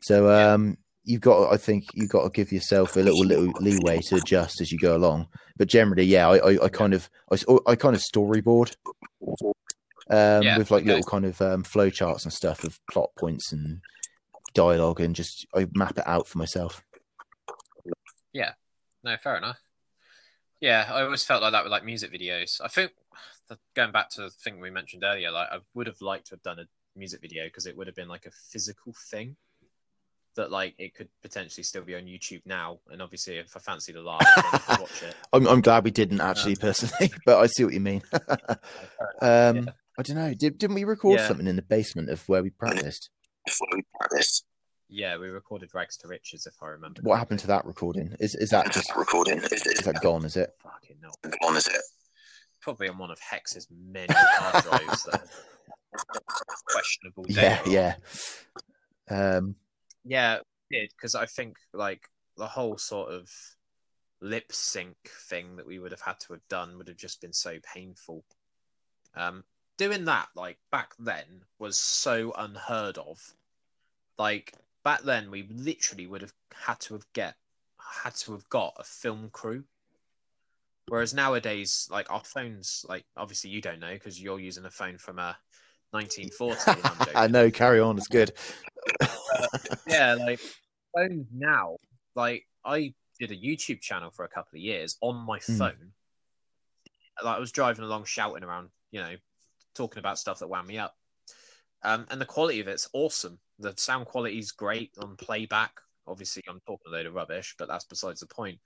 [0.03, 3.99] So um, you've got, I think, you've got to give yourself a little little leeway
[4.08, 5.28] to adjust as you go along.
[5.58, 7.10] But generally, yeah, I, I, I kind of,
[7.68, 8.76] I kind of storyboard
[10.10, 13.51] um, Yeah, with like little kind of um, flow charts and stuff of plot points
[13.51, 13.82] and
[14.56, 16.82] dialogue, and just I map it out for myself.
[18.34, 18.53] Yeah,
[19.03, 19.60] no, fair enough.
[20.60, 22.60] Yeah, I always felt like that with like music videos.
[22.64, 22.91] I think
[23.49, 26.36] the- going back to the thing we mentioned earlier, like I would have liked to
[26.36, 26.66] have done a
[26.97, 29.36] music video because it would have been like a physical thing
[30.36, 32.80] that like it could potentially still be on YouTube now.
[32.89, 34.22] And obviously, if I fancy the laugh,
[34.80, 35.16] watch it.
[35.34, 38.01] I'm, I'm glad we didn't actually personally, but I see what you mean.
[38.12, 38.58] um,
[39.22, 39.64] Yeah.
[39.97, 40.34] I don't know.
[40.34, 41.28] Did, didn't we record Yeah.
[41.28, 43.10] something in the basement of where we practiced?
[44.87, 47.01] Yeah, we recorded Rags to Riches, if I remember.
[47.01, 48.15] What happened to that recording?
[48.19, 49.39] Is is that just recording?
[49.39, 50.25] Is, is that gone?
[50.25, 50.51] Is it?
[50.61, 51.09] Fucking no.
[51.47, 51.57] on?
[51.57, 51.81] Is it?
[52.61, 57.97] Probably on one of Hex's many hard drives that have questionable Yeah, data.
[59.09, 59.37] yeah.
[59.37, 59.55] Um,
[60.03, 60.39] Yeah,
[60.71, 62.01] did because I think like
[62.37, 63.29] the whole sort of
[64.21, 64.95] lip sync
[65.29, 68.23] thing that we would have had to have done would have just been so painful.
[69.15, 69.43] Um,
[69.78, 71.26] doing that like back then
[71.59, 73.21] was so unheard of.
[74.17, 74.53] Like
[74.84, 77.36] back then, we literally would have had to have get
[78.03, 79.63] had to have got a film crew.
[80.88, 84.97] Whereas nowadays, like our phones, like obviously you don't know because you're using a phone
[84.97, 85.36] from a
[85.91, 86.82] 1940.
[86.84, 87.11] I'm joking.
[87.15, 87.49] I know.
[87.49, 87.97] Carry on.
[87.97, 88.34] It's good.
[89.88, 90.39] yeah, like
[90.95, 91.78] phones now.
[92.15, 95.57] Like I did a YouTube channel for a couple of years on my Mm.
[95.57, 95.91] phone.
[97.23, 99.15] Like I was driving along, shouting around, you know,
[99.76, 100.95] talking about stuff that wound me up.
[101.84, 103.39] Um, and the quality of it's awesome.
[103.59, 105.71] The sound quality is great on playback.
[106.07, 108.59] Obviously, I'm talking a load of rubbish, but that's besides the point.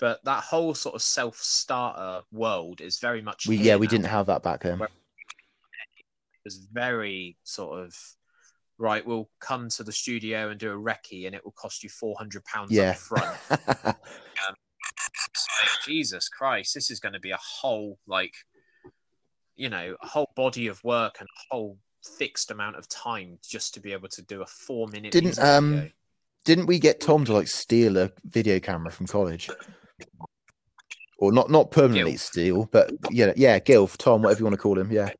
[0.00, 4.06] But that whole sort of self-starter world is very much We yeah, we now didn't
[4.06, 4.78] have that back then.
[4.78, 4.88] Where-
[6.44, 7.94] was very sort of
[8.78, 9.04] right.
[9.06, 12.16] We'll come to the studio and do a recce, and it will cost you four
[12.16, 12.90] hundred pounds Yeah.
[12.90, 13.96] up front.
[15.60, 18.34] Like, Jesus Christ, this is going to be a whole like,
[19.58, 21.76] you know, a whole body of work and a whole
[22.16, 25.12] fixed amount of time just to be able to do a four-minute.
[25.12, 25.90] Didn't, music um, video.
[26.44, 29.50] Didn't we get Tom to like steal a video camera from college?
[31.18, 32.18] Or not not permanently Gil.
[32.18, 34.92] steal, but yeah, yeah, Gil, Tom, whatever you want to call him.
[34.92, 35.10] Yeah.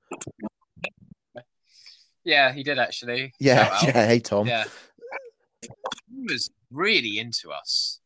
[2.24, 3.32] Yeah, he did actually.
[3.40, 3.82] Yeah, Shout out.
[3.94, 4.06] yeah.
[4.06, 4.46] Hey Tom.
[4.46, 4.64] Yeah.
[5.62, 7.98] He was really into us.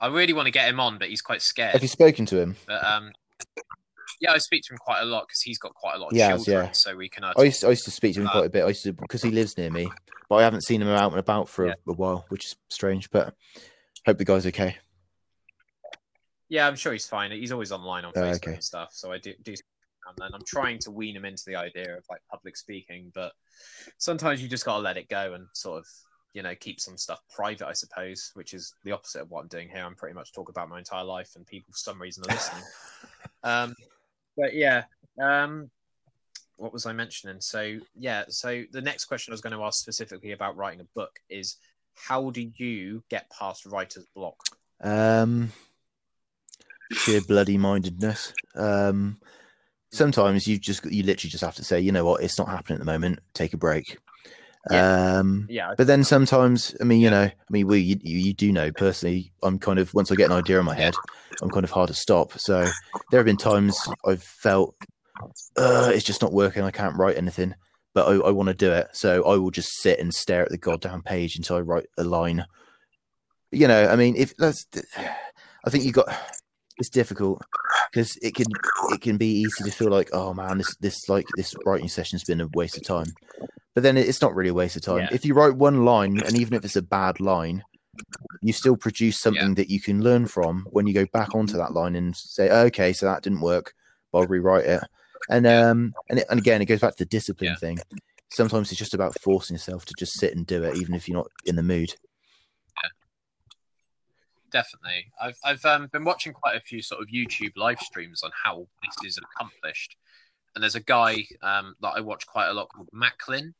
[0.00, 1.72] I really want to get him on, but he's quite scared.
[1.72, 2.56] Have you spoken to him?
[2.66, 3.12] But um,
[4.20, 6.16] yeah, I speak to him quite a lot because he's got quite a lot of
[6.16, 6.66] Yes, children.
[6.66, 6.72] yeah.
[6.72, 7.24] So we can.
[7.24, 8.64] I used, I used to speak to him Uh, quite a bit.
[8.64, 9.90] I used to because he lives near me,
[10.28, 11.74] but I haven't seen him out and about for Yeah.
[11.86, 13.10] a, a while, which is strange.
[13.10, 13.34] But
[14.06, 14.76] hope the guy's okay.
[16.48, 17.30] yeah, I'm sure he's fine.
[17.32, 18.52] He's always online on Oh, Facebook okay.
[18.54, 18.90] and stuff.
[18.92, 19.54] So I do do.
[20.06, 23.32] And then I'm trying to wean him into the idea of like public speaking, but
[23.96, 25.86] sometimes you just gotta let it go and sort of
[26.34, 29.48] you know keep some stuff private, I suppose, which is the opposite of what I'm
[29.48, 29.82] doing here.
[29.82, 32.64] I'm pretty much talking about my entire life, and people for some reason are listening.
[33.44, 33.74] um,
[34.36, 34.84] but yeah,
[35.22, 35.70] um,
[36.56, 37.40] what was I mentioning?
[37.40, 40.86] So yeah, so the next question I was going to ask specifically about writing a
[40.94, 41.56] book is
[41.94, 44.36] how do you get past writer's block?
[44.80, 45.52] Um,
[46.92, 48.32] sheer bloody mindedness.
[48.54, 49.20] Um,
[49.92, 52.76] sometimes you just you literally just have to say, you know what, it's not happening
[52.76, 53.20] at the moment.
[53.32, 53.98] Take a break.
[54.70, 58.32] Um, Yeah, but then sometimes, I mean, you know, I mean, we you, you you
[58.34, 59.32] do know personally.
[59.42, 60.94] I'm kind of once I get an idea in my head,
[61.42, 62.38] I'm kind of hard to stop.
[62.38, 62.66] So
[63.10, 64.74] there have been times I've felt
[65.56, 66.62] uh, it's just not working.
[66.62, 67.54] I can't write anything,
[67.94, 68.88] but I, I want to do it.
[68.92, 72.04] So I will just sit and stare at the goddamn page until I write a
[72.04, 72.46] line.
[73.52, 74.66] You know, I mean, if that's,
[75.64, 76.08] I think you got.
[76.76, 77.40] It's difficult
[77.92, 78.46] because it can
[78.90, 82.24] it can be easy to feel like, oh man, this this like this writing session's
[82.24, 83.06] been a waste of time.
[83.74, 85.00] But then it's not really a waste of time.
[85.00, 85.08] Yeah.
[85.10, 87.64] If you write one line, and even if it's a bad line,
[88.40, 91.72] you still produce something that you can learn from when you go back onto that
[91.72, 93.74] line and say, okay, so that didn't work,
[94.12, 94.82] but I'll rewrite it.
[95.28, 97.56] And um and it, and again, it goes back to the discipline Yeah.
[97.56, 97.78] thing.
[98.30, 101.16] Sometimes it's just about forcing yourself to just sit and do it, even if you're
[101.16, 101.94] not in the mood.
[104.50, 105.10] definitely.
[105.20, 108.68] I've I've um, been watching quite a few sort of YouTube live streams on how
[108.82, 109.96] this is accomplished,
[110.54, 113.54] and there's a guy um, that I watch quite a lot called Macklin,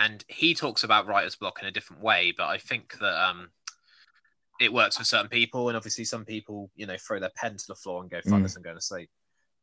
[0.00, 2.32] and he talks about writer's block in a different way.
[2.36, 3.50] But I think that um,
[4.58, 7.66] it works for certain people, and obviously some people, you know, throw their pen to
[7.68, 8.42] the floor and go, "Fuck Mm.
[8.42, 9.10] this, I'm going to sleep."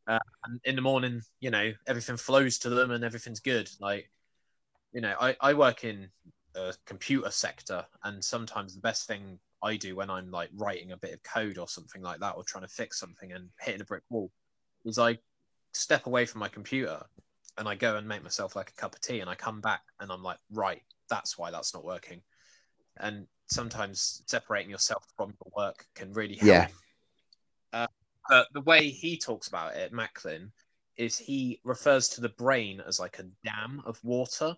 [0.05, 3.69] Uh, and in the morning, you know, everything flows to them and everything's good.
[3.79, 4.09] Like,
[4.93, 6.09] you know, I, I work in
[6.55, 10.97] a computer sector, and sometimes the best thing I do when I'm like writing a
[10.97, 13.85] bit of code or something like that, or trying to fix something and hitting a
[13.85, 14.31] brick wall,
[14.85, 15.17] is I
[15.73, 17.03] step away from my computer
[17.57, 19.81] and I go and make myself like a cup of tea, and I come back
[19.99, 22.21] and I'm like, right, that's why that's not working.
[22.97, 26.47] And sometimes separating yourself from your work can really help.
[26.47, 26.67] Yeah.
[27.73, 27.87] Uh,
[28.29, 30.51] but the way he talks about it, Macklin,
[30.97, 34.55] is he refers to the brain as like a dam of water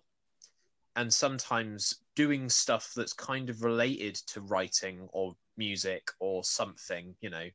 [0.96, 7.30] and sometimes doing stuff that's kind of related to writing or music or something, you
[7.30, 7.46] know,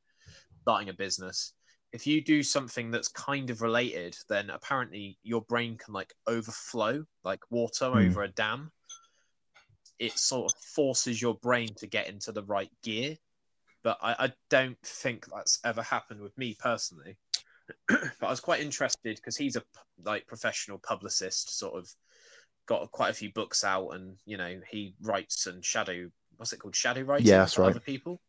[0.62, 1.54] starting a business.
[1.96, 7.06] If you do something that's kind of related, then apparently your brain can like overflow
[7.24, 7.98] like water Hmm.
[7.98, 8.70] over a dam.
[9.98, 13.16] It sort of forces your brain to get into the right gear.
[13.82, 17.16] But I, I don't think that's ever happened with me personally.
[17.88, 19.64] but I was quite interested because he's a
[20.04, 21.90] like professional publicist, sort of
[22.66, 26.10] got quite a few books out, and you know he writes and shadow.
[26.36, 26.76] What's it called?
[26.76, 27.28] Shadow writing.
[27.28, 27.72] Yeah, that's for right.
[27.72, 28.20] Other people.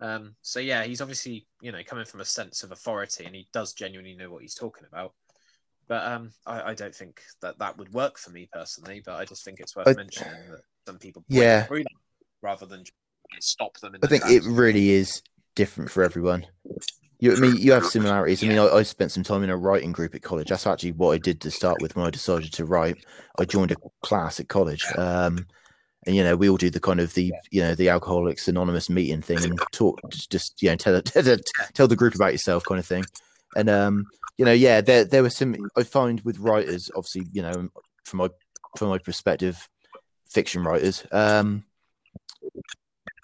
[0.00, 0.34] Um.
[0.42, 3.72] So yeah, he's obviously you know coming from a sense of authority, and he does
[3.72, 5.12] genuinely know what he's talking about.
[5.88, 9.02] But um, I, I don't think that that would work for me personally.
[9.04, 11.66] But I just think it's worth I- mentioning that some people Yeah.
[12.42, 12.84] rather than
[13.40, 13.96] stop them.
[14.02, 15.22] I think it really is
[15.54, 16.46] different for everyone.
[17.18, 18.44] You, I mean, you have similarities.
[18.44, 20.48] I mean, I, I spent some time in a writing group at college.
[20.48, 23.06] That's actually what I did to start with when I decided to write.
[23.38, 25.46] I joined a class at college, um,
[26.06, 28.88] and you know, we all do the kind of the you know the Alcoholics Anonymous
[28.88, 31.36] meeting thing and talk, just, you know, tell, tell
[31.74, 33.04] tell the group about yourself, kind of thing.
[33.56, 34.06] And um,
[34.38, 37.68] you know, yeah, there there were some I find with writers, obviously, you know,
[38.04, 38.28] from my
[38.76, 39.68] from my perspective,
[40.30, 41.64] fiction writers, um,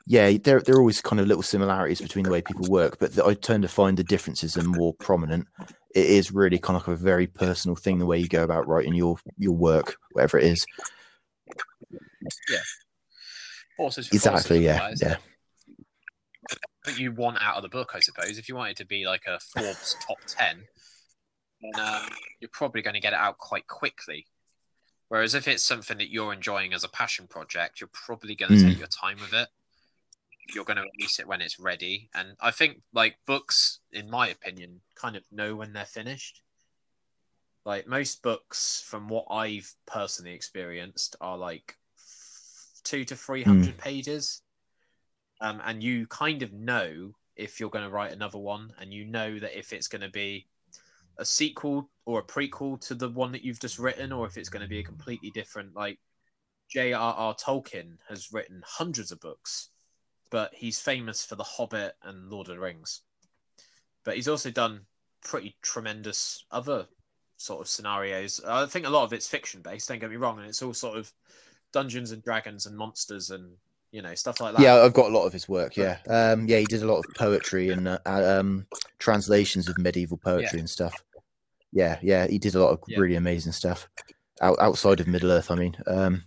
[0.06, 3.18] yeah, there there are always kind of little similarities between the way people work, but
[3.24, 5.46] I tend to find the differences are more prominent.
[5.94, 8.66] It is really kind of like a very personal thing the way you go about
[8.66, 10.66] writing your your work, whatever it is.
[13.78, 14.64] Horses Exactly.
[14.64, 14.76] Yeah.
[14.76, 15.00] otherwise.
[15.02, 15.16] Yeah.
[16.84, 18.38] But you want out of the book, I suppose.
[18.38, 20.62] If you want it to be like a Forbes top 10,
[21.62, 22.08] then um,
[22.40, 24.26] you're probably going to get it out quite quickly.
[25.08, 28.58] Whereas if it's something that you're enjoying as a passion project, you're probably going to
[28.58, 28.68] Mm.
[28.68, 29.48] take your time with it.
[30.54, 32.10] You're going to release it when it's ready.
[32.14, 36.42] And I think, like, books, in my opinion, kind of know when they're finished.
[37.64, 41.76] Like, most books, from what I've personally experienced, are like
[42.84, 44.42] two to 300 pages
[45.42, 49.04] um, and you kind of know if you're going to write another one, and you
[49.04, 50.46] know that if it's going to be
[51.18, 54.48] a sequel or a prequel to the one that you've just written, or if it's
[54.48, 55.74] going to be a completely different.
[55.74, 55.98] Like
[56.70, 57.34] J.R.R.
[57.34, 59.70] Tolkien has written hundreds of books,
[60.30, 63.02] but he's famous for The Hobbit and Lord of the Rings.
[64.04, 64.82] But he's also done
[65.24, 66.86] pretty tremendous other
[67.36, 68.40] sort of scenarios.
[68.46, 69.88] I think a lot of it's fiction based.
[69.88, 71.12] Don't get me wrong, and it's all sort of
[71.72, 73.52] Dungeons and Dragons and monsters and
[73.90, 74.62] you know stuff like that.
[74.62, 75.76] Yeah, I've got a lot of his work.
[75.76, 78.66] Yeah, um, yeah, he did a lot of poetry and uh, um,
[78.98, 81.02] translations of medieval poetry and stuff.
[81.72, 82.98] Yeah, yeah, he did a lot of Yeah.
[82.98, 83.88] really amazing stuff
[84.40, 85.50] out, outside of Middle Earth.
[85.50, 86.24] I mean, um,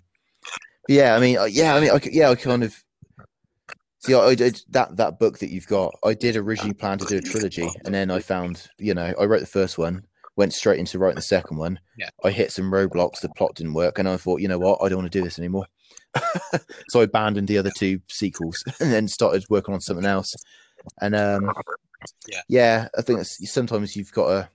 [0.88, 2.84] yeah, I mean, uh, yeah, I mean, I, yeah, I kind of
[4.00, 5.96] see I, I did that that book that you've got.
[6.04, 9.26] I did originally plan to do a trilogy, and then I found, you know, I
[9.26, 10.06] wrote the first one,
[10.36, 11.80] went straight into writing the second one.
[11.98, 12.10] Yeah.
[12.24, 13.22] I hit some roadblocks.
[13.22, 15.24] The plot didn't work, and I thought, you know what, I don't want to do
[15.24, 15.66] this anymore.
[16.90, 20.34] so I abandoned the other two sequels and then started working on something else.
[21.02, 21.52] And um,
[22.28, 22.42] Yeah.
[22.48, 24.50] yeah, I think it's, sometimes you've got to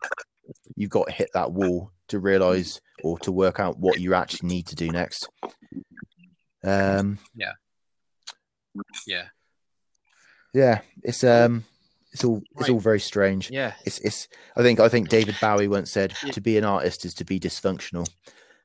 [0.76, 4.48] you've got to hit that wall to realize or to work out what you actually
[4.48, 5.28] need to do next.
[6.62, 7.52] Um, yeah,
[9.06, 9.24] yeah.
[10.52, 11.64] yeah, it's um,
[12.12, 12.70] it's all it's Right.
[12.70, 13.50] all very strange.
[13.50, 14.28] Yeah, It's it's.
[14.56, 16.32] I think I think David Bowie once said, Yeah.
[16.32, 18.08] "To be an artist is to be dysfunctional,"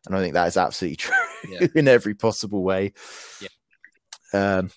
[0.05, 1.15] and I think that is absolutely true
[1.49, 1.67] Yeah.
[1.75, 2.93] in every possible way.
[3.41, 3.49] Yeah.
[4.33, 4.71] Um,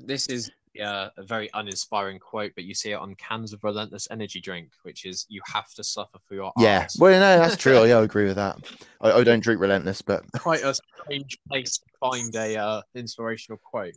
[0.00, 0.50] this is
[0.82, 4.70] uh, a very uninspiring quote, but you see it on cans of Relentless Energy drink,
[4.82, 6.54] which is "You have to suffer for your art.
[6.58, 7.74] yeah, art." well, no, that's true.
[7.86, 8.56] Yeah, I agree with that.
[9.00, 13.60] I, I don't drink Relentless, but quite a strange place to find a uh, inspirational
[13.62, 13.94] quote.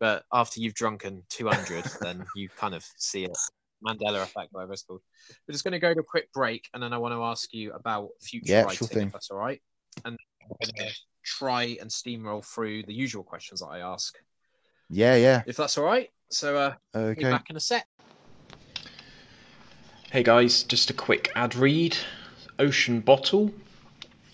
[0.00, 3.38] But after you've drunken 200, then you kind of see it.
[3.86, 5.00] Mandela effect, whatever it's called.
[5.46, 7.52] We're just going to go to a quick break, and then I want to ask
[7.54, 9.06] you about future Yeah, writing, sure thing.
[9.06, 9.60] if that's all right.
[10.04, 10.94] And I'm going to
[11.24, 14.18] try and steamroll through the usual questions that I ask,
[14.90, 15.42] yeah, yeah.
[15.46, 16.10] if that's all right.
[16.30, 17.30] So, uh, be Okay.
[17.30, 17.86] back in a sec.
[20.10, 21.96] Hey guys, just a quick ad read.
[22.58, 23.54] Ocean Bottle.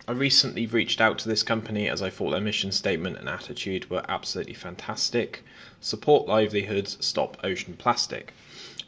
[0.08, 3.90] I recently reached out to this company as I thought their mission statement and attitude
[3.90, 5.42] were absolutely fantastic.
[5.80, 8.32] Support livelihoods, stop ocean plastic.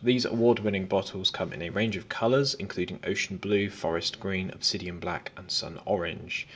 [0.01, 4.51] These award winning bottles come in a range of colours, including ocean blue, forest green,
[4.51, 6.47] obsidian black, and sun orange.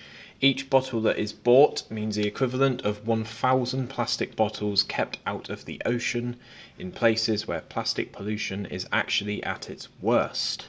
[0.41, 5.65] Each bottle that is bought means the equivalent of 1,000 plastic bottles kept out of
[5.65, 6.37] the ocean
[6.79, 10.69] in places where plastic pollution is actually at its worst.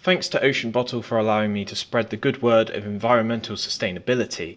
[0.06, 4.56] Thanks to Ocean Bottle for allowing me to spread the good word of environmental sustainability.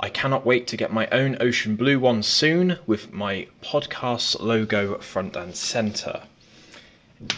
[0.00, 4.98] I cannot wait to get my own ocean blue one soon with my podcast logo
[4.98, 6.24] front and centre.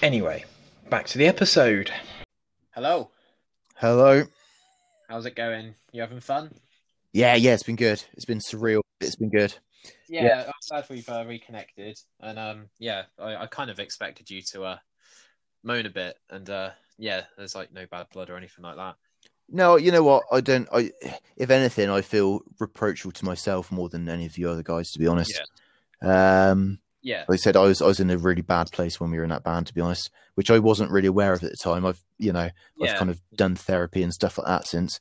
[0.00, 0.46] Anyway,
[0.88, 1.92] back to the episode.
[2.70, 3.10] Hello.
[3.76, 4.24] Hello.
[5.06, 5.74] How's it going?
[5.92, 6.54] You having fun?
[7.12, 7.52] Yeah, yeah.
[7.52, 8.02] It's been good.
[8.14, 8.80] It's been surreal.
[9.02, 9.54] It's been good.
[10.08, 11.98] Yeah, I'm glad we've uh, reconnected.
[12.20, 14.78] And um, yeah, I, I kind of expected you to uh,
[15.62, 16.16] moan a bit.
[16.30, 18.96] And uh, yeah, there's like no bad blood or anything like that.
[19.48, 20.24] No, you know what?
[20.32, 20.68] I don't.
[20.72, 20.90] I,
[21.36, 24.98] if anything, I feel reproachful to myself more than any of you other guys, to
[24.98, 25.40] be honest.
[26.00, 29.10] Um, Yeah, like I said, I was I was in a really bad place when
[29.10, 31.50] we were in that band, to be honest, which I wasn't really aware of at
[31.50, 31.84] the time.
[31.84, 35.00] I've you know I've yeah, kind of done therapy and stuff like that since,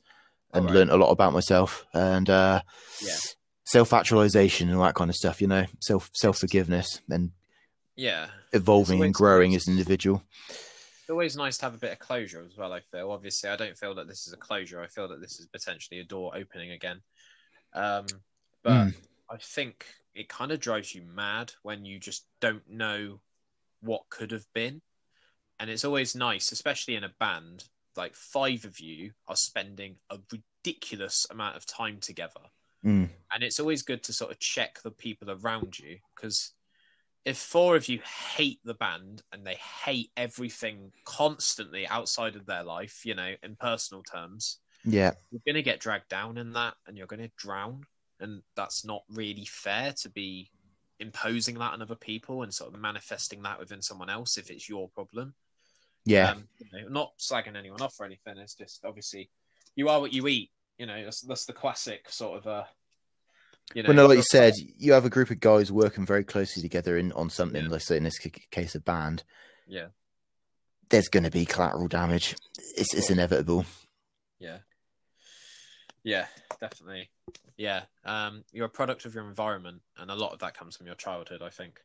[0.52, 0.76] and Alright.
[0.76, 2.62] learned a lot about myself and uh,
[3.00, 3.16] Yeah.
[3.64, 5.40] self actualization and all that kind of stuff.
[5.40, 7.30] You know, self self forgiveness and
[7.96, 8.28] yeah.
[8.52, 10.22] evolving and growing as an individual.
[11.12, 12.72] It's always nice to have a bit of closure as well.
[12.72, 14.80] I feel obviously I don't feel that this is a closure.
[14.80, 17.02] I feel that this is potentially a door opening again.
[17.74, 18.06] Um,
[18.64, 18.94] but Mm.
[19.30, 19.84] I think
[20.14, 23.20] it kind of drives you mad when you just don't know
[23.82, 24.80] what could have been,
[25.60, 27.64] and it's always nice, especially in a band.
[27.94, 32.40] Like five of you are spending a ridiculous amount of time together
[32.86, 33.10] Mm.
[33.32, 36.54] and it's always good to sort of check the people around you because
[37.24, 38.00] if four of you
[38.36, 39.54] hate the band and they
[39.84, 45.12] hate everything constantly outside of their life, you know, in personal terms, Yeah.
[45.30, 47.84] you're going to get dragged down in that and you're going to drown.
[48.18, 50.50] And that's not really fair to be
[50.98, 54.68] imposing that on other people and sort of manifesting that within someone else if it's
[54.68, 55.34] your problem.
[56.04, 56.32] Yeah.
[56.32, 58.38] Um, you know, not slagging anyone off or anything.
[58.38, 59.30] It's just obviously
[59.76, 60.50] you are what you eat.
[60.78, 62.64] You know, that's, that's the classic sort of uh
[63.74, 66.24] you know, well, no, like you said, you have a group of guys working very
[66.24, 67.64] closely together in on something.
[67.64, 67.70] Yeah.
[67.70, 69.24] Let's say in this c- case, a band.
[69.66, 69.86] Yeah.
[70.90, 72.36] There's going to be collateral damage.
[72.76, 73.64] It's it's inevitable.
[74.38, 74.58] Yeah.
[76.04, 76.26] Yeah,
[76.60, 77.10] definitely.
[77.56, 77.82] Yeah.
[78.04, 80.96] Um, you're a product of your environment, and a lot of that comes from your
[80.96, 81.80] childhood, I think.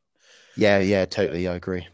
[0.55, 1.47] Yeah, yeah, totally.
[1.47, 1.87] I agree.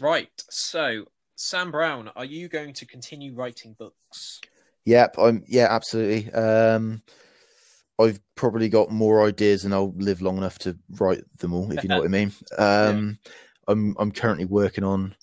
[0.00, 0.28] Right.
[0.50, 1.06] So,
[1.36, 4.40] Sam Brown, are you going to continue writing books?
[4.84, 5.44] Yep, I'm.
[5.46, 6.30] Yeah, absolutely.
[6.32, 7.02] Um,
[8.00, 11.70] I've probably got more ideas, and I'll live long enough to write them all.
[11.70, 12.32] If you know what I mean.
[12.58, 13.18] Um,
[13.68, 15.14] I'm I'm currently working on.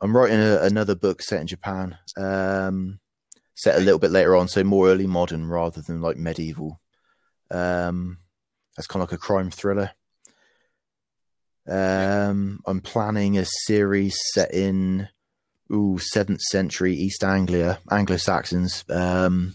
[0.00, 1.98] I'm writing a, another book set in Japan.
[2.16, 3.00] Um,
[3.54, 6.80] set a little bit later on, so more early modern rather than like medieval.
[7.50, 8.18] Um,
[8.76, 9.90] that's kind of like a crime thriller.
[11.66, 15.08] Um, I'm planning a series set in
[15.72, 18.84] ooh seventh century East Anglia, Anglo Saxons.
[18.88, 19.54] Um,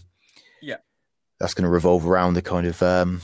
[1.40, 3.20] That's going to revolve around the kind of um,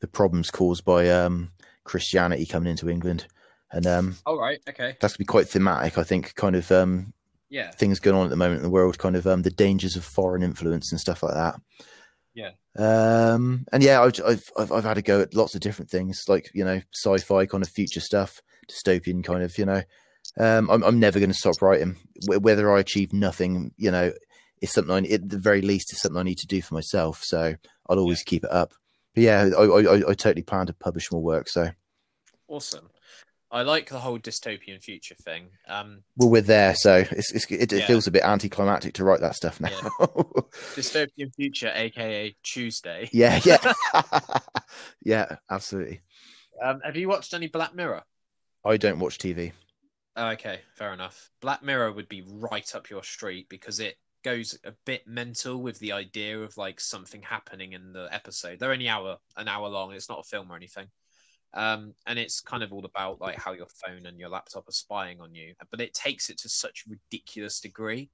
[0.00, 1.50] the problems caused by um,
[1.84, 3.26] Christianity coming into England,
[3.72, 4.58] and um, All right.
[4.68, 4.96] Okay.
[5.00, 5.98] that's going to be quite thematic.
[5.98, 7.12] I think, kind of um,
[7.48, 7.70] Yeah.
[7.72, 10.04] things going on at the moment in the world, kind of um, the dangers of
[10.04, 11.60] foreign influence and stuff like that.
[12.34, 12.50] Yeah.
[12.76, 14.20] Um, and yeah, I've,
[14.58, 17.62] I've I've had a go at lots of different things, like you know, sci-fi kind
[17.62, 19.82] of future stuff, dystopian kind of, you know.
[20.36, 21.96] Um, I'm I'm never going to stop writing.
[22.26, 24.12] Wh- Whether I achieve nothing, you know,
[24.64, 27.22] is something I, at the very least is something I need to do for myself.
[27.24, 27.54] So
[27.88, 28.74] I'll always keep it up.
[29.14, 31.48] But yeah, I, I I- totally plan to publish more work.
[31.48, 31.70] So
[32.48, 32.90] Awesome.
[33.50, 35.46] I like the whole dystopian future thing.
[35.68, 36.74] Um, well, we're there.
[36.74, 37.86] So it's, it's it, it Yeah.
[37.86, 39.68] feels a bit anticlimactic to write that stuff now.
[40.74, 43.08] dystopian future, aka Tuesday.
[43.12, 43.72] Yeah, yeah,
[45.02, 46.00] yeah, absolutely.
[46.62, 48.02] Um, have you watched any Black Mirror?
[48.64, 49.52] I don't watch TV.
[50.16, 51.30] Oh, okay, fair enough.
[51.40, 55.78] Black Mirror would be right up your street because it goes a bit mental with
[55.78, 58.58] the idea of like something happening in the episode.
[58.58, 59.92] They're only hour an hour long.
[59.92, 60.86] It's not a film or anything.
[61.52, 64.72] Um, and it's kind of all about like how your phone and your laptop are
[64.72, 68.10] spying on you, but it takes it to such ridiculous degree.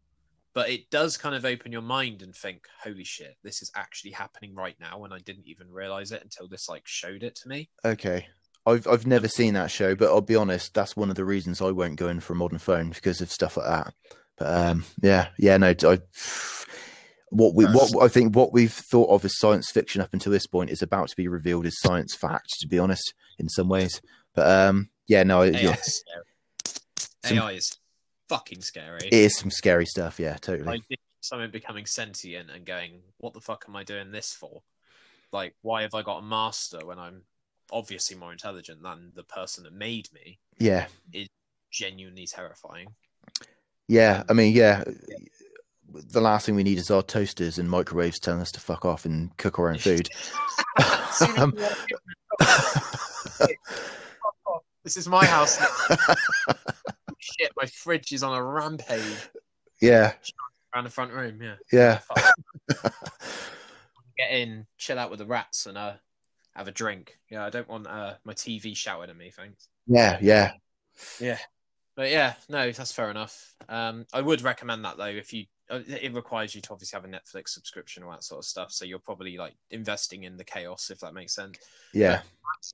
[0.52, 4.11] But it does kind of open your mind and think, "Holy shit, this is actually
[4.11, 7.48] happening right now," and I didn't even realize it until this like showed it to
[7.48, 7.70] me.
[7.84, 8.26] Okay.
[8.66, 11.62] I've I've never seen that show, but I'll be honest, that's one of the reasons
[11.62, 13.94] I won't go in for a modern phone because of stuff like that.
[14.41, 15.99] But um, yeah, yeah, no, I,
[17.28, 20.47] what we what I think what we've thought of as science fiction up until this
[20.47, 22.49] point is about to be revealed as science fact.
[22.61, 24.01] To be honest, in some ways,
[24.34, 26.05] but um, yeah, no, AI yeah, is.
[27.22, 27.78] Some- AI is
[28.30, 29.09] fucking scary.
[29.09, 30.18] it is some scary stuff.
[30.18, 30.66] Yeah, totally.
[30.66, 34.62] like someone becoming sentient and going, "What the fuck am I doing this for?
[35.32, 37.24] Like, why have I got a master when I'm
[37.70, 41.28] obviously more intelligent than the person that made me?" Yeah, is
[41.70, 42.88] Genuinely terrifying.
[43.91, 44.22] Yeah.
[44.28, 44.84] I mean, yeah.
[45.93, 49.05] The last thing we need is our toasters and microwaves telling us to fuck off
[49.05, 50.09] and cook our own food.
[51.36, 51.55] Um,
[54.84, 55.61] this is my house.
[55.61, 56.14] now.
[57.18, 59.28] Shit, my fridge is on a rampage
[59.80, 60.12] yeah,
[60.74, 61.41] around the front room.
[61.43, 62.01] Yeah, yeah.
[64.16, 65.95] Get in, chill out with the rats, and uh,
[66.55, 67.18] have a drink.
[67.30, 69.30] Yeah, I don't want uh my TV shouting at me.
[69.30, 69.68] Thanks.
[69.86, 70.53] Yeah, yeah.
[71.18, 71.38] Yeah,
[71.97, 73.55] but yeah, no, that's fair enough.
[73.68, 75.07] Um, I would recommend that though.
[75.07, 78.38] If you, uh, it requires you to obviously have a Netflix subscription or that sort
[78.38, 78.72] of stuff.
[78.72, 81.59] So you're probably like investing in the chaos, if that makes sense.
[81.93, 82.22] Yeah.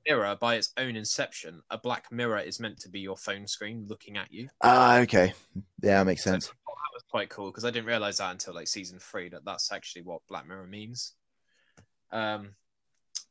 [0.05, 3.85] Mirror, by its own inception, a black mirror is meant to be your phone screen
[3.87, 4.49] looking at you.
[4.61, 5.33] Ah, okay.
[5.81, 6.47] Yeah, that makes sense.
[6.47, 6.53] That
[6.93, 10.01] was quite cool because I didn't realize that until like season three that that's actually
[10.01, 11.13] what Black Mirror means.
[12.11, 12.55] Um,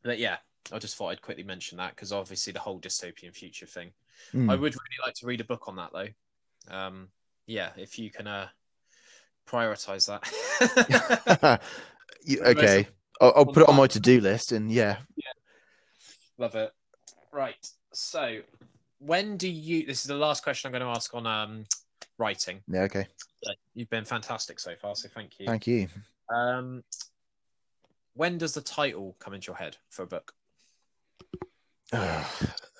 [0.02, 0.38] but yeah,
[0.72, 3.90] I just thought I'd quickly mention that because obviously the whole dystopian future thing.
[4.32, 4.50] Hmm.
[4.50, 6.08] I would really like to read a book on that though.
[6.74, 7.08] Um,
[7.46, 8.48] yeah, if you can uh,
[9.48, 11.60] prioritize that.
[12.24, 12.88] You- okay.
[13.20, 14.98] I'll, I'll put it on my to-do list, and yeah,
[16.38, 16.72] Love it.
[17.32, 17.70] Right.
[17.92, 18.40] So,
[18.98, 19.86] when do you?
[19.86, 21.64] This is the last question I'm going to ask on um,
[22.18, 22.62] writing.
[22.68, 23.06] Yeah, okay.
[23.74, 25.46] You've been fantastic so far, so thank you.
[25.46, 25.88] Thank you.
[26.34, 26.82] Um,
[28.14, 30.34] when does the title come into your head for a book?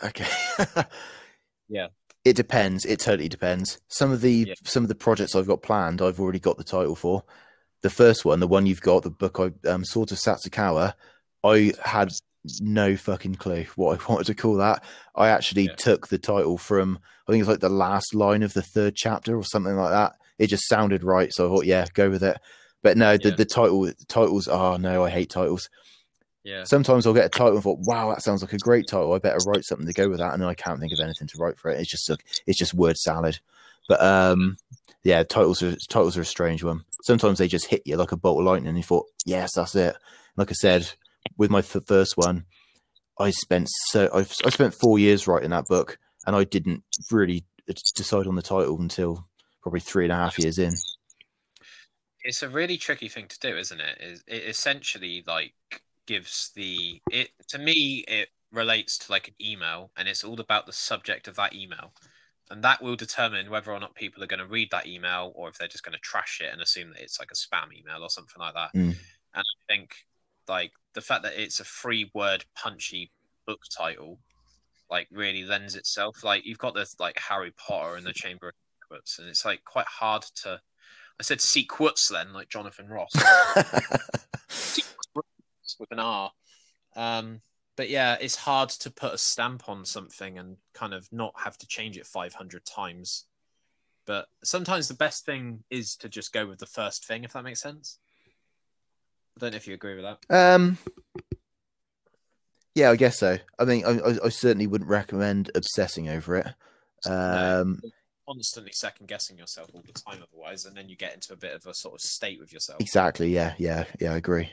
[0.05, 0.27] okay.
[1.69, 1.89] Yeah.
[2.25, 2.85] It depends.
[2.85, 3.81] It totally depends.
[3.89, 4.55] Some of the Yeah.
[4.65, 7.23] some of the projects I've got planned, I've already got the title for.
[7.83, 10.95] The first one, the one you've got, the book I um Swords of Satsukawa,
[11.45, 12.11] I had
[12.61, 14.85] no fucking clue what I wanted to call that.
[15.15, 15.75] I actually Yeah.
[15.77, 16.99] took the title from
[17.29, 20.13] I think it's like the last line of the third chapter or something like that.
[20.39, 22.39] It just sounded right, so I thought, yeah, go with it.
[22.83, 23.35] But no, the, Yeah.
[23.37, 25.69] the title the titles, oh no, I hate titles
[26.47, 26.63] Yeah.
[26.63, 29.13] sometimes I'll get a title and thought, wow, that sounds like a great title.
[29.13, 31.27] I better write something to go with that, and then I can't think of anything
[31.27, 31.81] to write for it.
[31.81, 32.09] It's just
[32.47, 33.41] it's just word salad.
[33.89, 34.57] But um,
[35.03, 36.85] yeah, titles are titles are a strange one.
[37.03, 39.75] Sometimes they just hit you like a bolt of lightning, and you thought, yes, that's
[39.75, 39.97] it.
[40.37, 40.89] Like I said,
[41.37, 42.45] with my f- first one,
[43.19, 47.45] I spent so I've, I spent four years writing that book, and I didn't really
[47.97, 49.27] decide on the title until
[49.63, 50.75] probably three and a half years in.
[52.23, 53.99] it's a really tricky thing to do, isn't it?
[54.01, 55.55] Is it essentially like
[56.07, 60.67] gives the it to me it relates to like an email and it's all about
[60.67, 61.93] the subject of that email.
[62.49, 65.49] And that will determine whether or not people are going to read that email or
[65.49, 68.03] if they're just going to trash it and assume that it's like a spam email
[68.03, 68.73] or something like that.
[68.73, 68.91] Mm.
[68.91, 68.97] And
[69.35, 69.97] I think
[70.49, 73.11] like the fact that it's a free word punchy
[73.49, 74.21] book title
[74.89, 76.23] like really lends itself.
[76.23, 79.65] Like you've got the like Harry Potter and the Chamber of Secrets, and it's like
[79.65, 80.61] quite hard to
[81.19, 83.13] I said secrets then, like Jonathan Ross
[85.79, 86.31] with an R.
[86.95, 87.41] Um,
[87.77, 91.59] but yeah, it's hard to put a stamp on something and kind of not have
[91.59, 93.27] to change it 500 times.
[94.07, 97.45] But sometimes the best thing is to just go with the first thing, if that
[97.45, 97.99] makes sense.
[99.37, 100.55] I don't know if you agree with that.
[100.55, 100.79] Um,
[102.75, 103.39] yeah, I guess so.
[103.59, 106.47] I mean, I, I, I certainly wouldn't recommend obsessing over it.
[107.05, 107.81] Um,
[108.27, 111.55] Constantly second guessing yourself all the time, otherwise, and then you get into a bit
[111.55, 112.81] of a sort of state with yourself.
[112.81, 113.33] exactly.
[113.33, 114.13] Yeah, yeah, yeah.
[114.13, 114.51] I agree.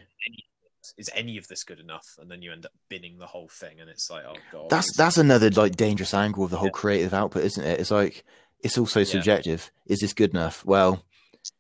[0.98, 2.18] Is any of this good enough?
[2.20, 4.70] And then you end up binning the whole thing, and it's like, oh god.
[4.70, 6.72] That's that's another like dangerous angle of the whole Yeah.
[6.72, 7.80] creative output, isn't it?
[7.80, 8.24] It's like
[8.60, 9.06] it's also Yeah.
[9.06, 9.72] subjective.
[9.86, 10.66] Is this good enough?
[10.66, 11.06] Well,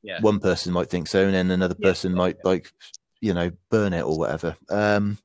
[0.02, 0.22] yeah.
[0.22, 2.72] one person might think so, and then another person yeah, might like,
[3.22, 4.56] you know, burn it or whatever.
[4.70, 5.18] Um,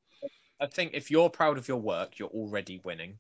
[0.61, 3.19] I think if you're proud of your work, you're already winning.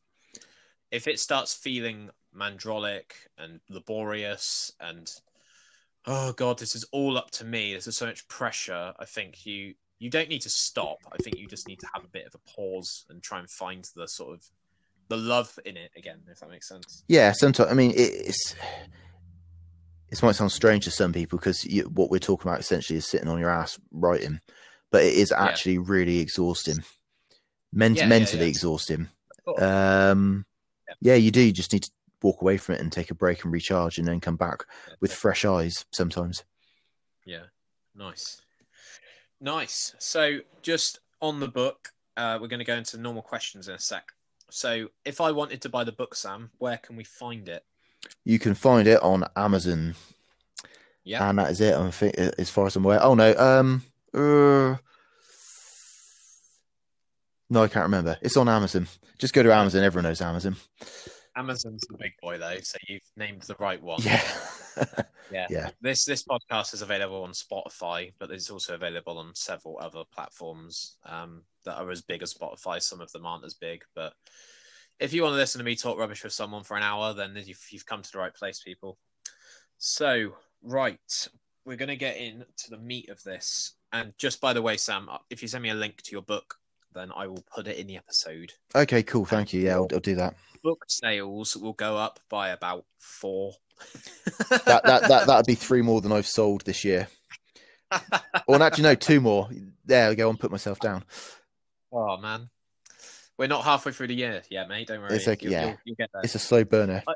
[0.91, 5.11] If it starts feeling mandrolic and laborious and
[6.07, 7.75] oh god, this is all up to me.
[7.75, 8.93] This is so much pressure.
[8.99, 10.99] I think you you don't need to stop.
[11.13, 13.51] I think you just need to have a bit of a pause and try and
[13.51, 14.45] find the sort of
[15.09, 17.03] the love in it again, if that makes sense.
[17.09, 18.55] yeah, sometimes I mean it, it's
[20.11, 23.29] it might sound strange to some people because what we're talking about essentially is sitting
[23.29, 24.41] on your ass writing,
[24.91, 25.45] but it is Yeah.
[25.45, 26.83] actually really exhausting,
[27.73, 28.49] Ment- Yeah, yeah, mentally yeah.
[28.49, 29.09] exhausting.
[29.59, 30.47] Um,
[30.89, 30.95] Yeah.
[31.01, 31.43] yeah, you do.
[31.43, 31.91] You just need to
[32.23, 34.65] walk away from it and take a break and recharge, and then come back
[35.01, 35.85] with fresh eyes.
[35.93, 36.45] Sometimes.
[37.27, 37.45] Yeah,
[37.95, 38.41] nice,
[39.41, 39.95] nice.
[39.99, 43.79] So, just on the book, uh, we're going to go into normal questions in a
[43.79, 44.13] sec.
[44.51, 47.65] So, if I wanted to buy the book, Sam, where can we find it?
[48.25, 49.95] You can find it on Amazon,
[51.05, 51.75] Yeah, and that is it.
[51.75, 53.03] I think, as far as I'm aware.
[53.03, 53.83] Oh no, um,
[54.15, 54.77] uh,
[57.51, 58.17] no, I can't remember.
[58.23, 58.87] It's on Amazon.
[59.19, 59.83] Just go to Amazon.
[59.83, 60.57] Everyone knows Amazon.
[61.39, 64.03] Amazon's the big boy though, so you've named the right one.
[64.03, 64.23] Yeah,
[65.31, 65.47] yeah.
[65.49, 65.71] yeah.
[65.81, 70.97] This this podcast is available on Spotify, but it's also available on several other platforms
[71.07, 72.83] um, that are as big as Spotify.
[72.83, 74.15] Some of them aren't as big, but
[74.99, 77.41] if you want to listen to me talk rubbish with someone for an hour, then
[77.45, 78.99] you've, you've come to the right place, people.
[79.79, 81.29] So, right,
[81.65, 83.75] we're going to get into the meat of this.
[83.93, 86.57] And just by the way, Sam, if you send me a link to your book,
[86.95, 88.53] then I will put it in the episode.
[88.75, 89.25] Okay, cool.
[89.25, 89.61] Thank you.
[89.63, 90.35] Yeah, I'll, I'll do that.
[90.63, 93.53] Book sales will go up by about four.
[94.51, 97.09] That that that that'd be three more than I've sold this year.
[98.47, 99.49] Or actually, no, two more.
[99.85, 100.29] There we go.
[100.29, 101.05] and put myself down.
[101.93, 102.51] Oh man,
[103.39, 104.89] we're not halfway through the year yet, mate.
[104.89, 105.15] Don't worry.
[105.15, 105.77] It's like- you'll, yeah.
[105.85, 106.09] you'll, you'll.
[106.23, 107.03] It's a slow burner.
[107.07, 107.13] I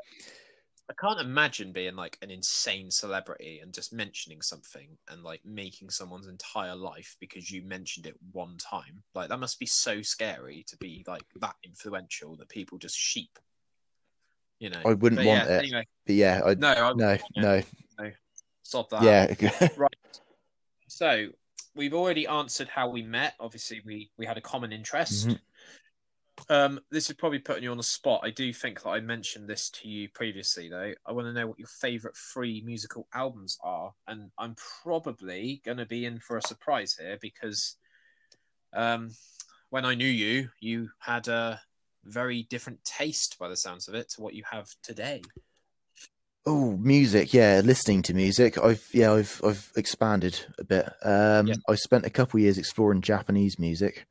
[0.99, 6.27] can't imagine being like an insane celebrity and just mentioning something and like making someone's
[6.27, 9.01] entire life because you mentioned it one time.
[9.15, 13.39] Like that must be so scary to be like that influential that people just sheep.
[14.59, 15.59] You know, I wouldn't But want yeah, it.
[15.59, 18.11] Anyway, But yeah, I no, I, no no.
[18.63, 19.39] stop that.
[19.41, 20.19] Yeah, right.
[20.87, 21.27] So
[21.75, 23.35] we've already answered how we met.
[23.39, 25.29] Obviously, we we had a common interest.
[25.29, 25.39] Mhm.
[26.49, 28.21] Um, this is probably putting you on the spot.
[28.23, 30.93] I do think that I mentioned this to you previously, though.
[31.05, 35.77] I want to know what your favorite free musical albums are, and I'm probably going
[35.77, 37.77] to be in for a surprise here because,
[38.73, 39.11] um,
[39.69, 41.61] when I knew you, you had a
[42.03, 45.21] very different taste, by the sounds of it, to what you have today.
[46.45, 48.57] Oh, music, yeah, listening to music.
[48.57, 50.89] I've yeah, I've I've expanded a bit.
[51.01, 51.55] Um, Yeah.
[51.69, 54.05] I spent a couple years exploring Japanese music.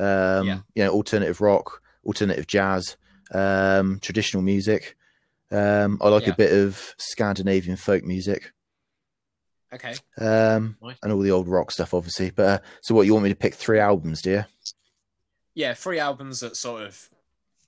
[0.00, 0.58] Um, Yeah.
[0.74, 2.96] you know, alternative rock, alternative jazz,
[3.32, 4.96] um, traditional music.
[5.50, 6.32] Um, I like Yeah.
[6.32, 8.52] a bit of Scandinavian folk music.
[9.72, 9.94] Okay.
[10.18, 10.96] Um, Nice.
[11.02, 12.30] and all the old rock stuff, obviously.
[12.30, 14.44] But uh, so, what you want me to pick three albums, do you?
[15.54, 17.10] Yeah, three albums that sort of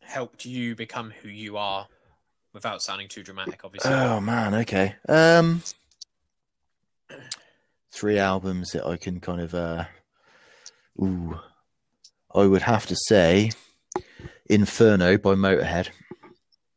[0.00, 1.86] helped you become who you are
[2.52, 3.92] without sounding too dramatic, obviously.
[3.92, 4.96] Oh man, okay.
[5.08, 5.62] Um,
[7.90, 9.54] three albums that I can kind of.
[9.54, 9.84] uh
[11.02, 11.38] Ooh,
[12.34, 13.50] I would have to say,
[14.46, 15.88] Inferno by Motorhead.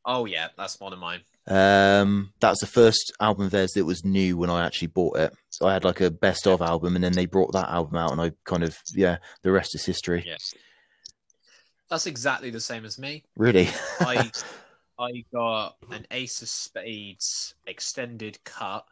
[0.05, 1.21] oh yeah, that's one of mine.
[1.47, 5.17] Um, that was the first album of theirs that was new when I actually bought
[5.17, 5.33] it.
[5.49, 8.11] So I had like a best of album, and then they brought that album out,
[8.11, 10.23] and I kind of yeah, the rest is history.
[10.25, 10.53] Yes.
[11.89, 13.23] That's exactly the same as me.
[13.37, 13.69] Really,
[14.01, 14.29] I
[14.99, 18.85] I got an Ace of Spades extended cut.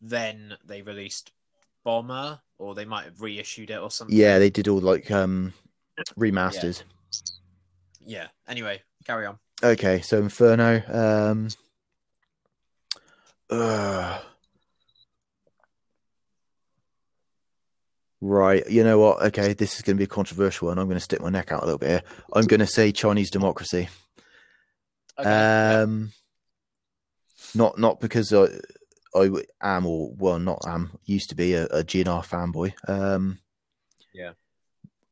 [0.00, 1.32] Then they released
[1.84, 4.16] Bomber, or they might have reissued it or something.
[4.16, 5.52] yeah, they did all like um
[6.18, 6.82] remasters.
[8.04, 8.28] Yeah.
[8.48, 9.38] Anyway, carry on.
[9.62, 10.82] Okay, so Inferno.
[10.88, 11.48] Um,
[13.48, 14.18] uh,
[18.20, 19.22] right, you know what?
[19.26, 20.78] Okay, this is going to be a controversial one.
[20.78, 22.02] I'm going to stick my neck out a little bit here.
[22.32, 23.88] I'm going to say Chinese democracy.
[25.18, 25.28] Okay.
[25.28, 25.80] yeah.
[25.82, 26.12] Um,
[27.54, 28.48] not not because I
[29.14, 29.30] I
[29.62, 32.72] am or well not am used to be a, a GNR fanboy.
[32.88, 33.38] Um,
[34.12, 34.32] Yeah.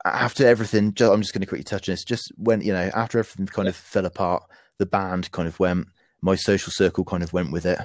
[0.05, 2.03] After everything, ju- I'm just going to quickly touch on this.
[2.05, 4.42] Just when you know, after everything kind of fell apart,
[4.78, 5.86] the band kind of went.
[6.20, 7.78] My social circle kind of went with it.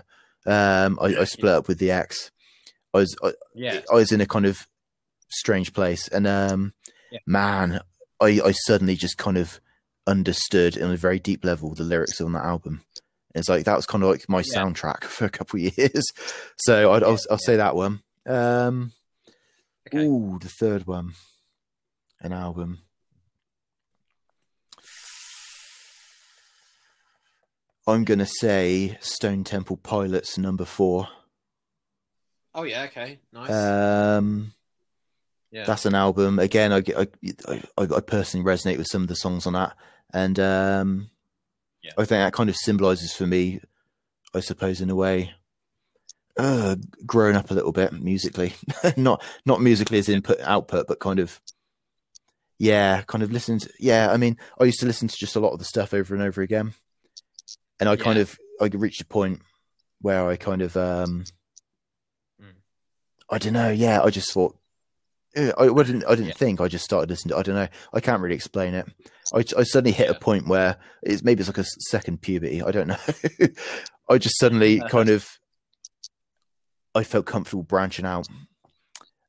[0.48, 2.32] Um, I, I split up with the ex.
[2.94, 3.82] I was I, yeah.
[3.92, 4.68] I was in a kind of
[5.30, 6.74] strange place, and um,
[7.12, 7.20] Yeah.
[7.28, 7.82] man,
[8.20, 9.60] I I suddenly just kind of
[10.08, 12.82] understood on a very deep level the lyrics on that album.
[13.36, 14.64] It's like that was kind of like my Yeah.
[14.64, 16.06] soundtrack for a couple of years.
[16.58, 18.02] So I'd, I'll I'll say that one.
[18.26, 18.92] Um,
[19.88, 20.06] Okay.
[20.06, 21.14] ooh, the third one,
[22.22, 22.80] an album.
[27.88, 31.08] I'm gonna say Stone Temple Pilots number four.
[32.54, 32.84] Oh yeah.
[32.84, 33.20] Okay.
[33.32, 33.52] Nice.
[33.52, 34.54] Um,
[35.52, 35.64] yeah.
[35.66, 36.38] that's an album.
[36.40, 37.08] Again, I, I,
[37.48, 37.62] I,
[37.96, 39.78] I personally resonate with some of the songs on that,
[40.14, 41.10] and um,
[41.88, 41.94] Yeah.
[41.98, 43.60] I think that kind of symbolizes for me,
[44.34, 45.34] I suppose, in a way,
[46.38, 46.76] uh,
[47.06, 48.54] growing up a little bit musically,
[48.98, 51.40] not not musically as input output, but kind of,
[52.60, 53.60] yeah, kind of listening.
[53.60, 55.94] To, yeah, I mean, I used to listen to just a lot of the stuff
[55.94, 56.74] over and over again,
[57.80, 59.42] and I kind of I reached a point
[60.02, 61.24] where I kind of um,
[62.42, 62.54] Mm.
[63.32, 63.70] I don't know.
[63.72, 64.56] Yeah, I just thought.
[65.36, 66.06] eh, I wouldn't.
[66.06, 66.34] I didn't Yeah.
[66.36, 66.62] think.
[66.62, 67.34] I just started listening.
[67.34, 67.68] To, I don't know.
[67.94, 68.88] I can't really explain it.
[69.34, 72.62] I, I suddenly hit a point where it's maybe it's like a second puberty.
[72.62, 72.98] I don't know.
[74.10, 75.28] I just suddenly kind of.
[76.96, 78.28] I felt comfortable branching out.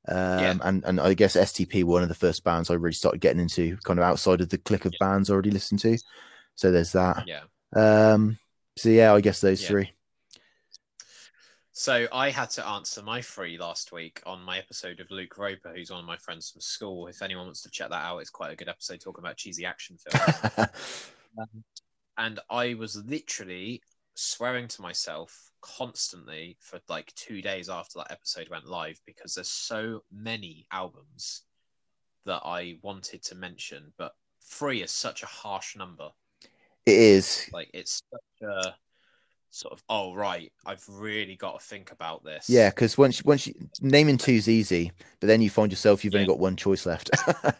[0.06, 0.54] Um, Yeah.
[0.62, 3.40] and, and I guess STP were one of the first bands I really started getting
[3.40, 5.98] into, kind of outside of the click of bands I already listened to.
[6.54, 7.26] So there's that.
[7.26, 7.42] yeah.
[7.76, 8.38] Um,
[8.78, 9.68] so yeah, I guess those Yeah.
[9.68, 9.92] three.
[11.78, 15.72] So I had to answer my three last week on my episode of Luke Roper,
[15.72, 17.06] who's one of my friends from school.
[17.06, 19.64] If anyone wants to check that out, it's quite a good episode talking about cheesy
[19.64, 20.66] action films.
[21.38, 21.62] Um,
[22.16, 23.80] and I was literally
[24.16, 29.46] swearing to myself constantly for like two days after that episode went live because there's
[29.46, 31.42] so many albums
[32.26, 36.08] that I wanted to mention, but three is such a harsh number.
[36.86, 37.48] it is.
[37.52, 38.74] Like it's such a
[39.50, 42.48] sort of oh right, I've really got to think about this.
[42.48, 46.26] Yeah, because once once you, naming two's easy, but then you find yourself you've only
[46.26, 47.10] got one choice left.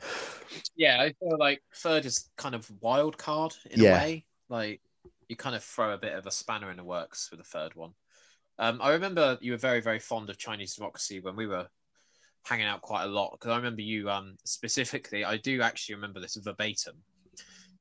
[0.76, 3.96] Yeah, I feel like third is kind of wild card in Yeah.
[3.96, 4.24] a way.
[4.48, 4.80] Like
[5.28, 7.74] you kind of throw a bit of a spanner in the works with the third
[7.74, 7.92] one.
[8.58, 11.68] Um, I remember you were very, very fond of Chinese democracy when we were
[12.44, 13.32] hanging out quite a lot.
[13.32, 16.94] Because I remember you um, specifically, I do actually remember this verbatim.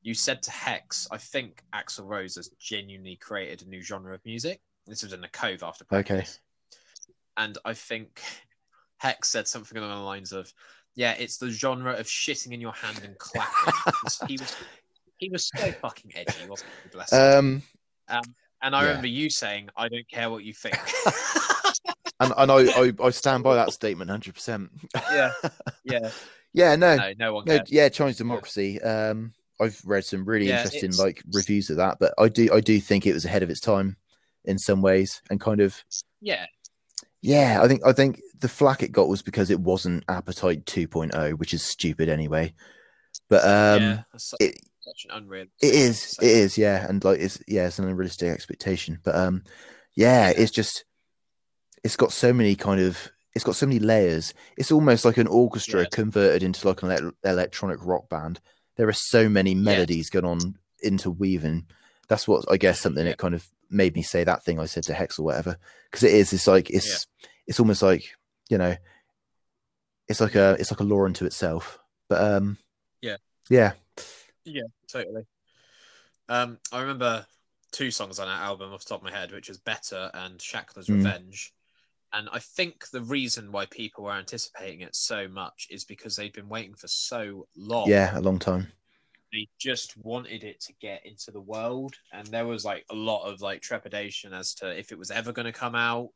[0.02, 4.24] You said to Hex, I think Axl Rose has genuinely created a new genre of
[4.26, 4.62] music.
[4.86, 6.26] This was in the Cove after Okay.
[7.36, 8.22] And I think
[8.98, 10.52] Hex said something along the lines of,
[10.96, 13.74] "Yeah, it's the genre of shitting in your hand and clapping."
[14.28, 14.56] he was
[15.18, 16.90] he was so fucking edgy, wasn't he?
[16.90, 17.62] Bless him.
[18.08, 18.24] um,
[18.62, 18.88] and I yeah.
[18.88, 20.78] remember you saying, "I don't care what you think."
[22.20, 24.72] and and I, I I stand by that statement, hundred percent.
[25.12, 25.32] yeah,
[25.84, 26.10] yeah.
[26.54, 28.82] Yeah, no, No, no one no, yeah, Chinese democracy.
[28.82, 32.50] Um, I've read some really Yeah, interesting it's- like reviews of that, but I do
[32.54, 33.98] I do think it was ahead of its time
[34.46, 35.84] in some ways, and kind of
[36.22, 36.46] Yeah,
[37.22, 41.34] yeah, I think I think the flack it got was because it wasn't Appetite 2.0,
[41.40, 42.54] which is stupid anyway.
[43.30, 44.04] But um, yeah.
[44.18, 45.52] So- it, such an unrealistic.
[45.62, 46.02] It is.
[46.02, 46.58] so- It is.
[46.58, 49.00] Yeah, and like it's yeah, it's an unrealistic expectation.
[49.04, 49.44] But um,
[49.96, 50.34] yeah, Yeah.
[50.38, 50.86] it's just
[51.84, 54.34] it's got so many kind of it's got so many layers.
[54.58, 55.88] It's almost like an orchestra Yeah.
[55.92, 58.40] converted into like an ele- electronic rock band.
[58.78, 61.66] There are so many melodies going on interweaving.
[62.08, 63.12] That's what I guess something Yeah.
[63.12, 65.58] that kind of made me say that thing I said to Hex or whatever
[65.92, 66.32] because it is.
[66.32, 67.06] It's like it's
[67.48, 68.16] it's almost like
[68.50, 68.76] you know,
[70.08, 71.80] it's like a it's like a law unto itself.
[72.08, 72.58] But um,
[73.02, 73.18] Yeah.
[73.50, 73.74] yeah,
[74.46, 75.26] yeah, Totally.
[76.30, 77.26] Um, I remember
[77.72, 80.40] two songs on that album off the top of my head, which is Better and
[80.42, 80.96] Shackler's Mm.
[80.98, 81.54] Revenge.
[82.18, 86.34] And I think the reason why people were anticipating it so much is because they'd
[86.34, 87.88] been waiting for so long.
[87.88, 88.68] yeah, a long time.
[89.32, 91.94] They just wanted it to get into the world.
[92.12, 95.32] And there was like a lot of like trepidation as to if it was ever
[95.32, 96.10] going to come out.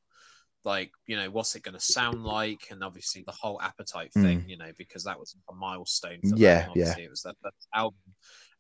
[0.64, 2.70] Like, you know, what's it going to sound like?
[2.72, 6.20] And obviously the whole appetite thing, you know, because that was a milestone.
[6.26, 6.34] Mm.
[6.36, 6.68] Yeah,
[6.98, 8.00] it was first album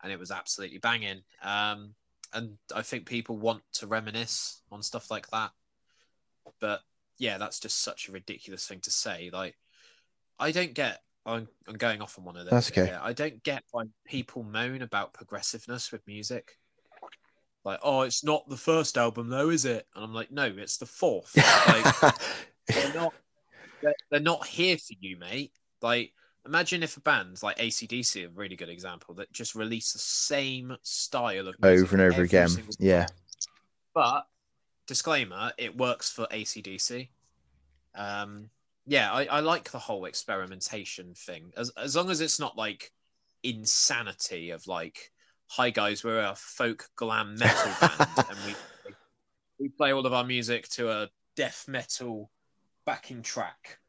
[0.03, 1.21] and it was absolutely banging.
[1.41, 1.95] Um,
[2.33, 5.51] and I think people want to reminisce on stuff like that.
[6.59, 6.81] But
[7.21, 9.29] yeah, that's just such a ridiculous thing to say.
[9.31, 9.55] Like,
[10.39, 11.01] I don't get.
[11.23, 12.51] I'm, I'm going off on one of those.
[12.51, 12.87] That's okay.
[12.87, 12.99] here.
[13.01, 16.57] I don't get why people moan about progressiveness with music.
[17.63, 19.85] Like, oh, it's not the first album though, is it?
[19.93, 21.37] And I'm like, no, it's the fourth.
[21.37, 22.15] Like,
[22.67, 23.13] they're not
[23.83, 25.51] they're, they're not here for you, mate.
[25.83, 26.13] Like,
[26.47, 30.75] imagine if a band like ACDC, a really good example, that just release the same
[30.81, 32.49] style of music over and over again.
[32.79, 33.05] Yeah,
[33.93, 34.25] but
[34.91, 37.07] disclaimer, it works for ACDC.
[37.95, 38.49] Um,
[38.85, 41.53] yeah, I, I like the whole experimentation thing.
[41.55, 42.91] As as long as it's not like
[43.41, 45.13] insanity of like,
[45.47, 48.53] hi guys, we're a folk glam metal band and we
[49.61, 52.29] we play all of our music to a death metal
[52.85, 53.79] backing track.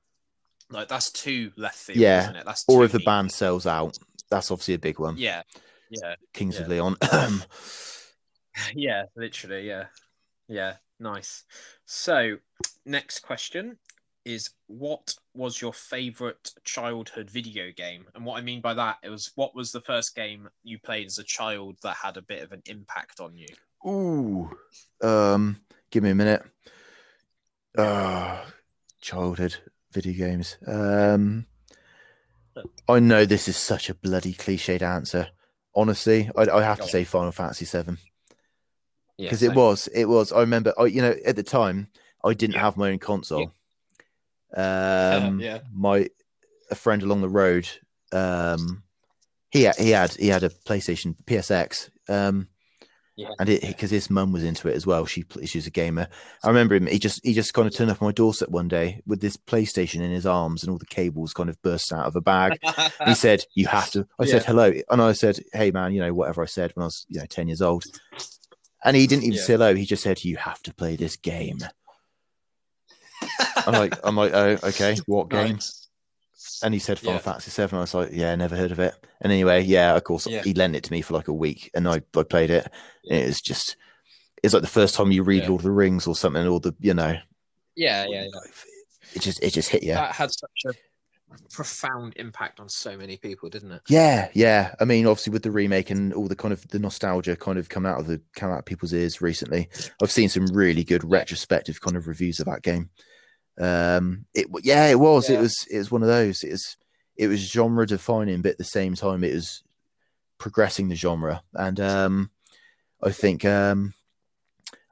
[0.70, 2.22] Like that's too left field, Yeah.
[2.22, 2.46] isn't it?
[2.46, 3.98] That's or if the band sells out,
[4.30, 5.16] that's obviously a big one.
[5.16, 5.42] Yeah,
[5.90, 6.14] yeah.
[6.32, 6.74] Kings of yeah.
[6.74, 6.96] Leon.
[8.74, 9.86] Yeah, literally, yeah.
[10.46, 11.44] Yeah, nice.
[11.84, 12.36] So,
[12.86, 13.76] next question
[14.24, 18.04] is what was your favorite childhood video game?
[18.14, 21.06] And what I mean by that, it was what was the first game you played
[21.06, 23.46] as a child that had a bit of an impact on you?
[23.86, 24.50] Ooh,
[25.02, 25.60] um,
[25.90, 26.42] give me a minute.
[27.76, 28.44] Uh,
[29.00, 29.56] childhood
[29.92, 30.56] video games.
[30.66, 31.46] Um,
[32.88, 35.28] I know this is such a bloody cliched answer.
[35.74, 36.88] Honestly, I, I have Go to on.
[36.88, 37.98] say Final Fantasy Seven
[39.18, 40.32] Yeah, because it was, it was.
[40.32, 41.88] I remember, I you know, at the time,
[42.24, 42.62] I didn't Yeah.
[42.62, 43.52] have my own console.
[44.56, 45.60] Um, Yeah.
[45.72, 46.08] my
[46.70, 47.68] a friend along the road,
[48.12, 48.82] um,
[49.50, 51.90] he had, he had he had a PlayStation PSX.
[52.08, 52.48] Um,
[53.14, 53.28] Yeah.
[53.38, 55.04] and it because his mum was into it as well.
[55.04, 56.08] She she was a gamer.
[56.42, 56.86] I remember him.
[56.86, 59.36] He just he just kind of turned up on my doorstep one day with this
[59.36, 62.58] PlayStation in his arms and all the cables kind of burst out of a bag.
[63.06, 66.14] he said, "You have to." I said, "Hello," and I said, "Hey, man, you know
[66.14, 67.84] whatever I said when I was you know ten years old."
[68.84, 69.44] And he didn't even Yeah.
[69.44, 69.74] say hello.
[69.74, 71.58] He just said, "You have to play this game."
[73.66, 75.54] I'm like, I'm like, oh, okay, what game?
[75.54, 75.88] Nice.
[76.64, 77.18] And he said Final Yeah.
[77.20, 77.78] Fantasy Seven.
[77.78, 78.94] I was like, yeah, never heard of it.
[79.20, 80.42] And anyway, yeah, of course, Yeah.
[80.42, 82.66] he lent it to me for like a week, and I, I played it.
[83.08, 83.76] And it was just,
[84.42, 85.50] it's like the first time you read Yeah.
[85.50, 87.16] Lord of the Rings or something, or the, you know,
[87.76, 88.40] Yeah, yeah, yeah.
[89.14, 89.94] it just, it just hit you.
[89.94, 90.72] That had such a
[91.52, 93.82] profound impact on so many people, didn't it?
[93.88, 94.74] Yeah, yeah.
[94.80, 97.68] I mean, obviously with the remake and all the kind of the nostalgia kind of
[97.68, 99.68] come out of the come out of people's ears recently.
[100.02, 102.90] I've seen some really good retrospective kind of reviews of that game.
[103.58, 105.28] Um, it yeah, it was.
[105.28, 105.66] It was.
[105.70, 106.42] It was one of those.
[106.42, 106.76] It was.
[107.16, 109.62] It was genre defining, but at the same time, it was
[110.38, 111.42] progressing the genre.
[111.52, 112.30] And um,
[113.02, 113.92] I think, um,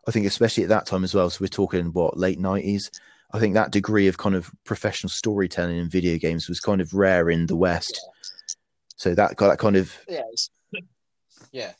[0.06, 1.30] I think especially at that time as well.
[1.30, 2.90] So we're talking what late nineties.
[3.32, 6.94] I think that degree of kind of professional storytelling in video games was kind of
[6.94, 8.00] rare in the West.
[8.96, 10.22] So that got that kind of Yeah,
[11.52, 11.72] yeah.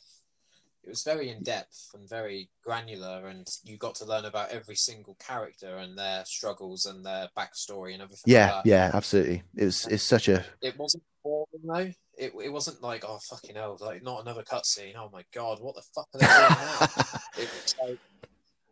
[0.83, 4.75] It was very in depth and very granular, and you got to learn about every
[4.75, 8.23] single character and their struggles and their backstory and everything.
[8.25, 9.43] yeah, like yeah, absolutely.
[9.55, 11.91] It was it's such a It wasn't boring though.
[12.17, 14.95] It it wasn't like oh fucking hell, like not another cutscene.
[14.95, 16.79] Oh my god, what the fuck are they doing now?
[17.37, 17.99] it was like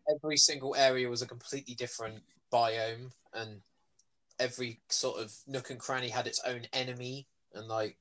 [0.09, 3.61] every single area was a completely different biome, and
[4.39, 7.97] every sort of nook and cranny had its own enemy, and like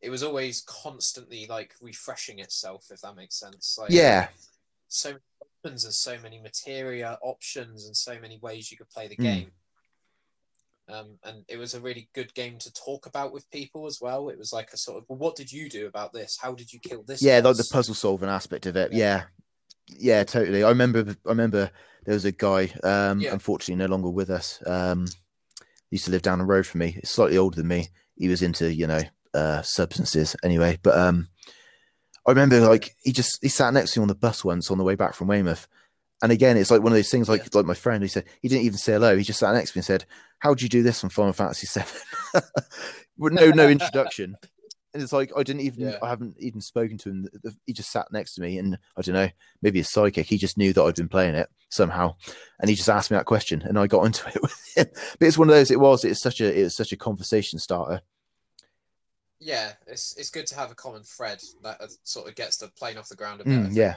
[0.00, 3.76] it was always constantly like refreshing itself, if that makes sense.
[3.78, 4.28] Like yeah,
[4.88, 5.20] so many
[5.64, 9.22] weapons and so many materia options and so many ways you could play the Mm.
[9.24, 9.50] game.
[10.90, 14.30] Um, and it was a really good game to talk about with people as well.
[14.30, 16.38] It was like a sort of, well, what did you do about this?
[16.40, 17.20] How did you kill this?
[17.22, 18.92] yeah, like the puzzle solving aspect of it.
[18.92, 18.98] Yeah.
[18.98, 19.22] Yeah.
[19.88, 20.62] Yeah, totally.
[20.64, 21.16] I remember.
[21.26, 21.70] I remember
[22.04, 22.72] there was a guy.
[22.82, 23.32] Um, Yeah.
[23.32, 24.62] unfortunately, no longer with us.
[24.66, 25.06] Um,
[25.90, 27.00] used to live down the road from me.
[27.04, 27.88] Slightly older than me.
[28.16, 29.02] He was into you know
[29.34, 30.78] uh substances anyway.
[30.82, 31.28] But um,
[32.26, 34.78] I remember like he just he sat next to me on the bus once on
[34.78, 35.66] the way back from Weymouth.
[36.20, 38.48] And again, it's like one of those things like like my friend he said he
[38.48, 39.16] didn't even say hello.
[39.16, 40.04] He just sat next to me and said,
[40.40, 42.00] How'd you do this on Final Fantasy Seven?
[43.20, 44.36] No no introduction.
[44.94, 45.98] And it's like I didn't even Yeah.
[46.02, 47.28] I haven't even spoken to him.
[47.66, 49.28] He just sat next to me and I don't know,
[49.60, 50.26] maybe a psychic.
[50.26, 52.16] He just knew that I'd been playing it somehow.
[52.60, 54.86] And he just asked me that question and I got into it with him.
[55.18, 57.58] But it's one of those it was, it's such a it was such a conversation
[57.58, 58.00] starter.
[59.40, 62.68] Yeah, it's it's good to have a common thread that uh, sort of gets the
[62.68, 63.52] plane off the ground a bit.
[63.52, 63.94] Mm, yeah.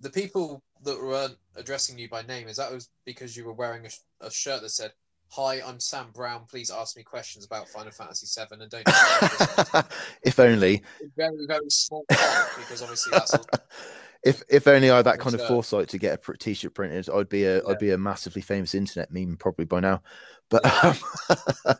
[0.00, 3.86] The people that weren't addressing you by name is that was because you were wearing
[3.86, 4.92] a, sh- a shirt that said,
[5.32, 6.44] "Hi, I'm Sam Brown.
[6.48, 8.84] Please ask me questions about Final Fantasy VII and don't."
[10.24, 10.82] if only.
[11.16, 13.34] very very small because obviously that's
[14.24, 17.28] if if only I had that kind of foresight to get a t-shirt printed, I'd
[17.28, 17.62] be a Yeah.
[17.66, 20.02] would be a massively famous internet meme probably by now.
[20.50, 20.96] But um,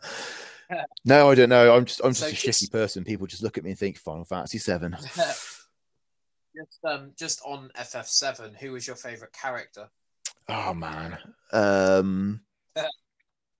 [1.05, 1.75] no, I don't know.
[1.75, 3.03] I'm just I'm just So a just- shitty person.
[3.03, 4.95] People just look at me and think Final Fantasy Seven.
[6.55, 8.55] just um just on FF7.
[8.57, 9.89] Who was your favorite character?
[10.49, 11.17] oh man,
[11.53, 12.41] um,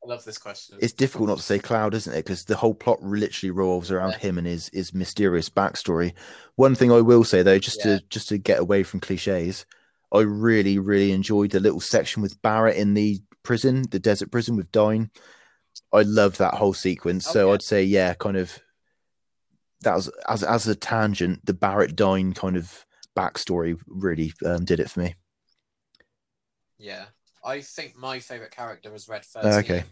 [0.04, 0.78] I love this question.
[0.82, 2.18] it's difficult not to say Cloud, isn't it?
[2.26, 4.18] Because the whole plot literally revolves around Yeah.
[4.20, 6.14] him and his his mysterious backstory.
[6.56, 8.00] One thing I will say though, just Yeah.
[8.00, 9.66] to just to get away from cliches,
[10.12, 14.56] I really really enjoyed the little section with Barret in the prison, the desert prison
[14.58, 15.10] with Dyne.
[15.92, 17.26] I loved that whole sequence.
[17.26, 17.52] So.
[17.54, 18.60] I'd say yeah, kind of
[19.82, 21.46] that was as as a tangent.
[21.46, 22.86] The Barret Dyne kind of
[23.18, 25.16] backstory really um, did it for me.
[26.78, 27.06] Yeah,
[27.44, 29.76] I think my favorite character was Red Uh, Thirteen.
[29.76, 29.84] okay,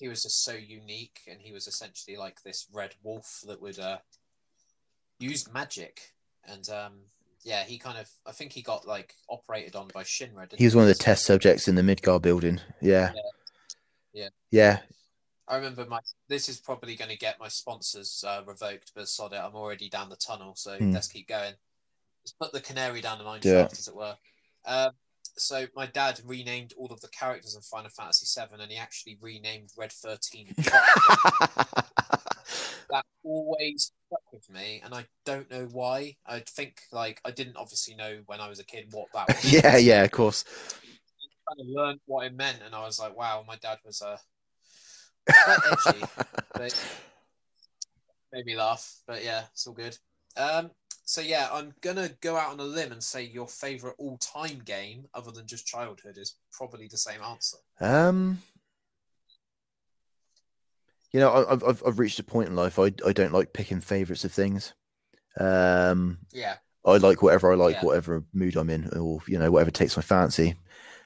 [0.00, 3.78] he was just so unique, and he was essentially like this red wolf that would
[3.78, 3.98] uh,
[5.18, 6.14] use magic.
[6.44, 6.92] And um,
[7.42, 10.52] yeah, he kind of, I think he got like operated on by Shinra.
[10.56, 12.60] He was one of the test subjects in the Midgar building.
[12.80, 13.20] Yeah, Yeah.
[14.12, 14.28] Yeah.
[14.50, 14.78] yeah.
[15.48, 16.00] I remember my.
[16.28, 19.88] This is probably going to get my sponsors uh, revoked, but sod it, I'm already
[19.88, 20.92] down the tunnel, so Hmm.
[20.92, 21.54] let's keep going.
[22.24, 24.16] Let's put the canary down the mine shaft, as it were.
[24.64, 24.90] Um,
[25.38, 29.18] so my dad renamed all of the characters in Final Fantasy VII, and he actually
[29.20, 30.54] renamed Red Thirteen.
[32.90, 36.16] that always stuck with me, and I don't know why.
[36.26, 39.52] I think like I didn't obviously know when I was a kid what that was.
[39.52, 40.44] yeah, yeah, of course.
[41.48, 44.16] kind of learned what it meant, and I was like, wow, my dad was uh,
[45.30, 46.74] quite edgy.
[48.32, 49.00] made me laugh.
[49.06, 49.96] But yeah, it's all good.
[50.36, 50.70] Um,
[51.06, 55.06] so yeah, I'm gonna go out on a limb and say your favorite all-time game,
[55.14, 57.56] other than just childhood, is probably the same answer.
[57.80, 58.42] Um,
[61.12, 63.52] you know, I- I've I've I've reached a point in life I I don't like
[63.52, 64.74] picking favorites of things.
[65.38, 67.84] Um, Yeah, I like whatever I like, Yeah.
[67.84, 70.56] whatever mood I'm in, or you know, whatever takes my fancy.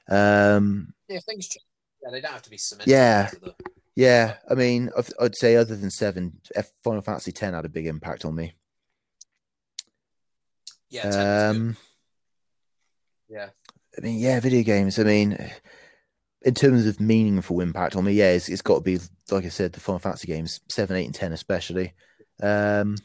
[0.09, 1.65] Um, yeah, things change.
[2.03, 2.91] Yeah, they don't have to be cemented.
[2.91, 3.29] Yeah.
[3.29, 3.55] the-
[3.93, 6.39] yeah, I mean, I'd say other than seven,
[6.83, 8.55] Final Fantasy X had a big impact on me.
[10.91, 11.57] Yeah, 10 was good.
[11.57, 11.77] Um,
[13.29, 13.49] yeah,
[13.97, 14.99] I mean, yeah, video games.
[14.99, 15.51] I mean,
[16.43, 18.99] in terms of meaningful impact on me, yeah, it's, it's got to be
[19.31, 21.93] like I said, the Final Fantasy games, seven, eight, and ten, especially.
[22.43, 22.97] Um,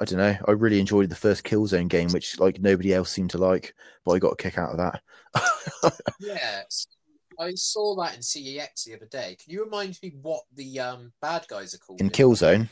[0.00, 0.36] I don't know.
[0.46, 4.12] I really enjoyed the first Killzone game, which like nobody else seemed to like, but
[4.12, 6.00] I got a kick out of that.
[6.20, 6.62] yeah.
[7.40, 9.36] I saw that in CEX the other day.
[9.42, 12.00] Can you remind me what the um, bad guys are called?
[12.00, 12.68] in Killzone,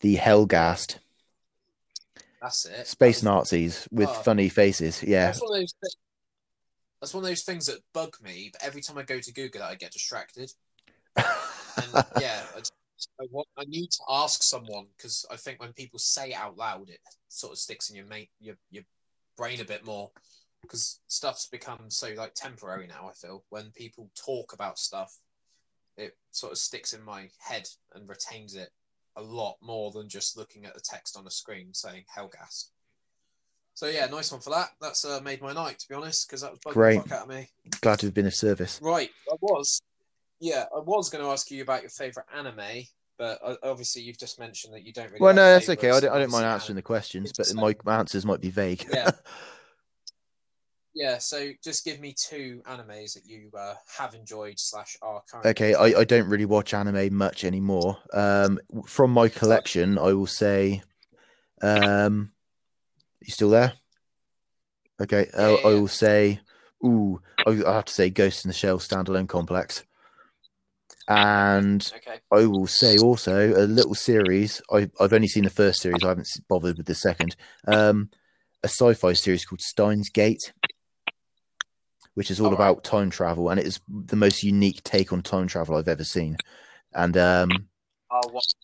[0.00, 0.98] the Helghast
[2.42, 2.86] That's it.
[2.88, 4.22] space That was- Nazis with Oh.
[4.24, 5.02] funny faces.
[5.02, 5.74] Yeah, That's one of those.
[5.80, 5.96] Things,
[7.00, 8.50] that's one of those things that bug me.
[8.52, 10.52] But every time I go to Google it, I get distracted.
[11.16, 11.24] And
[12.20, 12.60] yeah, I,
[13.20, 16.56] I, want, I need to ask someone because I think when people say it out
[16.56, 18.84] loud, it sort of sticks in your mate your your
[19.36, 20.10] brain a bit more.
[20.62, 23.08] Because stuff's become so like temporary now.
[23.08, 25.16] I feel when people talk about stuff,
[25.96, 28.70] it sort of sticks in my head and retains it
[29.16, 32.70] a lot more than just looking at the text on a screen saying Helghast.
[33.74, 34.70] So yeah, nice one for that.
[34.80, 37.02] That's uh, made my night to be honest, because that was bugging Great.
[37.02, 37.48] the fuck out of me.
[37.80, 38.78] glad to have been of service.
[38.82, 39.80] Right, I was.
[40.40, 42.84] Yeah, I was going to ask you about your favorite anime,
[43.16, 45.20] but uh, obviously you've just mentioned that you don't really.
[45.20, 45.90] Well, no, that's okay.
[45.90, 48.84] I don't, I don't mind answering the questions, but my my answers might be vague.
[48.92, 49.10] Yeah.
[50.94, 55.50] Yeah, so just give me two animes that you uh, have enjoyed slash are currently.
[55.50, 57.96] Okay, I, I don't really watch anime much anymore.
[58.12, 60.82] Um, from my collection, I will say,
[61.62, 62.32] um,
[63.20, 63.72] you still there?
[65.00, 66.40] Okay, Yeah, I, yeah, I will say,
[66.84, 69.84] ooh, I, I have to say, Ghost in the Shell standalone complex,
[71.08, 72.20] and Okay.
[72.30, 74.62] I will say also a little series.
[74.70, 76.04] I, I've only seen the first series.
[76.04, 77.34] I haven't bothered with the second.
[77.66, 78.10] Um,
[78.62, 80.52] a sci-fi series called Steins Gate,
[82.14, 82.60] which is all Alright.
[82.60, 86.04] about time travel, and it is the most unique take on time travel I've ever
[86.04, 86.36] seen.
[86.92, 87.50] And um,
[88.10, 88.54] I'll watch.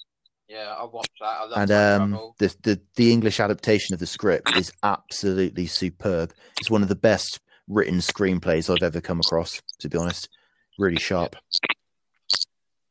[0.48, 1.26] Yeah, I'll watch that.
[1.26, 2.36] I love and um, travel.
[2.38, 6.32] the, the the English adaptation of the script is absolutely superb.
[6.58, 9.60] It's one of the best written screenplays I've ever come across.
[9.80, 10.28] To be honest,
[10.78, 11.36] really sharp.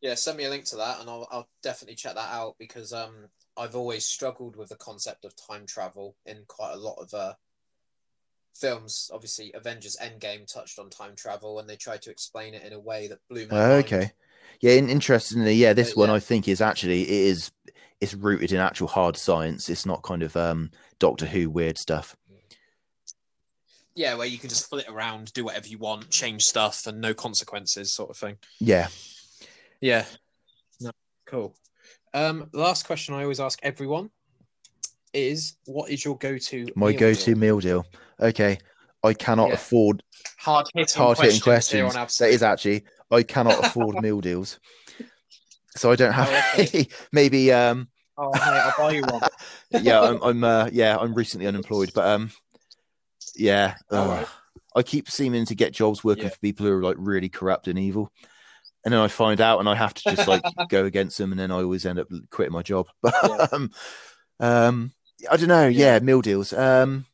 [0.01, 2.93] Yeah, send me a link to that, and I'll, I'll definitely check that out because
[2.93, 7.13] um, I've always struggled with the concept of time travel in quite a lot of
[7.13, 7.33] uh,
[8.59, 9.09] films.
[9.13, 12.79] Obviously, Avengers Endgame touched on time travel, and they tried to explain it in a
[12.79, 13.85] way that blew my Oh, mind.
[13.85, 14.11] okay,
[14.61, 14.71] yeah.
[14.73, 16.15] In, interestingly, yeah, this But, one yeah.
[16.15, 17.51] I think is actually it is
[17.99, 19.69] it's rooted in actual hard science.
[19.69, 22.15] It's not kind of um Doctor Who weird stuff.
[23.95, 27.15] Yeah, where you can just flit around, do whatever you want, change stuff, and no
[27.15, 28.37] consequences, sort of thing.
[28.59, 28.89] Yeah.
[29.81, 30.05] Yeah.
[30.79, 30.91] No,
[31.25, 31.55] cool.
[32.13, 34.11] Um, last question I always ask everyone
[35.13, 36.65] is, what is your go-to?
[36.75, 37.37] My meal go-to deal?
[37.37, 37.85] meal deal.
[38.19, 38.57] Okay,
[39.03, 39.55] I cannot Yeah.
[39.55, 40.03] afford
[40.39, 42.17] hard hitting hard hitting questions, questions.
[42.19, 44.59] That is actually I cannot afford meal deals,
[45.75, 46.87] so I don't have Oh, okay.
[47.11, 49.21] maybe um Oh, mate, I'll buy you one.
[49.83, 52.31] yeah I'm I'm uh, yeah I'm recently unemployed, but um
[53.35, 54.27] yeah right.
[54.75, 56.29] I keep seeming to get jobs working Yeah.
[56.29, 58.11] for people who are like really corrupt and evil.
[58.85, 61.39] And then I find out, and I have to just like go against them, and
[61.39, 62.87] then I always end up quitting my job.
[63.01, 63.47] But Yeah.
[63.51, 63.71] um,
[64.39, 64.91] um,
[65.29, 65.67] I don't know.
[65.67, 65.93] Yeah.
[65.95, 65.99] Yeah.
[65.99, 66.53] meal deals.
[66.53, 67.05] Um,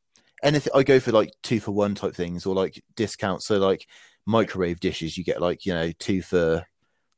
[0.42, 3.48] anything I go for like two for one type things, or like discounts.
[3.48, 3.88] So like
[4.26, 6.66] microwave dishes, you get like you know two for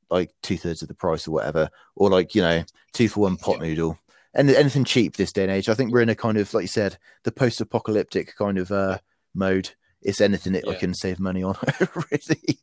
[0.09, 2.63] like two thirds of the price or whatever, or like you know
[2.93, 3.67] two for one pot Yeah.
[3.67, 3.99] noodle.
[4.33, 5.69] And anything cheap this day and age.
[5.69, 8.97] I think we're in a kind of like you said, the post-apocalyptic kind of uh
[9.33, 9.71] mode.
[10.01, 11.55] It's anything that I can save money on,
[12.11, 12.59] really.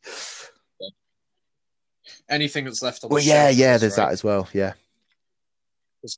[2.29, 3.77] Anything that's left on the Well, yeah, yeah.
[3.77, 4.05] There's right.
[4.05, 4.47] that as well.
[4.53, 4.73] Yeah,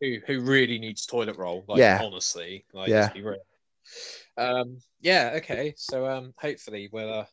[0.02, 1.66] who who really needs toilet roll?
[1.68, 2.00] Like, Yeah.
[2.02, 3.12] honestly, like, Yeah.
[3.14, 3.46] be real.
[4.38, 5.74] Um, yeah, okay.
[5.78, 7.26] So, um, hopefully we'll uh,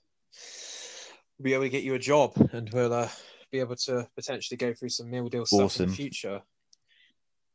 [1.41, 3.09] be able to get you a job, and we'll uh,
[3.51, 6.43] be able to potentially go through some meal deal stuff in the future.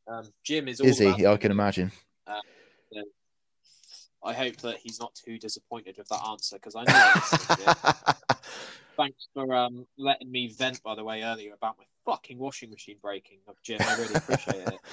[0.06, 1.26] Um, Jim is all is he?
[1.26, 1.92] I can imagine.
[4.22, 6.92] I hope that he's not too disappointed with that answer because I know.
[6.92, 7.76] he's listening to it.
[8.96, 12.96] Thanks for um, letting me vent, by the way, earlier about my fucking washing machine
[13.02, 13.78] breaking, Jim.
[13.82, 14.78] I really appreciate it.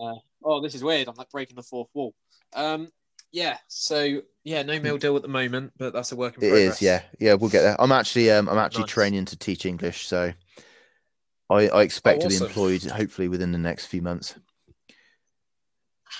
[0.00, 1.08] Uh, oh, this is weird.
[1.08, 2.14] I'm like breaking the fourth wall.
[2.54, 2.92] Um,
[3.32, 3.58] yeah.
[3.66, 6.76] So yeah, no meal deal at the moment, but that's a work in It progress.
[6.76, 7.34] is, yeah, yeah.
[7.34, 7.80] We'll get there.
[7.80, 8.90] I'm actually, um, I'm actually Nice.
[8.90, 10.32] training to teach English, so
[11.50, 14.36] I, I expect to be employed hopefully within the next few months.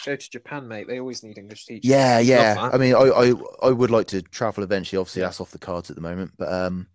[0.04, 0.88] Go to Japan, mate.
[0.88, 1.88] They always need English teachers.
[1.88, 2.70] Yeah, yeah.
[2.72, 3.32] I mean, I, I,
[3.62, 4.98] I would like to travel eventually.
[4.98, 5.28] Obviously, Yeah.
[5.28, 6.88] that's off the cards at the moment, but um,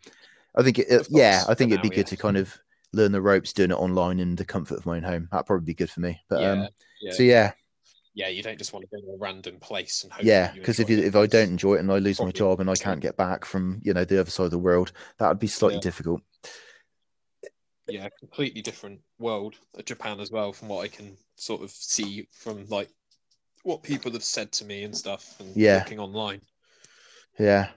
[0.53, 2.15] I think, it, Of yeah, I think it'd be now, good yeah.
[2.15, 2.59] to kind of
[2.93, 5.27] learn the ropes doing it online in the comfort of my own home.
[5.31, 6.21] That'd probably be good for me.
[6.29, 6.67] But yeah, um,
[7.01, 7.51] yeah, so yeah,
[8.13, 8.27] yeah.
[8.29, 10.23] You don't just want to go to a random place and hope.
[10.23, 10.51] yeah.
[10.53, 12.75] Because if you, if I don't enjoy it and I lose my job and I
[12.75, 15.47] can't get back from you know the other side of the world, that would be
[15.47, 15.81] slightly Yeah.
[15.81, 16.21] difficult.
[17.87, 22.27] yeah, completely different world, uh, Japan as well, from what I can sort of see
[22.31, 22.89] from like
[23.63, 25.79] what people have said to me and stuff, and Yeah.
[25.79, 26.41] looking online.
[27.39, 27.71] Yeah.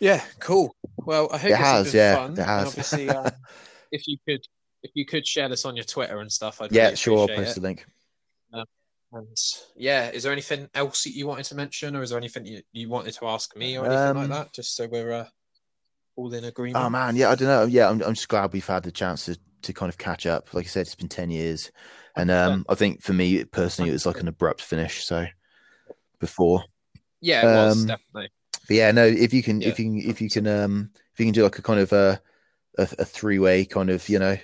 [0.00, 0.74] Yeah, cool.
[0.98, 2.32] Well, I hope It has yeah, fun.
[2.32, 2.68] it and has.
[2.68, 3.32] obviously, um,
[3.90, 4.44] if you could,
[4.82, 7.18] if you could share this on your Twitter and stuff, I'd Yeah, really sure.
[7.20, 7.60] I'll post it.
[7.60, 7.86] the link.
[9.12, 9.28] And
[9.76, 12.62] yeah, is there anything else that you wanted to mention, or is there anything you,
[12.72, 14.52] you wanted to ask me, or anything like Um, that?
[14.52, 15.26] Just so we're uh,
[16.16, 16.84] all in agreement.
[16.84, 17.64] Oh man, yeah, I don't know.
[17.64, 20.52] Yeah, I'm, I'm just glad we've had the chance to, to kind of catch up.
[20.52, 21.70] Like I said, it's been ten years,
[22.16, 25.04] and um, I think for me personally, it was like an abrupt finish.
[25.04, 25.26] So
[26.18, 26.64] before,
[27.20, 28.30] yeah, it was um, definitely.
[28.66, 31.26] but yeah, no, if you can, if you can, if you can, um, if you
[31.26, 32.20] can do like a kind of a
[32.78, 34.36] a, a three way kind of, you know,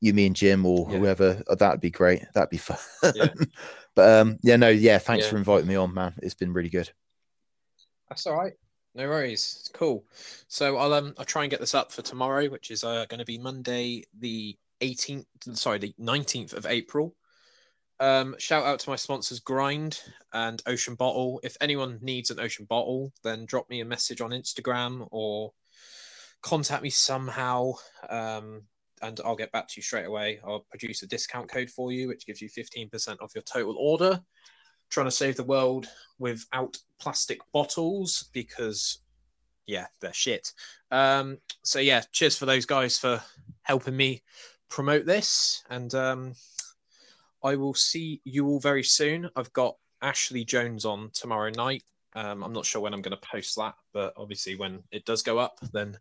[0.00, 0.98] you, me, and Jim, or Yeah.
[0.98, 2.22] whoever, uh, that'd be great.
[2.34, 2.78] That'd be fun.
[3.14, 3.28] Yeah.
[3.94, 5.30] but um, yeah, no, yeah, thanks Yeah.
[5.30, 6.14] for inviting me on, man.
[6.22, 6.90] It's been really good.
[8.08, 8.54] That's all right.
[8.94, 9.56] No worries.
[9.60, 10.04] It's cool.
[10.48, 13.20] So I'll um I'll try and get this up for tomorrow, which is uh, going
[13.20, 15.24] to be Monday the 18th.
[15.54, 17.14] Sorry, the 19th of April.
[18.00, 20.02] Um, shout out to my sponsors Grind
[20.32, 21.40] and Ocean Bottle.
[21.42, 25.52] If anyone needs an Ocean Bottle, then drop me a message on Instagram or
[26.42, 27.72] contact me somehow.
[28.08, 28.62] Um,
[29.00, 30.40] and I'll get back to you straight away.
[30.44, 34.20] I'll produce a discount code for you, which gives you 15% off your total order.
[34.90, 35.88] Trying to save the world
[36.18, 38.98] without plastic bottles because,
[39.66, 40.52] yeah, they're shit.
[40.90, 43.20] Um, so, yeah, cheers for those guys for
[43.62, 44.22] helping me
[44.68, 45.64] promote this.
[45.68, 46.34] And um,
[47.42, 49.30] I will see you all very soon.
[49.34, 51.82] I've got Ashley Jones on tomorrow night.
[52.14, 55.22] Um, I'm not sure when I'm going to post that, but obviously when it does
[55.22, 55.96] go up, then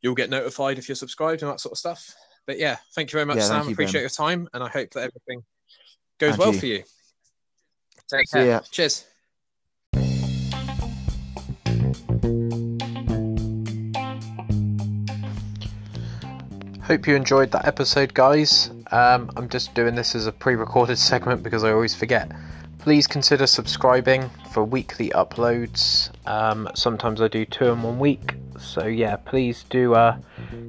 [0.00, 2.14] you'll get notified if you're subscribed and that sort of stuff.
[2.46, 3.66] But yeah, thank you very much, Yeah, Sam.
[3.66, 4.02] you, Appreciate Ben.
[4.02, 5.44] your time, and I hope that everything
[6.18, 6.60] goes And well you.
[6.60, 6.82] for you.
[8.12, 8.46] Take See care.
[8.46, 8.60] ya.
[8.70, 9.06] Cheers.
[16.82, 18.70] Hope you enjoyed that episode, guys.
[18.90, 22.30] Um, I'm just doing this as a pre recorded segment because I always forget.
[22.80, 26.10] Please consider subscribing for weekly uploads.
[26.26, 28.34] Um, sometimes I do two in one week.
[28.58, 30.16] So, yeah, please do uh,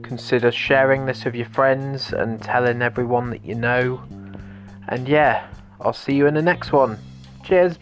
[0.02, 4.04] consider sharing this with your friends and telling everyone that you know.
[4.90, 5.48] And yeah,
[5.80, 7.00] I'll see you in the next one.
[7.46, 7.78] Cheers.